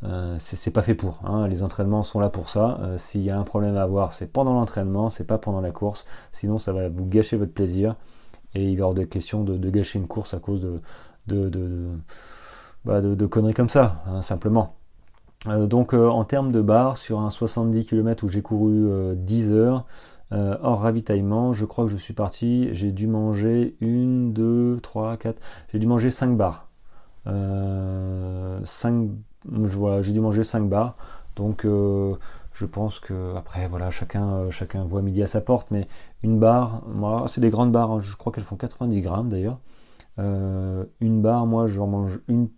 Euh, 0.05 0.37
c'est 0.39 0.71
pas 0.71 0.83
fait 0.83 0.95
pour. 0.95 1.21
Hein. 1.25 1.49
Les 1.49 1.63
entraînements 1.63 2.03
sont 2.03 2.21
là 2.21 2.29
pour 2.29 2.49
ça. 2.49 2.79
Euh, 2.83 2.99
s'il 2.99 3.23
y 3.23 3.31
a 3.31 3.39
un 3.39 3.45
problème 3.45 3.77
à 3.77 3.83
avoir, 3.83 4.13
c'est 4.13 4.27
pendant 4.27 4.53
l'entraînement, 4.55 5.09
c'est 5.09 5.25
pas 5.25 5.39
pendant 5.39 5.61
la 5.61 5.73
course. 5.73 6.05
Sinon, 6.33 6.59
ça 6.59 6.73
va 6.73 6.89
vous 6.89 7.07
gâcher 7.07 7.37
votre 7.37 7.53
plaisir. 7.53 7.97
Et 8.55 8.65
il 8.65 8.79
est 8.79 8.83
hors 8.83 8.95
de 8.95 9.05
question 9.05 9.45
de, 9.45 9.71
gâcher 9.71 9.99
une 9.99 10.07
course 10.07 10.35
à 10.35 10.39
cause 10.39 10.61
de, 10.61 10.81
de, 11.27 11.49
de, 11.49 11.89
bah, 12.85 13.01
conneries 13.31 13.55
comme 13.55 13.69
ça, 13.69 14.03
hein, 14.07 14.23
simplement. 14.23 14.77
Euh, 15.49 15.67
donc, 15.67 15.93
en 15.95 16.25
termes 16.25 16.53
de 16.53 16.63
barres, 16.63 16.97
sur 16.97 17.21
un 17.21 17.31
70 17.31 17.87
km 17.87 18.25
où 18.25 18.29
j'ai 18.29 18.43
couru 18.43 19.15
10 19.17 19.53
heures, 19.53 19.87
hors 20.31 20.81
ravitaillement, 20.81 21.53
je 21.53 21.65
crois 21.65 21.85
que 21.85 21.91
je 21.91 21.97
suis 21.97 22.15
parti, 22.15 22.69
j'ai 22.73 22.93
dû 22.93 23.07
manger 23.07 23.77
une, 23.81 24.33
deux, 24.33 24.79
trois, 24.83 25.17
quatre, 25.17 25.41
j'ai 25.73 25.79
dû 25.79 25.87
manger 25.87 26.11
5 26.11 26.37
barres. 26.37 26.69
5 27.27 29.11
j'ai 30.03 30.13
dû 30.13 30.21
manger 30.21 30.45
5 30.45 30.69
bars. 30.69 30.95
Donc 31.37 31.65
euh, 31.65 32.17
je 32.53 32.65
pense 32.65 32.99
que 32.99 33.37
après 33.37 33.69
voilà 33.69 33.91
chacun 33.91 34.33
euh, 34.33 34.51
chacun 34.51 34.85
voit 34.85 35.03
midi 35.03 35.23
à 35.23 35.27
sa 35.27 35.41
porte, 35.41 35.71
mais 35.71 35.87
une 36.23 36.39
barre, 36.41 36.83
moi 36.89 37.27
c'est 37.29 37.43
des 37.43 37.51
grandes 37.51 37.73
barres, 37.73 37.93
hein. 37.93 38.01
je 38.01 38.17
crois 38.17 38.33
qu'elles 38.33 38.45
font 38.45 38.57
90 38.57 39.01
grammes 39.03 39.29
d'ailleurs. 39.29 39.59
Euh, 40.19 40.85
une 41.01 41.21
barre, 41.21 41.47
moi 41.47 41.67
j'en 41.67 41.87
mange 41.87 42.21
une, 42.27 42.49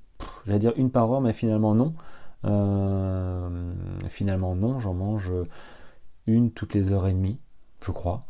j'allais 0.46 0.60
dire 0.60 0.72
une 0.76 0.90
par 0.90 1.12
heure, 1.12 1.20
mais 1.20 1.32
finalement 1.32 1.74
non. 1.74 1.92
finalement 4.08 4.54
non, 4.54 4.78
j'en 4.78 4.94
mange 4.94 5.32
une 6.26 6.52
toutes 6.52 6.74
les 6.74 6.92
heures 6.92 7.08
et 7.08 7.12
demie, 7.12 7.40
je 7.80 7.90
crois. 7.90 8.26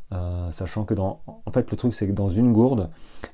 sachant 0.51 0.85
que 0.85 0.95
dans, 0.95 1.21
en 1.27 1.51
fait 1.53 1.71
le 1.71 1.77
truc 1.77 1.93
c'est 1.93 2.07
que 2.07 2.13
dans 2.13 2.31
une 2.31 2.55
gourde, 2.55 2.89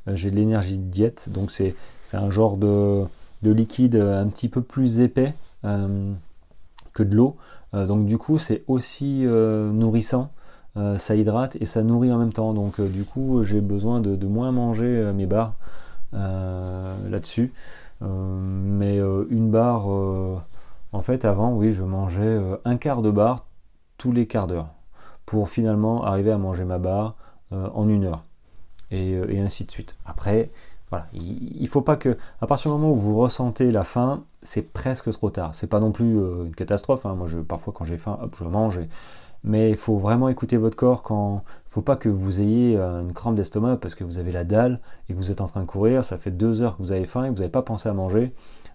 j'ai 0.09 0.33
de 0.33 0.37
l'énergie 0.37 0.79
de 0.79 0.91
diète, 0.91 1.29
donc 1.31 1.53
c'est 1.53 1.77
un 2.13 2.31
genre 2.31 2.57
de 2.57 3.07
de 3.45 3.53
liquide 3.53 3.97
un 3.97 4.27
petit 4.27 4.49
peu 4.49 4.63
plus 4.63 5.01
épais 5.01 5.35
euh, 5.65 6.13
que 6.93 7.03
de 7.03 7.15
l'eau. 7.15 7.37
Euh, 7.75 7.87
donc 7.87 8.07
du 8.07 8.19
coup 8.19 8.39
c'est 8.39 8.65
aussi 8.67 9.23
euh, 9.27 9.71
nourrissant. 9.71 10.31
ça 10.97 11.15
hydrate 11.15 11.57
et 11.61 11.67
ça 11.67 11.83
nourrit 11.85 12.11
en 12.11 12.19
même 12.19 12.33
temps. 12.33 12.53
Donc 12.55 12.81
du 12.81 13.05
coup 13.05 13.45
j'ai 13.45 13.61
besoin 13.61 14.01
de, 14.01 14.27
moins 14.27 14.51
manger 14.51 15.13
mes 15.15 15.27
barres 15.27 15.55
là-dessus. 16.13 17.53
mais 18.01 18.99
une 19.31 19.51
barre, 19.51 19.87
en 20.93 21.01
fait 21.01 21.25
avant 21.25 21.53
oui 21.55 21.73
je 21.73 21.85
mangeais 21.85 22.41
un 22.65 22.77
quart 22.77 23.03
de 23.03 23.11
barre 23.11 23.47
tous 23.99 24.11
les 24.13 24.27
quarts 24.27 24.49
d'heure 24.49 24.71
pour 25.27 25.49
finalement 25.49 26.05
arriver 26.05 26.33
à 26.33 26.39
manger 26.39 26.65
ma 26.65 26.79
barre 26.79 27.15
en 27.53 27.89
une 27.89 28.05
heure. 28.05 28.25
Et, 28.91 29.41
ainsi 29.41 29.65
de 29.65 29.71
suite. 29.73 29.97
Après, 30.05 30.51
il, 31.13 31.63
ne 31.63 31.67
faut 31.67 31.83
pas 31.83 31.97
que, 31.97 32.17
à 32.41 32.47
partir 32.47 32.71
du 32.71 32.79
moment 32.79 32.93
où 32.93 32.97
vous 32.97 33.19
ressentez 33.19 33.73
la 33.73 33.85
faim, 33.85 34.25
c'est 34.43 34.73
presque 34.73 35.11
trop 35.11 35.31
tard. 35.31 35.55
C'est 35.55 35.67
pas 35.67 35.81
non 35.81 35.93
plus 35.93 36.19
euh, 36.19 36.45
une 36.45 36.55
catastrophe. 36.55 37.07
Hein. 37.07 37.15
Moi, 37.15 37.27
je, 37.27 37.39
parfois, 37.39 37.73
quand 37.77 37.85
j'ai 37.85 37.97
faim, 37.97 38.19
hop, 38.23 38.37
je 38.39 38.45
mange. 38.45 38.81
Mais 39.43 39.71
il 39.71 39.77
faut 39.77 39.99
vraiment 39.99 40.29
écouter 40.29 40.57
votre 40.57 40.77
corps 40.77 41.03
quand. 41.03 41.43
Il 41.67 41.75
faut 41.75 41.83
pas 41.83 41.97
que 41.97 42.09
vous 42.09 42.41
ayez 42.41 42.77
euh, 42.77 43.01
une 43.01 43.13
crampe 43.13 43.35
d'estomac 43.35 43.79
parce 43.79 43.97
que 43.97 44.05
vous 44.05 44.19
avez 44.19 44.31
la 44.31 44.45
dalle 44.45 44.81
et 45.09 45.13
que 45.13 45.19
vous 45.19 45.33
êtes 45.33 45.41
en 45.41 45.49
train 45.49 45.61
de 45.61 45.67
courir. 45.67 46.05
Ça 46.05 46.19
fait 46.19 46.31
deux 46.31 46.63
heures 46.63 46.77
que 46.77 46.83
vous 46.83 46.93
avez 46.93 47.05
faim 47.05 47.25
et 47.25 47.29
que 47.29 47.33
vous 47.33 47.41
n'avez 47.41 47.51
pas 47.51 47.63
pensé 47.63 47.89
à 47.89 47.93
manger. 47.93 48.33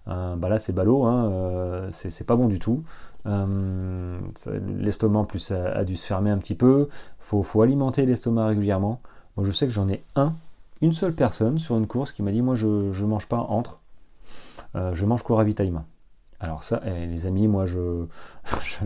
Euh, 0.08 0.36
bah 0.36 0.48
là, 0.48 0.58
c'est 0.58 0.72
ballot. 0.72 1.04
Hein, 1.04 1.88
c'est 1.90 2.26
pas 2.26 2.36
bon 2.36 2.48
du 2.48 2.58
tout. 2.58 2.82
L'estomac, 3.24 5.24
plus, 5.24 5.52
a, 5.52 5.84
dû 5.84 5.96
se 5.96 6.06
fermer 6.06 6.30
un 6.30 6.38
petit 6.38 6.54
peu. 6.54 6.88
Faut, 7.18 7.42
faut 7.42 7.62
alimenter 7.62 8.04
l'estomac 8.04 8.48
régulièrement. 8.48 9.00
Moi, 9.36 9.46
je 9.46 9.52
sais 9.52 9.66
que 9.66 9.72
j'en 9.72 9.88
ai 9.88 10.02
un 10.14 10.34
une 10.82 10.92
seule 10.92 11.14
personne 11.14 11.58
sur 11.58 11.76
une 11.76 11.86
course 11.86 12.12
qui 12.12 12.22
m'a 12.22 12.32
dit 12.32 12.42
moi 12.42 12.54
je 12.54 12.66
ne 12.66 13.06
mange 13.06 13.26
pas 13.26 13.38
entre, 13.38 13.80
euh, 14.76 14.94
je 14.94 15.04
mange 15.04 15.22
qu'au 15.22 15.36
ravitaillement. 15.36 15.84
Alors 16.38 16.64
ça, 16.64 16.80
eh, 16.86 17.06
les 17.06 17.26
amis, 17.26 17.48
moi 17.48 17.66
je, 17.66 18.06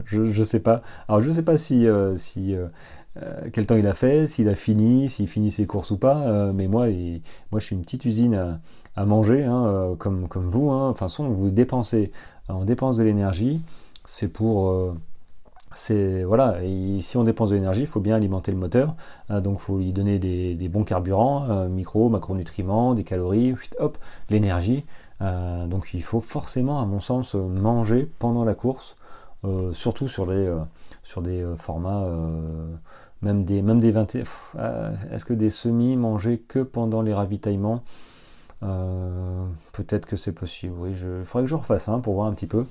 je 0.06 0.42
sais 0.42 0.60
pas. 0.60 0.82
Alors 1.08 1.22
je 1.22 1.30
sais 1.30 1.44
pas 1.44 1.56
si, 1.56 1.86
euh, 1.86 2.16
si 2.16 2.54
quel 3.52 3.66
temps 3.66 3.76
il 3.76 3.86
a 3.86 3.94
fait, 3.94 4.26
s'il 4.26 4.48
a 4.48 4.56
fini, 4.56 5.08
s'il 5.08 5.28
finit 5.28 5.52
ses 5.52 5.66
courses 5.66 5.92
ou 5.92 5.98
pas. 5.98 6.52
mais 6.52 6.66
moi, 6.66 6.88
je 6.88 7.58
suis 7.60 7.76
une 7.76 7.82
petite 7.82 8.04
usine 8.06 8.58
à, 8.96 9.04
manger, 9.04 9.44
hein, 9.44 9.94
comme, 9.98 10.26
vous. 10.34 10.70
Hein. 10.70 10.90
Enfin, 10.90 11.06
façon, 11.06 11.28
vous 11.28 11.52
dépensez, 11.52 12.10
on 12.48 12.64
dépense 12.64 12.96
de 12.96 13.04
l'énergie, 13.04 13.62
c'est 14.04 14.26
pour 14.26 14.96
voilà, 16.24 16.58
si 16.98 17.16
on 17.16 17.24
dépense 17.24 17.50
de 17.50 17.56
l'énergie, 17.56 17.82
il 17.82 17.86
faut 17.86 18.00
bien 18.00 18.16
alimenter 18.16 18.52
le 18.52 18.58
moteur, 18.58 18.94
hein, 19.28 19.40
donc 19.40 19.58
il 19.60 19.62
faut 19.62 19.78
lui 19.78 19.92
donner 19.92 20.18
des, 20.18 20.68
bons 20.68 20.84
carburants, 20.84 21.46
euh, 21.50 21.68
micro, 21.68 22.08
macronutriments, 22.08 22.94
des 22.94 23.04
calories, 23.04 23.54
hop, 23.78 23.98
l'énergie. 24.30 24.84
Euh, 25.22 25.66
donc 25.66 25.90
il 25.94 26.02
faut 26.02 26.20
forcément, 26.20 26.80
à 26.80 26.86
mon 26.86 27.00
sens, 27.00 27.34
manger 27.34 28.10
pendant 28.18 28.44
la 28.44 28.54
course, 28.54 28.96
euh, 29.44 29.72
surtout 29.72 30.08
sur 30.08 30.26
des 30.26 30.52
sur 31.02 31.22
formats 31.58 32.06
même 33.20 33.44
des 33.44 33.60
même 33.62 33.78
des 33.78 33.90
20 33.90 34.14
est-ce 34.14 35.24
que 35.24 35.34
des 35.34 35.50
semis 35.50 35.96
manger 35.96 36.38
que 36.38 36.60
pendant 36.60 37.02
les 37.02 37.12
ravitaillements? 37.12 37.82
Peut-être 39.72 40.06
que 40.06 40.16
c'est 40.16 40.32
possible 40.32 40.74
oui 40.78 40.92
il 40.92 41.24
faudrait 41.24 41.44
que 41.44 41.50
je 41.50 41.54
refasse 41.54 41.88
hein, 41.88 42.00
pour 42.00 42.14
voir 42.14 42.26
un 42.26 42.32
petit 42.32 42.46
peu 42.46 42.64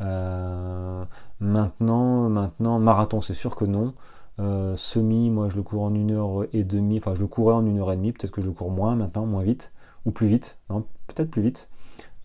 euh, 0.00 1.04
maintenant, 1.40 2.28
maintenant, 2.28 2.78
marathon, 2.78 3.20
c'est 3.20 3.34
sûr 3.34 3.56
que 3.56 3.64
non. 3.64 3.94
Euh, 4.40 4.76
semi, 4.76 5.30
moi 5.30 5.48
je 5.50 5.56
le 5.56 5.62
cours 5.62 5.82
en 5.82 5.94
une 5.94 6.10
heure 6.12 6.46
et 6.52 6.64
demie, 6.64 6.98
enfin 6.98 7.14
je 7.14 7.20
le 7.20 7.26
courais 7.26 7.54
en 7.54 7.66
une 7.66 7.78
heure 7.78 7.92
et 7.92 7.96
demie, 7.96 8.12
peut-être 8.12 8.30
que 8.30 8.40
je 8.40 8.46
le 8.46 8.52
cours 8.52 8.70
moins 8.70 8.96
maintenant, 8.96 9.26
moins 9.26 9.42
vite, 9.42 9.72
ou 10.06 10.10
plus 10.10 10.26
vite, 10.26 10.56
non, 10.70 10.84
peut-être 11.06 11.30
plus 11.30 11.42
vite. 11.42 11.68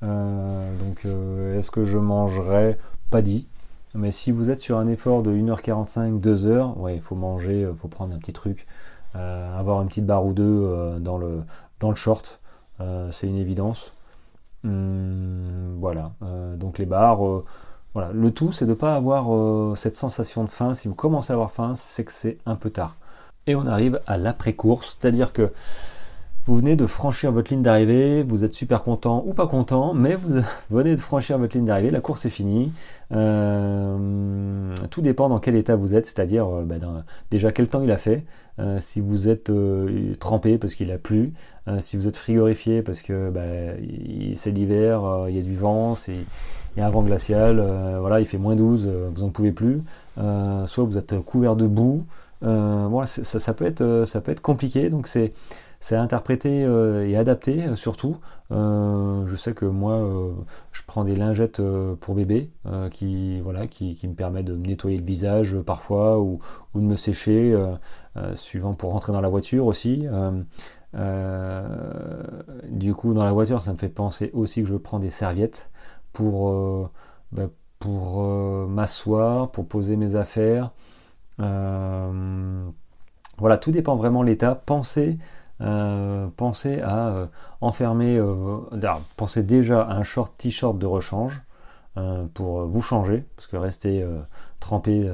Euh, 0.03 0.71
donc 0.79 1.05
est-ce 1.57 1.69
que 1.69 1.83
je 1.83 1.97
mangerai? 1.97 2.77
Pas 3.09 3.21
dit. 3.21 3.47
Mais 3.93 4.11
si 4.11 4.31
vous 4.31 4.49
êtes 4.49 4.59
sur 4.59 4.77
un 4.77 4.87
effort 4.87 5.23
de 5.23 5.31
1h45, 5.31 6.21
2h, 6.21 6.77
ouais, 6.77 6.95
il 6.95 7.01
faut 7.01 7.15
manger, 7.15 7.61
il 7.61 7.75
faut 7.75 7.87
prendre 7.87 8.13
un 8.15 8.19
petit 8.19 8.33
truc, 8.33 8.67
avoir 9.13 9.81
une 9.81 9.87
petite 9.87 10.05
barre 10.05 10.25
ou 10.25 10.33
deux 10.33 10.99
dans, 10.99 11.17
le, 11.17 11.41
dans 11.79 11.89
le 11.89 11.95
short, 11.95 12.39
c'est 13.09 13.27
une 13.27 13.37
évidence. 13.37 13.96
Hum, 14.67 15.77
voilà, 15.79 16.11
donc 16.57 16.77
les 16.77 16.85
barres 16.85 17.43
voilà, 17.97 18.11
le 18.13 18.29
tout, 18.29 18.51
c'est 18.51 18.65
de 18.65 18.69
ne 18.69 18.75
pas 18.75 18.95
avoir 18.95 19.33
euh, 19.33 19.73
cette 19.75 19.97
sensation 19.97 20.43
de 20.43 20.51
faim. 20.51 20.75
Si 20.75 20.87
vous 20.87 20.93
commencez 20.93 21.31
à 21.31 21.33
avoir 21.33 21.51
faim, 21.51 21.73
c'est 21.75 22.03
que 22.03 22.11
c'est 22.11 22.37
un 22.45 22.55
peu 22.55 22.69
tard. 22.69 22.95
Et 23.47 23.55
on 23.55 23.65
arrive 23.65 24.01
à 24.05 24.19
l'après-course, 24.19 24.99
c'est-à-dire 24.99 25.33
que 25.33 25.51
vous 26.47 26.55
venez 26.55 26.75
de 26.75 26.87
franchir 26.87 27.31
votre 27.31 27.51
ligne 27.51 27.61
d'arrivée, 27.61 28.23
vous 28.23 28.43
êtes 28.43 28.53
super 28.53 28.81
content 28.81 29.23
ou 29.25 29.33
pas 29.33 29.47
content, 29.47 29.93
mais 29.93 30.15
vous 30.15 30.41
venez 30.71 30.95
de 30.95 31.01
franchir 31.01 31.37
votre 31.37 31.55
ligne 31.55 31.65
d'arrivée, 31.65 31.91
la 31.91 32.01
course 32.01 32.25
est 32.25 32.29
finie. 32.29 32.71
Euh, 33.11 34.73
tout 34.89 35.01
dépend 35.01 35.29
dans 35.29 35.39
quel 35.39 35.55
état 35.55 35.75
vous 35.75 35.93
êtes, 35.93 36.05
c'est-à-dire 36.05 36.47
euh, 36.47 36.63
bah, 36.63 36.75
déjà 37.29 37.51
quel 37.51 37.67
temps 37.67 37.83
il 37.83 37.91
a 37.91 37.97
fait, 37.97 38.23
si 38.79 39.01
vous 39.01 39.29
êtes 39.29 39.51
trempé 40.19 40.57
parce 40.57 40.73
qu'il 40.73 40.91
a 40.91 40.97
plu, 40.97 41.33
si 41.77 41.95
vous 41.95 42.07
êtes 42.07 42.15
frigorifié 42.15 42.81
parce 42.81 43.03
que 43.03 43.29
bah, 43.29 43.41
c'est 44.33 44.49
l'hiver, 44.49 45.25
il 45.29 45.35
y 45.35 45.39
a 45.39 45.43
du 45.43 45.55
vent, 45.55 45.95
il 46.77 46.81
y 46.81 46.83
a 46.83 46.87
un 46.87 46.91
vent 46.91 47.01
glacial, 47.01 47.59
euh, 47.59 47.97
voilà, 47.99 48.19
il 48.19 48.27
fait 48.27 48.37
moins 48.37 48.55
12, 48.55 48.85
euh, 48.85 49.09
vous 49.13 49.23
n'en 49.23 49.29
pouvez 49.29 49.51
plus, 49.51 49.81
euh, 50.19 50.67
soit 50.67 50.83
vous 50.83 50.99
êtes 50.99 51.19
couvert 51.21 51.55
de 51.55 51.65
boue, 51.65 52.05
voilà, 52.41 53.07
ça, 53.07 53.53
peut 53.55 53.65
être, 53.65 54.03
ça 54.05 54.21
peut 54.21 54.31
être 54.31 54.41
compliqué, 54.41 54.89
donc 54.89 55.07
c'est 55.07 55.33
c'est 55.79 55.95
à 55.95 56.01
interpréter 56.01 56.61
et 56.61 57.15
adapter 57.15 57.75
surtout. 57.75 58.17
je 58.51 59.35
sais 59.35 59.53
que 59.53 59.65
moi, 59.65 59.99
je 60.71 60.81
prends 60.87 61.03
des 61.03 61.15
lingettes 61.15 61.61
pour 61.99 62.15
bébé 62.15 62.49
qui, 62.91 63.39
voilà, 63.41 63.67
qui, 63.67 63.99
me 64.03 64.13
permettent 64.13 64.45
de 64.45 64.55
me 64.55 64.65
nettoyer 64.65 64.97
le 64.97 65.05
visage 65.05 65.55
parfois 65.61 66.19
ou, 66.19 66.39
de 66.75 66.81
me 66.81 66.95
sécher, 66.95 67.55
suivant 68.35 68.73
pour 68.73 68.91
rentrer 68.91 69.13
dans 69.13 69.21
la 69.21 69.29
voiture 69.29 69.65
aussi. 69.65 70.07
du 72.69 72.93
coup, 72.95 73.13
dans 73.13 73.23
la 73.23 73.33
voiture, 73.33 73.61
ça 73.61 73.71
me 73.71 73.77
fait 73.77 73.89
penser 73.89 74.31
aussi 74.33 74.61
que 74.63 74.67
je 74.67 74.75
prends 74.75 74.99
des 74.99 75.11
serviettes 75.11 75.69
pour, 76.17 76.49
euh, 76.49 76.89
ben, 77.31 77.49
pour 77.79 78.23
euh, 78.23 78.65
m'asseoir, 78.67 79.51
pour 79.51 79.67
poser 79.67 79.95
mes 79.97 80.15
affaires. 80.15 80.71
Euh, 81.39 82.69
voilà, 83.37 83.57
tout 83.57 83.69
dépend 83.71 83.95
vraiment 83.95 84.23
de 84.23 84.27
l'état. 84.29 84.55
Pensez, 84.55 85.19
pensez 85.59 86.81
à 86.81 87.29
enfermer, 87.61 88.21
pensez 89.15 89.43
déjà 89.43 89.81
à 89.81 89.95
un 89.95 90.03
short 90.03 90.33
t-shirt 90.37 90.77
de 90.77 90.85
rechange 90.85 91.41
pour 92.33 92.65
vous 92.65 92.81
changer, 92.81 93.25
parce 93.35 93.47
que 93.47 93.57
rester 93.57 94.05
trempé, 94.59 95.09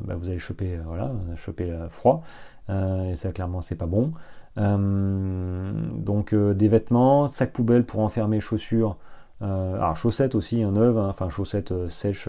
ben, 0.00 0.16
vous 0.16 0.28
allez 0.28 0.38
choper, 0.38 0.78
voilà, 0.86 1.10
choper 1.36 1.70
froid, 1.90 2.22
et 2.70 3.14
ça 3.14 3.32
clairement 3.32 3.60
c'est 3.60 3.76
pas 3.76 3.86
bon. 3.86 4.12
donc 4.56 6.34
des 6.34 6.68
vêtements, 6.68 7.28
sac 7.28 7.52
poubelle 7.52 7.84
pour 7.84 8.00
enfermer 8.00 8.40
chaussures 8.40 8.96
euh, 9.42 9.74
alors 9.74 9.96
chaussettes 9.96 10.34
aussi, 10.34 10.62
un 10.62 10.72
neuve, 10.72 10.98
hein, 10.98 11.08
enfin 11.08 11.28
chaussettes 11.28 11.72
euh, 11.72 11.88
sèches 11.88 12.28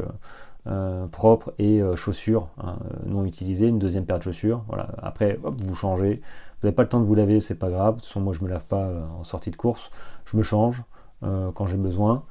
euh, 0.67 1.05
propres 1.07 1.53
et 1.59 1.81
chaussures 1.95 2.47
hein, 2.61 2.77
non 3.05 3.25
utilisées, 3.25 3.67
une 3.67 3.79
deuxième 3.79 4.05
paire 4.05 4.17
de 4.17 4.23
chaussures. 4.23 4.63
Voilà. 4.67 4.89
Après, 5.01 5.39
hop, 5.43 5.55
vous 5.61 5.75
changez. 5.75 6.21
Vous 6.69 6.75
pas 6.75 6.83
le 6.83 6.89
temps 6.89 6.99
de 6.99 7.05
vous 7.05 7.15
laver, 7.15 7.39
c'est 7.41 7.55
pas 7.55 7.69
grave. 7.69 7.95
De 7.95 7.99
toute 7.99 8.07
façon, 8.07 8.21
moi 8.21 8.33
je 8.33 8.43
me 8.43 8.49
lave 8.49 8.65
pas 8.65 8.89
en 9.17 9.23
sortie 9.23 9.51
de 9.51 9.55
course. 9.55 9.91
Je 10.25 10.37
me 10.37 10.43
change 10.43 10.83
quand 11.21 11.65
j'ai 11.65 11.77
besoin. 11.77 12.23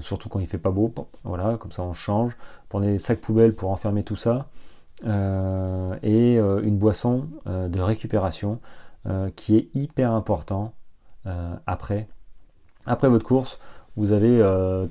surtout 0.00 0.28
quand 0.28 0.38
il 0.38 0.46
fait 0.46 0.58
pas 0.58 0.70
beau, 0.70 0.92
voilà, 1.24 1.56
comme 1.56 1.72
ça 1.72 1.82
on 1.82 1.92
change. 1.92 2.36
Prenez 2.68 2.92
des 2.92 2.98
sacs 2.98 3.20
poubelles 3.20 3.54
pour 3.54 3.70
enfermer 3.70 4.04
tout 4.04 4.16
ça. 4.16 4.46
et 5.04 6.36
une 6.36 6.78
boisson 6.78 7.28
de 7.46 7.80
récupération 7.80 8.60
qui 9.36 9.56
est 9.56 9.68
hyper 9.74 10.12
important 10.12 10.72
après 11.66 12.08
après 12.86 13.08
votre 13.08 13.24
course, 13.24 13.60
vous 13.96 14.12
avez 14.12 14.38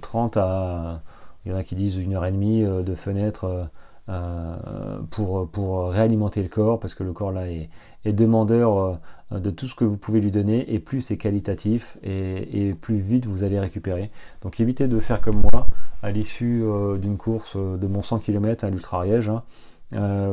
30 0.02 0.38
euh, 0.38 0.42
à, 0.42 1.02
il 1.46 1.52
y 1.52 1.56
en 1.56 1.58
a 1.58 1.64
qui 1.64 1.76
disent 1.76 1.98
une 1.98 2.14
heure 2.14 2.26
et 2.26 2.32
demie 2.32 2.64
euh, 2.64 2.84
de 2.84 2.96
fenêtre 2.96 3.70
euh, 4.10 5.00
pour, 5.10 5.50
pour 5.50 5.90
réalimenter 5.90 6.42
le 6.42 6.50
corps, 6.50 6.80
parce 6.80 6.96
que 6.96 7.04
le 7.04 7.14
corps 7.14 7.32
là 7.32 7.50
est, 7.50 7.70
demandeur 8.06 9.00
de 9.32 9.50
tout 9.50 9.68
ce 9.68 9.76
que 9.76 9.86
vous 9.86 9.98
pouvez 9.98 10.20
lui 10.20 10.32
donner, 10.32 10.74
et 10.74 10.80
plus 10.80 11.02
c'est 11.02 11.18
qualitatif, 11.18 11.98
et, 12.04 12.74
plus 12.80 12.98
vite 12.98 13.26
vous 13.26 13.44
allez 13.44 13.60
récupérer. 13.60 14.12
Donc 14.42 14.60
évitez 14.60 14.88
de 14.88 15.00
faire 15.00 15.22
comme 15.22 15.42
moi, 15.52 15.68
à 16.02 16.12
l'issue 16.12 16.64
d'une 17.00 17.18
course 17.18 17.56
de 17.56 17.88
mon 17.88 18.02
100 18.02 18.20
km 18.20 18.66
à 18.66 18.70
l'Ultra-Ariège, 18.70 19.30
hein. 19.30 19.44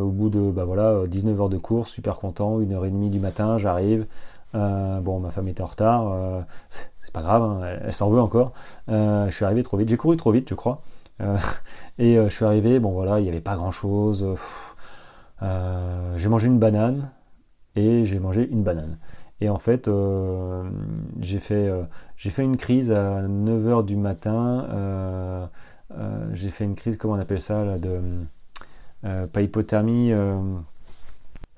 au 0.01 0.11
bout 0.11 0.31
de 0.31 0.51
bah 0.51 0.65
voilà, 0.65 1.07
19 1.07 1.41
heures 1.41 1.49
de 1.49 1.59
course, 1.59 1.91
super 1.91 2.17
content, 2.17 2.61
une 2.61 2.73
heure 2.73 2.87
et 2.87 2.91
demie 2.91 3.11
du 3.11 3.21
matin, 3.21 3.59
j'arrive. 3.59 4.07
bon, 4.55 5.21
ma 5.21 5.31
femme 5.31 5.49
était 5.49 5.63
en 5.63 5.67
retard, 5.67 6.47
c'est 7.09 7.15
pas 7.15 7.23
grave, 7.23 7.43
hein, 7.43 7.61
elle, 7.85 7.93
s'en 7.95 8.11
veut 8.11 8.21
encore. 8.21 8.53
Euh, 8.91 9.31
je 9.31 9.35
suis 9.35 9.47
arrivé 9.47 9.63
trop 9.63 9.79
vite, 9.79 9.89
j'ai 9.89 9.97
couru 9.97 10.19
trop 10.19 10.31
vite, 10.31 10.47
je 10.51 10.55
crois. 10.55 10.83
Euh, 11.23 11.39
et 11.99 12.19
euh, 12.19 12.29
je 12.29 12.35
suis 12.35 12.45
arrivé, 12.45 12.79
bon 12.81 12.91
voilà, 12.91 13.19
il 13.19 13.23
n'y 13.23 13.31
avait 13.31 13.41
pas 13.41 13.57
grand 13.57 13.71
chose. 13.71 14.27
j'ai 15.41 16.29
mangé 16.29 16.49
une 16.49 16.59
banane 16.59 17.11
et 17.79 18.05
j'ai 18.05 18.19
mangé 18.19 18.49
une 18.51 18.63
banane. 18.63 18.99
Et 19.41 19.49
en 19.49 19.59
fait, 19.59 19.89
j'ai 21.21 21.39
fait, 21.39 21.71
j'ai 22.17 22.31
fait 22.31 22.43
une 22.43 22.57
crise 22.57 22.91
à 22.91 23.23
9h 23.23 23.85
du 23.85 23.97
matin. 23.97 25.49
j'ai 26.33 26.51
fait 26.51 26.65
une 26.65 26.75
crise, 26.75 26.97
comment 26.97 27.15
on 27.15 27.21
appelle 27.21 27.41
ça, 27.41 27.65
là, 27.65 27.79
de 27.79 28.01
pas 29.03 29.41
hypothermie, 29.41 30.13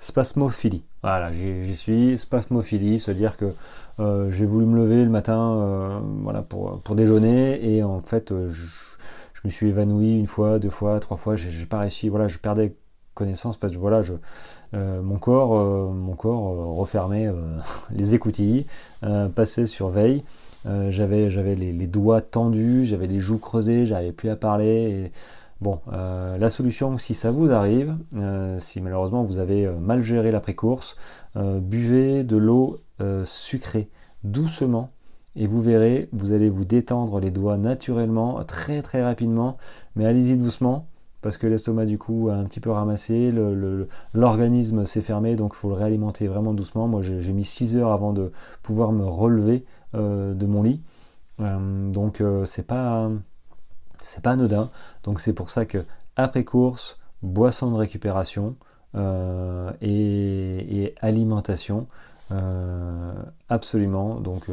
spasmophilie. 0.01 0.85
Voilà, 1.03 1.33
j'y 1.33 1.77
suis, 1.77 2.19
spasmophilie, 2.19 2.99
c'est-à-dire 2.99 3.37
que 3.37 3.55
euh, 4.01 4.31
j'ai 4.31 4.45
voulu 4.45 4.67
me 4.67 4.77
lever 4.77 5.05
le 5.05 5.11
matin 5.11 5.53
euh, 5.53 6.01
voilà, 6.23 6.43
pour, 6.43 6.81
pour, 6.81 6.95
déjeuner 6.95 7.75
et 7.75 7.83
en 7.83 8.01
fait 8.01 8.33
euh, 8.33 8.49
je, 8.49 9.41
me 9.45 9.51
suis 9.51 9.69
évanoui 9.69 10.19
une 10.19 10.27
fois, 10.27 10.59
deux 10.59 10.71
fois, 10.71 11.01
trois 11.01 11.17
fois, 11.17 11.37
j'ai 11.37 11.67
pas 11.67 11.79
réussi, 11.81 12.09
voilà, 12.09 12.29
je 12.29 12.39
perdais 12.39 12.75
connaissance, 13.15 13.57
en 13.57 13.59
fait, 13.59 13.75
voilà, 13.77 14.03
je, 14.03 14.15
mon 14.73 15.17
corps, 15.17 15.93
mon 15.93 16.15
corps 16.15 16.77
refermait 16.77 17.29
les 17.91 18.15
écoutilles, 18.15 18.67
passait 19.35 19.67
sur 19.67 19.89
veille, 19.89 20.23
j'avais 20.65 21.31
j'avais 21.31 21.55
les, 21.55 21.87
doigts 21.87 22.21
tendus, 22.21 22.85
j'avais 22.85 23.07
les 23.07 23.19
joues 23.19 23.39
creusées, 23.39 23.87
j'arrivais 23.87 24.13
plus 24.13 24.31
à 24.31 24.37
parler. 24.37 25.11
Bon, 25.61 25.81
la 25.91 26.51
solution, 26.51 26.99
si 26.99 27.15
ça 27.15 27.31
vous 27.31 27.51
arrive, 27.51 27.97
si 28.59 28.81
malheureusement 28.81 29.25
vous 29.25 29.39
avez 29.39 29.69
mal 29.69 30.03
géré 30.03 30.31
l'après-course, 30.31 30.97
buvez 31.35 32.23
de 32.23 32.37
l'eau 32.37 32.81
euh, 33.01 33.25
sucré 33.25 33.89
doucement 34.25 34.91
et 35.35 35.47
vous 35.47 35.63
verrez, 35.63 36.11
vous 36.13 36.33
allez 36.33 36.51
vous 36.51 36.67
détendre 36.67 37.19
les 37.19 37.31
doigts 37.31 37.57
naturellement, 37.57 38.45
très 38.45 38.83
très 38.83 39.03
rapidement, 39.03 39.57
mais 39.97 40.05
allez-y 40.05 40.37
doucement 40.37 40.90
parce 41.23 41.37
que 41.37 41.47
l'estomac 41.47 41.87
du 41.87 41.99
coup 41.99 42.29
a 42.31 42.35
un 42.35 42.45
petit 42.45 42.61
peu 42.61 42.71
ramassé, 42.71 43.33
l'organisme 44.15 44.87
s'est 44.87 45.03
fermé, 45.03 45.37
donc 45.37 45.53
il 45.55 45.59
faut 45.59 45.69
le 45.69 45.75
réalimenter 45.75 46.27
vraiment 46.29 46.55
doucement. 46.55 46.89
Moi 46.89 47.03
j'ai 47.03 47.33
mis 47.33 47.45
6 47.45 47.77
heures 47.77 47.93
avant 47.93 48.13
de 48.13 48.33
pouvoir 48.63 48.93
me 48.93 49.05
relever 49.05 49.65
euh, 49.95 50.35
de 50.35 50.47
mon 50.47 50.63
lit, 50.63 50.81
euh, 51.41 51.91
donc 51.91 52.23
c'est 52.45 52.67
pas 52.67 53.11
c'est 53.99 54.23
pas 54.23 54.33
anodin. 54.33 54.71
Donc 55.05 55.21
c'est 55.21 55.35
pour 55.35 55.51
ça 55.51 55.67
que 55.67 55.85
après 56.17 56.45
course, 56.45 56.99
boisson 57.23 57.71
de 57.71 57.77
récupération, 57.77 58.57
et, 59.83 60.95
alimentation. 61.01 61.87
absolument, 63.49 64.21
donc 64.21 64.47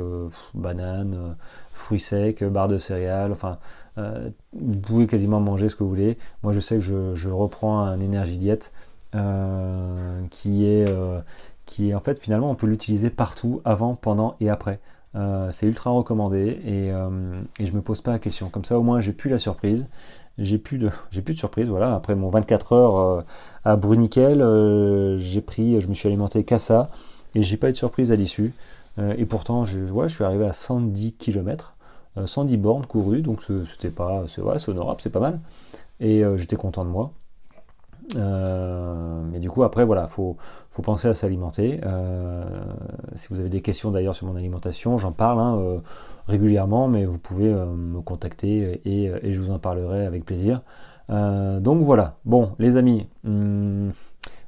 bananes, 0.54 1.36
fruits 1.72 2.00
secs, 2.00 2.44
barres 2.44 2.68
de 2.68 2.78
céréales, 2.78 3.32
enfin 3.32 3.58
vous 3.98 4.80
pouvez 4.80 5.08
quasiment 5.08 5.40
manger 5.40 5.70
ce 5.70 5.76
que 5.76 5.84
vous 5.84 5.90
voulez. 5.90 6.18
Moi 6.44 6.54
je 6.54 6.60
sais 6.60 6.76
que 6.76 6.82
je, 6.82 7.30
reprends 7.30 7.80
un 7.80 8.00
énergie 8.00 8.38
diète 8.38 8.74
qui 10.30 10.66
est 10.66 10.86
qui 11.68 11.90
est 11.90 11.94
en 11.94 12.00
fait 12.00 12.20
finalement 12.20 12.50
on 12.50 12.56
peut 12.56 12.66
l'utiliser 12.66 13.12
partout, 13.12 13.62
avant, 13.64 13.94
pendant 13.96 14.36
et 14.40 14.50
après. 14.50 14.80
Euh, 15.16 15.52
c'est 15.52 15.66
ultra 15.66 15.90
recommandé 15.90 16.60
et, 16.66 16.92
euh, 16.92 17.42
et, 17.60 17.66
je 17.66 17.74
me 17.74 17.82
pose 17.82 18.02
pas 18.02 18.12
la 18.12 18.20
question. 18.20 18.50
Comme 18.50 18.66
ça 18.66 18.78
au 18.78 18.84
moins 18.84 19.00
j'ai 19.00 19.14
plus 19.14 19.30
la 19.30 19.38
surprise. 19.38 19.90
J'ai 20.38 20.58
plus 20.58 20.78
de 20.78 20.90
j'ai 21.12 21.22
plus 21.22 21.34
de 21.34 21.40
surprise. 21.40 21.70
Voilà 21.70 21.94
après 21.94 22.16
mon 22.16 22.30
24 22.30 22.74
heures 22.74 22.98
euh, 22.98 23.22
à 23.64 23.76
Bruniquel, 23.76 24.40
j'ai 25.20 25.42
pris, 25.42 25.80
je 25.80 25.88
me 25.88 25.94
suis 25.94 26.08
alimenté 26.08 26.44
qu'à 26.44 26.60
ça 26.60 26.90
et 27.36 27.44
j'ai 27.44 27.58
pas 27.58 27.70
eu 27.70 27.72
de 27.72 27.78
surprise 27.78 28.12
à 28.12 28.16
l'issue. 28.16 28.54
et 29.00 29.26
pourtant 29.26 29.64
je, 29.66 29.80
je 29.88 30.08
suis 30.08 30.24
arrivé 30.24 30.46
à 30.46 30.54
110 30.54 31.14
km, 31.14 31.76
110 32.26 32.58
bornes 32.58 32.86
courues 32.86 33.22
donc 33.22 33.44
c'était 33.66 33.90
pas 33.90 34.24
c'est 34.28 34.70
honorable, 34.70 35.02
c'est 35.02 35.10
pas 35.10 35.20
mal 35.20 35.40
et 36.00 36.24
j'étais 36.38 36.56
content 36.56 36.86
de 36.86 36.90
moi. 36.90 37.12
Euh, 38.16 39.22
mais 39.32 39.40
du 39.40 39.50
coup, 39.50 39.64
après, 39.64 39.84
voilà, 39.84 40.08
faut, 40.08 40.38
faut 40.70 40.82
penser 40.82 41.08
à 41.08 41.14
s'alimenter. 41.14 41.82
Euh, 41.86 42.44
si 43.16 43.28
vous 43.30 43.40
avez 43.40 43.50
des 43.50 43.62
questions 43.62 43.92
d'ailleurs 43.92 44.16
sur 44.16 44.28
mon 44.28 44.36
alimentation, 44.36 44.98
j'en 44.98 45.12
parle 45.12 45.40
hein, 45.40 45.58
euh, 45.58 45.80
régulièrement, 46.28 46.88
mais 46.88 47.06
vous 47.06 47.20
pouvez 47.20 47.50
me 47.50 48.02
contacter 48.02 48.82
et, 48.86 49.12
je 49.32 49.40
vous 49.40 49.52
en 49.52 49.60
parlerai 49.60 50.06
avec 50.06 50.26
plaisir. 50.26 50.62
donc 51.10 51.84
voilà. 51.84 52.18
Bon, 52.26 52.52
les 52.60 52.78
amis, 52.78 53.08
hmm, 53.24 53.90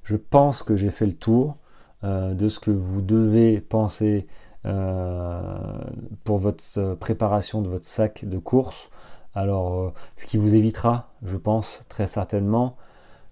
je 0.03 0.15
pense 0.15 0.63
que 0.63 0.76
j'ai 0.76 0.89
fait 0.89 1.05
le 1.05 1.13
tour 1.13 1.57
de 2.03 2.47
ce 2.47 2.59
que 2.59 2.72
vous 2.72 3.01
devez 3.01 3.59
penser 3.59 4.28
pour 4.64 6.38
votre 6.38 6.93
préparation 6.95 7.62
de 7.62 7.70
votre 7.70 7.86
sac 7.86 8.26
de 8.26 8.38
course. 8.38 8.89
Alors, 9.36 9.93
ce 10.16 10.26
qui 10.26 10.38
vous 10.38 10.55
évitera, 10.55 11.10
je 11.24 11.38
pense, 11.38 11.84
très 11.88 12.07
certainement, 12.07 12.76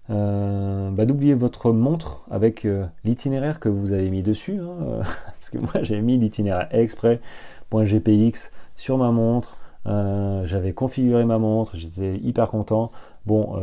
euh, 0.09 0.89
bah, 0.91 1.05
d'oublier 1.05 1.33
votre 1.33 1.71
montre 1.73 2.21
avec 2.31 2.63
euh, 2.65 2.85
l'itinéraire 3.03 3.59
que 3.59 3.67
vous 3.67 3.91
avez 3.91 4.09
mis 4.09 4.23
dessus. 4.23 4.59
Hein, 4.59 4.77
euh, 4.81 5.03
parce 5.25 5.49
que 5.49 5.57
moi 5.57 5.83
j'ai 5.83 6.01
mis 6.01 6.17
l'itinéraire 6.17 6.69
exprès 6.71 7.19
.gpx 7.71 8.51
sur 8.75 8.97
ma 8.97 9.11
montre. 9.11 9.57
J'avais 9.85 10.73
configuré 10.73 11.23
ma 11.23 11.37
montre, 11.37 11.77
j'étais 11.77 12.17
hyper 12.17 12.49
content. 12.49 12.91
Bon, 13.25 13.57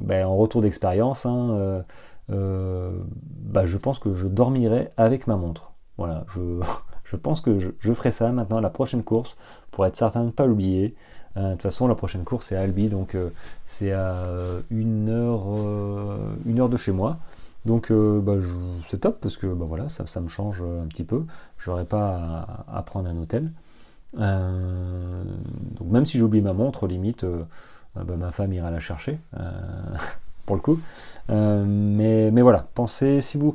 bah, 0.00 0.28
en 0.28 0.36
retour 0.36 0.60
d'expérience, 0.60 1.24
hein, 1.24 1.84
bah, 2.28 3.66
je 3.66 3.78
pense 3.78 4.00
que 4.00 4.12
je 4.12 4.26
dormirai 4.26 4.90
avec 4.96 5.28
ma 5.28 5.36
montre. 5.36 5.73
Voilà, 5.96 6.24
je, 6.34 6.40
je 7.04 7.16
pense 7.16 7.40
que 7.40 7.58
je, 7.58 7.92
ferai 7.92 8.10
ça 8.10 8.32
maintenant 8.32 8.58
à 8.58 8.60
la 8.60 8.70
prochaine 8.70 9.02
course 9.02 9.36
pour 9.70 9.86
être 9.86 9.96
certain 9.96 10.20
de 10.20 10.26
ne 10.26 10.30
pas 10.30 10.46
l'oublier. 10.46 10.94
Euh, 11.36 11.48
de 11.48 11.52
toute 11.52 11.62
façon, 11.62 11.88
la 11.88 11.94
prochaine 11.94 12.24
course 12.24 12.46
c'est 12.46 12.56
à 12.56 12.60
Albi, 12.60 12.88
donc 12.88 13.14
euh, 13.14 13.30
c'est 13.64 13.92
à 13.92 14.24
une 14.70 15.08
heure, 15.08 15.42
euh, 15.58 16.16
une 16.46 16.60
heure 16.60 16.68
de 16.68 16.76
chez 16.76 16.92
moi. 16.92 17.18
Donc 17.66 17.90
bah, 17.90 18.34
c'est 18.88 18.98
top 18.98 19.20
parce 19.22 19.38
que 19.38 19.46
bah, 19.46 19.64
voilà, 19.66 19.88
ça, 19.88 20.20
me 20.20 20.28
change 20.28 20.62
un 20.62 20.86
petit 20.86 21.04
peu. 21.04 21.24
Je 21.56 21.70
n'aurai 21.70 21.86
pas 21.86 22.64
à, 22.70 22.82
prendre 22.82 23.08
un 23.08 23.16
hôtel. 23.16 23.50
donc 24.12 25.88
même 25.88 26.04
si 26.04 26.18
j'oublie 26.18 26.42
ma 26.42 26.52
montre, 26.52 26.86
limite, 26.86 27.24
bah, 27.94 28.16
ma 28.18 28.32
femme 28.32 28.52
ira 28.52 28.70
la 28.70 28.80
chercher 28.80 29.18
pour 30.46 30.56
le 30.56 30.62
coup. 30.62 30.78
mais, 31.28 32.30
mais, 32.30 32.42
voilà, 32.42 32.66
pensez 32.74 33.22
si 33.22 33.38
vous. 33.38 33.54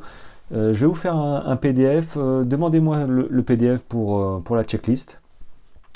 Je 0.52 0.72
vais 0.72 0.86
vous 0.86 0.96
faire 0.96 1.16
un, 1.16 1.56
PDF. 1.56 2.18
Demandez-moi 2.18 3.06
le, 3.06 3.44
PDF 3.44 3.84
pour, 3.84 4.42
pour 4.44 4.56
la 4.56 4.64
checklist, 4.64 5.22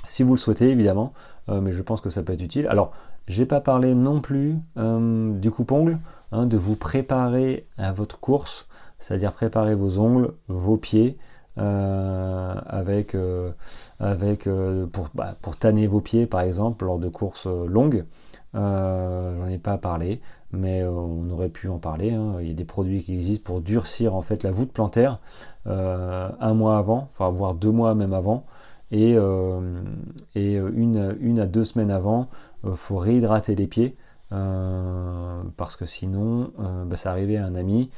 si 0.05 0.23
vous 0.23 0.33
le 0.33 0.39
souhaitez 0.39 0.69
évidemment. 0.69 1.13
Euh, 1.49 1.61
mais 1.61 1.71
je 1.71 1.81
pense 1.81 2.01
que 2.01 2.09
ça 2.09 2.23
peut 2.23 2.33
être 2.33 2.41
utile. 2.41 2.67
Alors, 2.67 2.91
j'ai 3.27 3.45
pas 3.45 3.61
parlé 3.61 3.95
non 3.95 4.21
plus 4.21 4.57
euh, 4.77 5.31
du 5.39 5.51
coupe-ongle, 5.51 5.99
hein, 6.31 6.45
de 6.45 6.57
vous 6.57 6.75
préparer 6.75 7.67
à 7.77 7.91
votre 7.91 8.19
course, 8.19 8.67
c'est-à-dire 8.99 9.33
préparer 9.33 9.75
vos 9.75 9.99
ongles, 9.99 10.33
vos 10.47 10.77
pieds, 10.77 11.17
euh, 11.59 12.55
avec, 12.65 13.15
avec 13.99 14.49
pour, 14.91 15.09
bah, 15.13 15.35
pour 15.41 15.55
tanner 15.55 15.85
vos 15.85 16.01
pieds 16.01 16.25
par 16.25 16.41
exemple 16.41 16.85
lors 16.85 16.97
de 16.97 17.09
courses 17.09 17.47
longues. 17.47 18.05
J'en 18.53 19.47
ai 19.47 19.57
pas 19.57 19.77
parlé, 19.77 20.21
mais 20.53 20.83
on 20.85 21.29
aurait 21.29 21.49
pu 21.49 21.67
en 21.67 21.79
parler. 21.79 22.11
Hein. 22.13 22.35
Il 22.41 22.47
y 22.47 22.51
a 22.51 22.53
des 22.53 22.65
produits 22.65 23.03
qui 23.03 23.13
existent 23.13 23.43
pour 23.45 23.61
durcir 23.61 24.15
en 24.15 24.21
fait 24.21 24.43
la 24.43 24.51
voûte 24.51 24.71
plantaire 24.71 25.19
un 25.65 26.53
mois 26.53 26.77
avant, 26.77 27.09
enfin 27.13 27.29
voire 27.29 27.55
deux 27.55 27.71
mois 27.71 27.95
même 27.95 28.13
avant 28.13 28.45
et, 28.93 29.15
euh, 29.17 29.81
et 30.35 30.53
une, 30.53 31.17
une, 31.19 31.39
à 31.39 31.47
deux 31.47 31.63
semaines 31.63 31.89
avant, 31.89 32.29
euh, 32.63 32.75
faut 32.75 32.97
réhydrater 32.97 33.55
les 33.55 33.65
pieds 33.65 33.97
euh, 34.31 35.41
parce 35.57 35.75
que 35.75 35.85
sinon, 35.85 36.51
bah, 36.85 36.95
ça 36.95 37.09
arrivait 37.09 37.37
à 37.37 37.45
un 37.45 37.55
ami, 37.55 37.89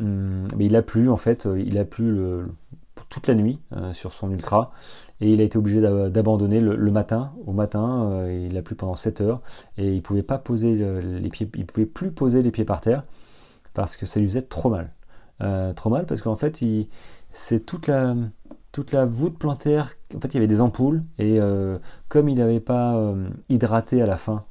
hum, 0.00 0.46
mais 0.56 0.66
il 0.66 0.74
a 0.74 0.82
plu 0.82 1.10
en 1.10 1.18
fait, 1.18 1.46
il 1.56 1.76
a 1.78 1.84
plu 1.84 2.18
toute 3.10 3.26
la 3.26 3.34
nuit 3.34 3.60
sur 3.92 4.12
son 4.12 4.30
ultra 4.30 4.72
et 5.20 5.32
il 5.32 5.40
a 5.40 5.44
été 5.44 5.58
obligé 5.58 5.80
d'abandonner 5.80 6.60
le, 6.60 6.90
matin. 6.92 7.32
Au 7.46 7.52
matin, 7.52 8.26
il 8.28 8.56
a 8.56 8.62
plu 8.62 8.76
pendant 8.76 8.94
7 8.94 9.20
heures 9.20 9.40
et 9.76 9.92
il 9.92 10.02
pouvait 10.02 10.24
il 10.24 11.66
pouvait 11.66 11.86
plus 11.86 12.12
poser 12.12 12.42
les 12.42 12.50
pieds 12.50 12.64
par 12.64 12.80
terre 12.80 13.04
parce 13.74 13.96
que 13.96 14.06
ça 14.06 14.20
lui 14.20 14.28
faisait 14.28 14.42
trop 14.42 14.70
mal. 14.70 14.92
trop 15.74 15.90
mal 15.90 16.06
parce 16.06 16.22
qu'en 16.22 16.36
fait, 16.36 16.62
c'est 17.32 17.66
toute 17.66 17.88
la, 17.88 18.14
toute 18.72 18.92
la 18.92 19.04
voûte 19.04 19.38
plantaire, 19.38 19.94
en 20.14 20.20
fait 20.20 20.28
il 20.28 20.34
y 20.34 20.36
avait 20.36 20.46
des 20.46 20.60
ampoules, 20.60 21.02
et 21.18 21.40
euh, 21.40 21.78
comme 22.08 22.28
il 22.28 22.36
n'avait 22.36 22.60
pas 22.60 22.96
euh, 22.96 23.28
hydraté 23.48 24.02
à 24.02 24.06
la 24.06 24.16
fin 24.16 24.44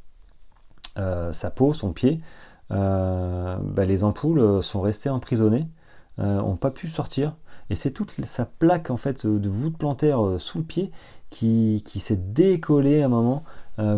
euh, 0.97 1.31
sa 1.31 1.51
peau, 1.51 1.73
son 1.73 1.93
pied, 1.93 2.21
bah, 2.69 3.85
les 3.85 4.03
ampoules 4.03 4.61
sont 4.61 4.81
restées 4.81 5.09
emprisonnées, 5.09 5.69
n'ont 6.17 6.57
pas 6.57 6.71
pu 6.71 6.89
sortir, 6.89 7.37
et 7.69 7.75
c'est 7.75 7.91
toute 7.91 8.25
sa 8.25 8.45
plaque 8.45 8.89
en 8.89 8.97
fait 8.97 9.25
de 9.25 9.49
voûte 9.49 9.77
plantaire 9.77 10.19
sous 10.39 10.59
le 10.59 10.63
pied 10.63 10.91
qui, 11.29 11.81
s'est 11.99 12.17
décollée 12.17 13.01
à 13.01 13.05
un 13.05 13.09
moment 13.09 13.43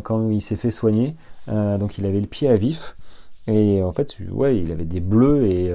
quand 0.03 0.30
il 0.30 0.41
s'est 0.41 0.55
fait 0.55 0.72
soigner, 0.72 1.15
donc 1.47 1.97
il 1.97 2.05
avait 2.05 2.20
le 2.20 2.28
pied 2.28 2.49
à 2.49 2.55
vif, 2.55 2.97
et 3.47 3.84
en 3.84 3.91
fait 3.91 4.17
ouais 4.32 4.57
il 4.57 4.72
avait 4.72 4.86
des 4.86 4.99
bleus 4.99 5.45
et 5.45 5.72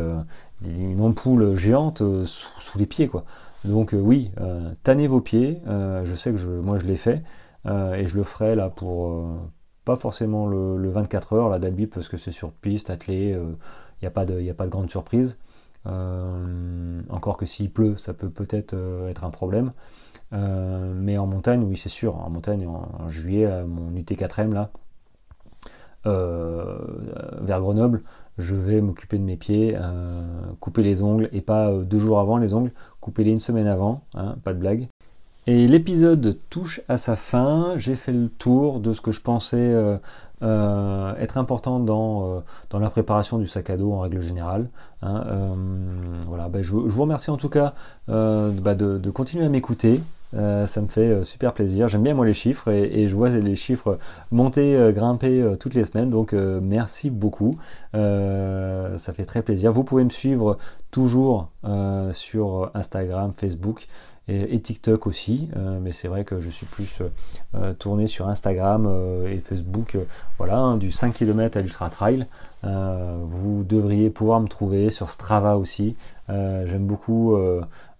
une 0.66 1.00
ampoule 1.00 1.56
géante 1.56 2.02
sous, 2.24 2.78
les 2.78 2.86
pieds 2.86 3.08
quoi. 3.08 3.24
Donc 3.64 3.94
euh, 3.94 3.98
oui, 3.98 4.30
euh, 4.40 4.72
tannez 4.82 5.06
vos 5.06 5.20
pieds, 5.20 5.60
euh, 5.66 6.04
je 6.04 6.14
sais 6.14 6.32
que 6.32 6.60
moi 6.60 6.78
je 6.78 6.84
l'ai 6.84 6.96
fait, 6.96 7.22
et 7.66 8.06
je 8.06 8.16
le 8.16 8.24
ferai 8.24 8.54
là 8.56 8.68
pour 8.68 9.26
pas 9.86 9.96
forcément 9.96 10.46
le, 10.46 10.90
24 10.90 11.32
heures 11.32 11.48
là 11.48 11.58
d'Albi 11.58 11.86
parce 11.86 12.08
que 12.08 12.18
c'est 12.18 12.32
sur 12.32 12.52
piste, 12.52 12.90
attelé, 12.90 13.30
il 13.30 14.02
n'y 14.02 14.06
a, 14.06 14.10
pas 14.10 14.26
de, 14.26 14.50
a 14.50 14.54
pas 14.54 14.66
de 14.66 14.70
grande 14.70 14.90
surprise. 14.90 15.38
Encore 15.86 17.36
que 17.36 17.46
s'il 17.46 17.70
pleut, 17.70 17.96
ça 17.96 18.14
peut 18.14 18.30
peut-être 18.30 18.74
être 19.08 19.24
un 19.24 19.30
problème. 19.30 19.72
mais 20.32 21.18
en 21.18 21.26
montagne, 21.26 21.62
oui, 21.62 21.76
c'est 21.76 21.88
sûr. 21.88 22.16
En 22.16 22.30
montagne, 22.30 22.66
en, 22.66 23.08
juillet, 23.08 23.64
mon 23.64 23.90
UT4M 23.92 24.52
là, 24.52 24.70
vers 26.04 27.60
Grenoble, 27.60 28.02
je 28.38 28.54
vais 28.54 28.80
m'occuper 28.80 29.18
de 29.18 29.24
mes 29.24 29.36
pieds, 29.36 29.76
couper 30.60 30.82
les 30.82 31.02
ongles 31.02 31.28
et 31.32 31.40
pas 31.40 31.72
deux 31.72 31.98
jours 31.98 32.18
avant 32.18 32.38
les 32.38 32.54
ongles, 32.54 32.72
Coupez-les 33.04 33.32
une 33.32 33.38
semaine 33.38 33.66
avant, 33.66 34.00
hein, 34.14 34.36
pas 34.44 34.54
de 34.54 34.58
blague. 34.58 34.88
Et 35.46 35.68
l'épisode 35.68 36.38
touche 36.48 36.80
à 36.88 36.96
sa 36.96 37.16
fin. 37.16 37.74
J'ai 37.76 37.96
fait 37.96 38.12
le 38.12 38.30
tour 38.30 38.80
de 38.80 38.94
ce 38.94 39.02
que 39.02 39.12
je 39.12 39.20
pensais 39.20 39.58
euh, 39.58 39.98
euh, 40.44 41.14
être 41.16 41.38
important 41.38 41.80
dans, 41.80 42.26
euh, 42.26 42.40
dans 42.70 42.78
la 42.78 42.90
préparation 42.90 43.38
du 43.38 43.46
sac 43.46 43.70
à 43.70 43.76
dos 43.76 43.92
en 43.92 44.00
règle 44.00 44.20
générale. 44.20 44.68
Hein. 45.02 45.54
voilà, 46.26 46.48
ben, 46.48 46.62
je, 46.62 46.72
vous 46.72 47.02
remercie 47.02 47.30
en 47.30 47.36
tout 47.36 47.50
cas 47.50 47.74
bah, 48.08 48.74
de, 48.74 49.10
continuer 49.10 49.44
à 49.44 49.48
m'écouter. 49.48 50.00
ça 50.32 50.80
me 50.80 50.86
fait 50.88 51.24
super 51.24 51.52
plaisir. 51.52 51.88
J'aime 51.88 52.02
bien 52.02 52.14
moi 52.14 52.24
les 52.24 52.32
chiffres 52.32 52.70
et, 52.70 53.06
je 53.06 53.14
vois 53.14 53.28
les 53.28 53.54
chiffres 53.54 53.98
monter, 54.30 54.92
grimper 54.94 55.56
toutes 55.60 55.74
les 55.74 55.84
semaines. 55.84 56.08
Donc 56.08 56.32
merci 56.32 57.10
beaucoup. 57.10 57.58
ça 57.92 59.12
fait 59.14 59.26
très 59.26 59.42
plaisir. 59.42 59.72
Vous 59.72 59.84
pouvez 59.84 60.04
me 60.04 60.10
suivre 60.10 60.56
toujours 60.90 61.50
sur 62.12 62.70
Instagram, 62.72 63.32
Facebook 63.36 63.86
et, 64.26 64.58
TikTok 64.60 65.06
aussi, 65.06 65.50
euh, 65.54 65.78
mais 65.82 65.92
c'est 65.92 66.08
vrai 66.08 66.24
que 66.24 66.40
je 66.40 66.48
suis 66.48 66.64
plus 66.64 67.02
euh, 67.54 67.74
tourné 67.74 68.06
sur 68.06 68.28
Instagram 68.28 68.86
euh, 68.88 69.30
et 69.30 69.38
Facebook, 69.38 69.98
voilà, 70.38 70.56
hein, 70.56 70.76
du 70.78 70.90
5 70.90 71.12
km 71.12 71.58
à 71.58 71.60
l'Ultra 71.60 71.90
Trail. 71.90 72.26
vous 72.62 73.64
devriez 73.64 74.08
pouvoir 74.08 74.40
me 74.40 74.48
trouver 74.48 74.90
sur 74.90 75.10
Strava 75.10 75.58
aussi. 75.58 75.96
J'aime 76.28 76.86
beaucoup 76.86 77.36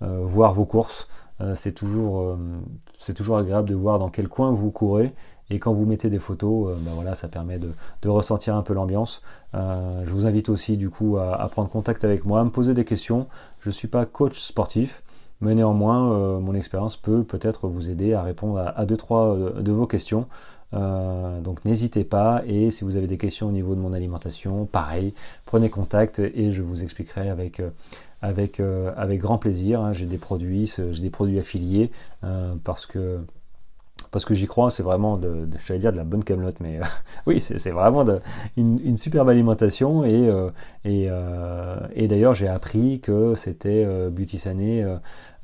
voir 0.00 0.54
vos 0.54 0.64
courses. 0.64 1.08
c'est 1.54 1.72
toujours, 1.72 2.38
toujours 3.14 3.36
agréable 3.36 3.68
de 3.68 3.74
voir 3.74 3.98
dans 3.98 4.08
quel 4.08 4.28
coin 4.28 4.50
vous 4.52 4.70
courez 4.70 5.12
Et 5.50 5.58
quand 5.58 5.74
vous 5.74 5.84
mettez 5.84 6.08
des 6.08 6.18
photos, 6.18 6.74
ben 6.78 7.14
ça 7.14 7.28
permet 7.28 7.58
de, 7.58 8.08
ressentir 8.08 8.56
un 8.56 8.62
peu 8.62 8.72
l'ambiance. 8.72 9.20
je 9.52 10.10
vous 10.10 10.24
invite 10.24 10.48
aussi 10.48 10.78
du 10.78 10.88
coup 10.88 11.18
à, 11.18 11.46
prendre 11.50 11.68
contact 11.68 12.02
avec 12.04 12.24
moi, 12.24 12.40
à 12.40 12.44
me 12.44 12.50
poser 12.50 12.72
des 12.72 12.86
questions. 12.86 13.26
Je 13.60 13.68
ne 13.68 13.72
suis 13.74 13.88
pas 13.88 14.06
coach 14.06 14.40
sportif, 14.40 15.02
mais 15.44 15.54
néanmoins, 15.54 16.40
mon 16.40 16.54
expérience 16.54 16.96
peut 16.96 17.22
peut-être 17.22 17.68
vous 17.68 17.90
aider 17.90 18.14
à 18.14 18.22
répondre 18.22 18.58
à, 18.58 18.68
à 18.70 18.86
deux, 18.86 18.96
trois 18.96 19.36
de 19.36 19.72
vos 19.72 19.86
questions. 19.86 20.26
Euh, 20.74 21.40
donc 21.40 21.64
n'hésitez 21.64 22.04
pas 22.04 22.42
et 22.46 22.70
si 22.70 22.84
vous 22.84 22.96
avez 22.96 23.06
des 23.06 23.18
questions 23.18 23.48
au 23.48 23.52
niveau 23.52 23.74
de 23.74 23.80
mon 23.80 23.92
alimentation, 23.92 24.66
pareil, 24.66 25.14
prenez 25.44 25.70
contact 25.70 26.18
et 26.18 26.50
je 26.50 26.62
vous 26.62 26.82
expliquerai 26.82 27.30
euh, 27.30 27.70
euh, 28.60 28.92
avec 28.96 29.20
grand 29.20 29.38
plaisir. 29.38 29.80
Hein. 29.80 29.92
J'ai 29.92 30.06
des 30.06 30.18
produits, 30.18 30.72
j'ai 30.90 31.02
des 31.02 31.10
produits 31.10 31.38
affiliés 31.38 31.90
parce 32.64 32.86
que 32.86 33.20
parce 34.14 34.24
que 34.24 34.32
j'y 34.32 34.46
crois, 34.46 34.70
c'est 34.70 34.82
vraiment, 34.82 35.18
de, 35.18 35.46
dire 35.76 35.92
de 35.92 35.96
la 35.96 36.04
bonne 36.04 36.24
camelote, 36.24 36.60
mais 36.60 36.80
oui, 37.26 37.40
c'est 37.40 37.70
vraiment 37.70 38.04
une, 38.56 38.96
superbe 38.96 39.28
alimentation 39.28 40.04
et, 40.04 40.30
et, 40.84 41.10
et 41.94 42.08
d'ailleurs 42.08 42.34
j'ai 42.34 42.48
appris 42.48 43.00
que 43.00 43.34
c'était 43.34 43.84
Beauty 44.10 44.38
Sané 44.38 44.86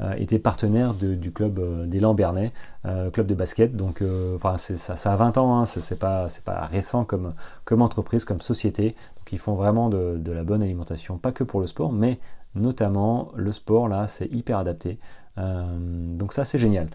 euh, 0.02 0.14
était 0.14 0.38
partenaire 0.38 0.94
du 0.94 1.30
club 1.30 1.58
euh, 1.58 1.84
des 1.84 2.00
Lambernais, 2.00 2.52
euh, 2.86 3.10
club 3.10 3.26
de 3.26 3.34
basket. 3.34 3.76
Donc, 3.76 4.02
enfin, 4.34 4.56
ça, 4.56 5.12
a 5.12 5.16
20 5.16 5.36
ans, 5.36 5.60
hein, 5.60 5.66
c'est 5.66 5.98
pas, 5.98 6.28
récent 6.70 7.04
comme 7.04 7.82
entreprise, 7.82 8.24
comme 8.24 8.40
société. 8.40 8.94
Donc, 9.16 9.32
ils 9.32 9.38
font 9.38 9.54
vraiment 9.54 9.90
de, 9.90 10.32
la 10.32 10.42
bonne 10.42 10.62
alimentation, 10.62 11.18
pas 11.18 11.32
que 11.32 11.44
pour 11.44 11.60
le 11.60 11.66
sport, 11.66 11.92
mais 11.92 12.18
notamment 12.54 13.30
le 13.36 13.52
sport, 13.52 13.88
là, 13.88 14.06
c'est 14.06 14.26
hyper 14.32 14.58
adapté. 14.58 14.98
Donc 15.40 16.32
ça 16.32 16.44
c'est 16.44 16.58
génial. 16.58 16.88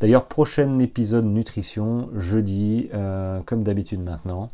D'ailleurs 0.00 0.26
prochain 0.26 0.78
épisode 0.78 1.24
nutrition 1.24 2.08
jeudi 2.16 2.88
comme 3.46 3.62
d'habitude 3.62 4.00
maintenant. 4.00 4.50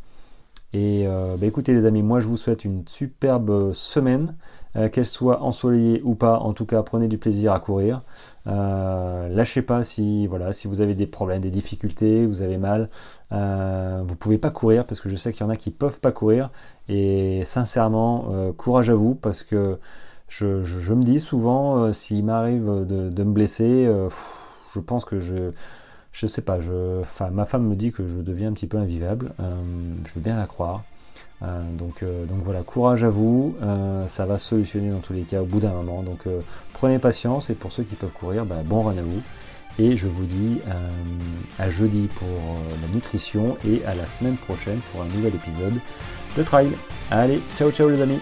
Et 0.73 1.05
bah, 1.07 1.45
écoutez 1.45 1.73
les 1.73 1.85
amis, 1.85 2.03
moi 2.03 2.19
je 2.19 2.27
vous 2.27 2.37
souhaite 2.37 2.65
une 2.65 2.87
superbe 2.87 3.73
semaine. 3.73 4.35
Euh, 4.75 4.87
qu'elle 4.87 5.07
soit 5.07 5.41
ensoleillée 5.41 5.99
ou 6.03 6.13
pas, 6.13 6.37
en 6.37 6.53
tout 6.53 6.65
cas 6.65 6.83
prenez 6.83 7.07
du 7.07 7.17
plaisir 7.17 7.53
à 7.53 7.59
courir. 7.59 8.03
Euh, 8.45 9.27
lâchez 9.29 9.63
pas 9.63 9.83
si 9.83 10.27
voilà 10.27 10.53
si 10.53 10.67
vous 10.67 10.81
avez 10.81 10.93
des 10.93 11.07
problèmes, 11.07 11.41
des 11.41 11.49
difficultés, 11.49 12.27
vous 12.27 12.43
avez 12.43 12.59
mal, 12.59 12.89
euh, 13.31 14.03
vous 14.05 14.15
pouvez 14.15 14.37
pas 14.37 14.51
courir 14.51 14.85
parce 14.85 15.01
que 15.01 15.09
je 15.09 15.15
sais 15.15 15.33
qu'il 15.33 15.41
y 15.41 15.43
en 15.43 15.49
a 15.49 15.55
qui 15.55 15.71
peuvent 15.71 15.99
pas 15.99 16.11
courir 16.11 16.51
et 16.87 17.41
sincèrement 17.45 18.53
courage 18.57 18.91
à 18.91 18.95
vous 18.95 19.15
parce 19.15 19.41
que 19.41 19.79
je, 20.29 20.93
me 20.93 21.03
dis 21.03 21.19
souvent 21.19 21.91
s'il 21.91 22.23
m'arrive 22.23 22.85
de, 22.85 23.23
me 23.23 23.31
blesser, 23.31 23.91
je 24.73 24.79
pense 24.79 25.05
que 25.05 25.19
je 25.19 25.51
je 26.11 26.25
sais 26.25 26.41
pas, 26.41 26.57
ma 27.31 27.45
femme 27.45 27.67
me 27.67 27.75
dit 27.75 27.91
que 27.91 28.07
je 28.07 28.17
deviens 28.17 28.49
un 28.49 28.53
petit 28.53 28.67
peu 28.67 28.77
invivable, 28.77 29.33
je 29.39 30.13
veux 30.13 30.21
bien 30.21 30.37
la 30.37 30.47
croire. 30.47 30.83
Euh, 31.41 31.61
donc, 31.77 32.03
euh, 32.03 32.25
donc 32.25 32.39
voilà, 32.43 32.63
courage 32.63 33.03
à 33.03 33.09
vous, 33.09 33.55
euh, 33.61 34.07
ça 34.07 34.25
va 34.25 34.37
solutionner 34.37 34.89
dans 34.89 34.99
tous 34.99 35.13
les 35.13 35.21
cas 35.21 35.41
au 35.41 35.45
bout 35.45 35.59
d'un 35.59 35.71
moment. 35.71 36.03
Donc 36.03 36.27
prenez 36.73 36.99
patience 36.99 37.49
et 37.49 37.55
pour 37.55 37.71
ceux 37.71 37.83
qui 37.83 37.95
peuvent 37.95 38.11
courir, 38.11 38.45
bah, 38.45 38.57
bon 38.63 38.83
run 38.83 38.97
à 38.97 39.01
vous. 39.01 39.21
Et 39.77 39.95
je 39.95 40.07
vous 40.07 40.25
dis 40.25 40.59
à 41.57 41.69
jeudi 41.69 42.09
pour 42.15 42.27
la 42.81 42.93
nutrition 42.93 43.55
et 43.65 43.85
à 43.85 43.95
la 43.95 44.05
semaine 44.05 44.35
prochaine 44.35 44.81
pour 44.91 45.01
un 45.01 45.05
nouvel 45.05 45.33
épisode 45.33 45.79
de 46.35 46.43
Trail. 46.43 46.71
Allez, 47.09 47.41
ciao 47.55 47.71
ciao 47.71 47.87
les 47.87 48.01
amis 48.01 48.19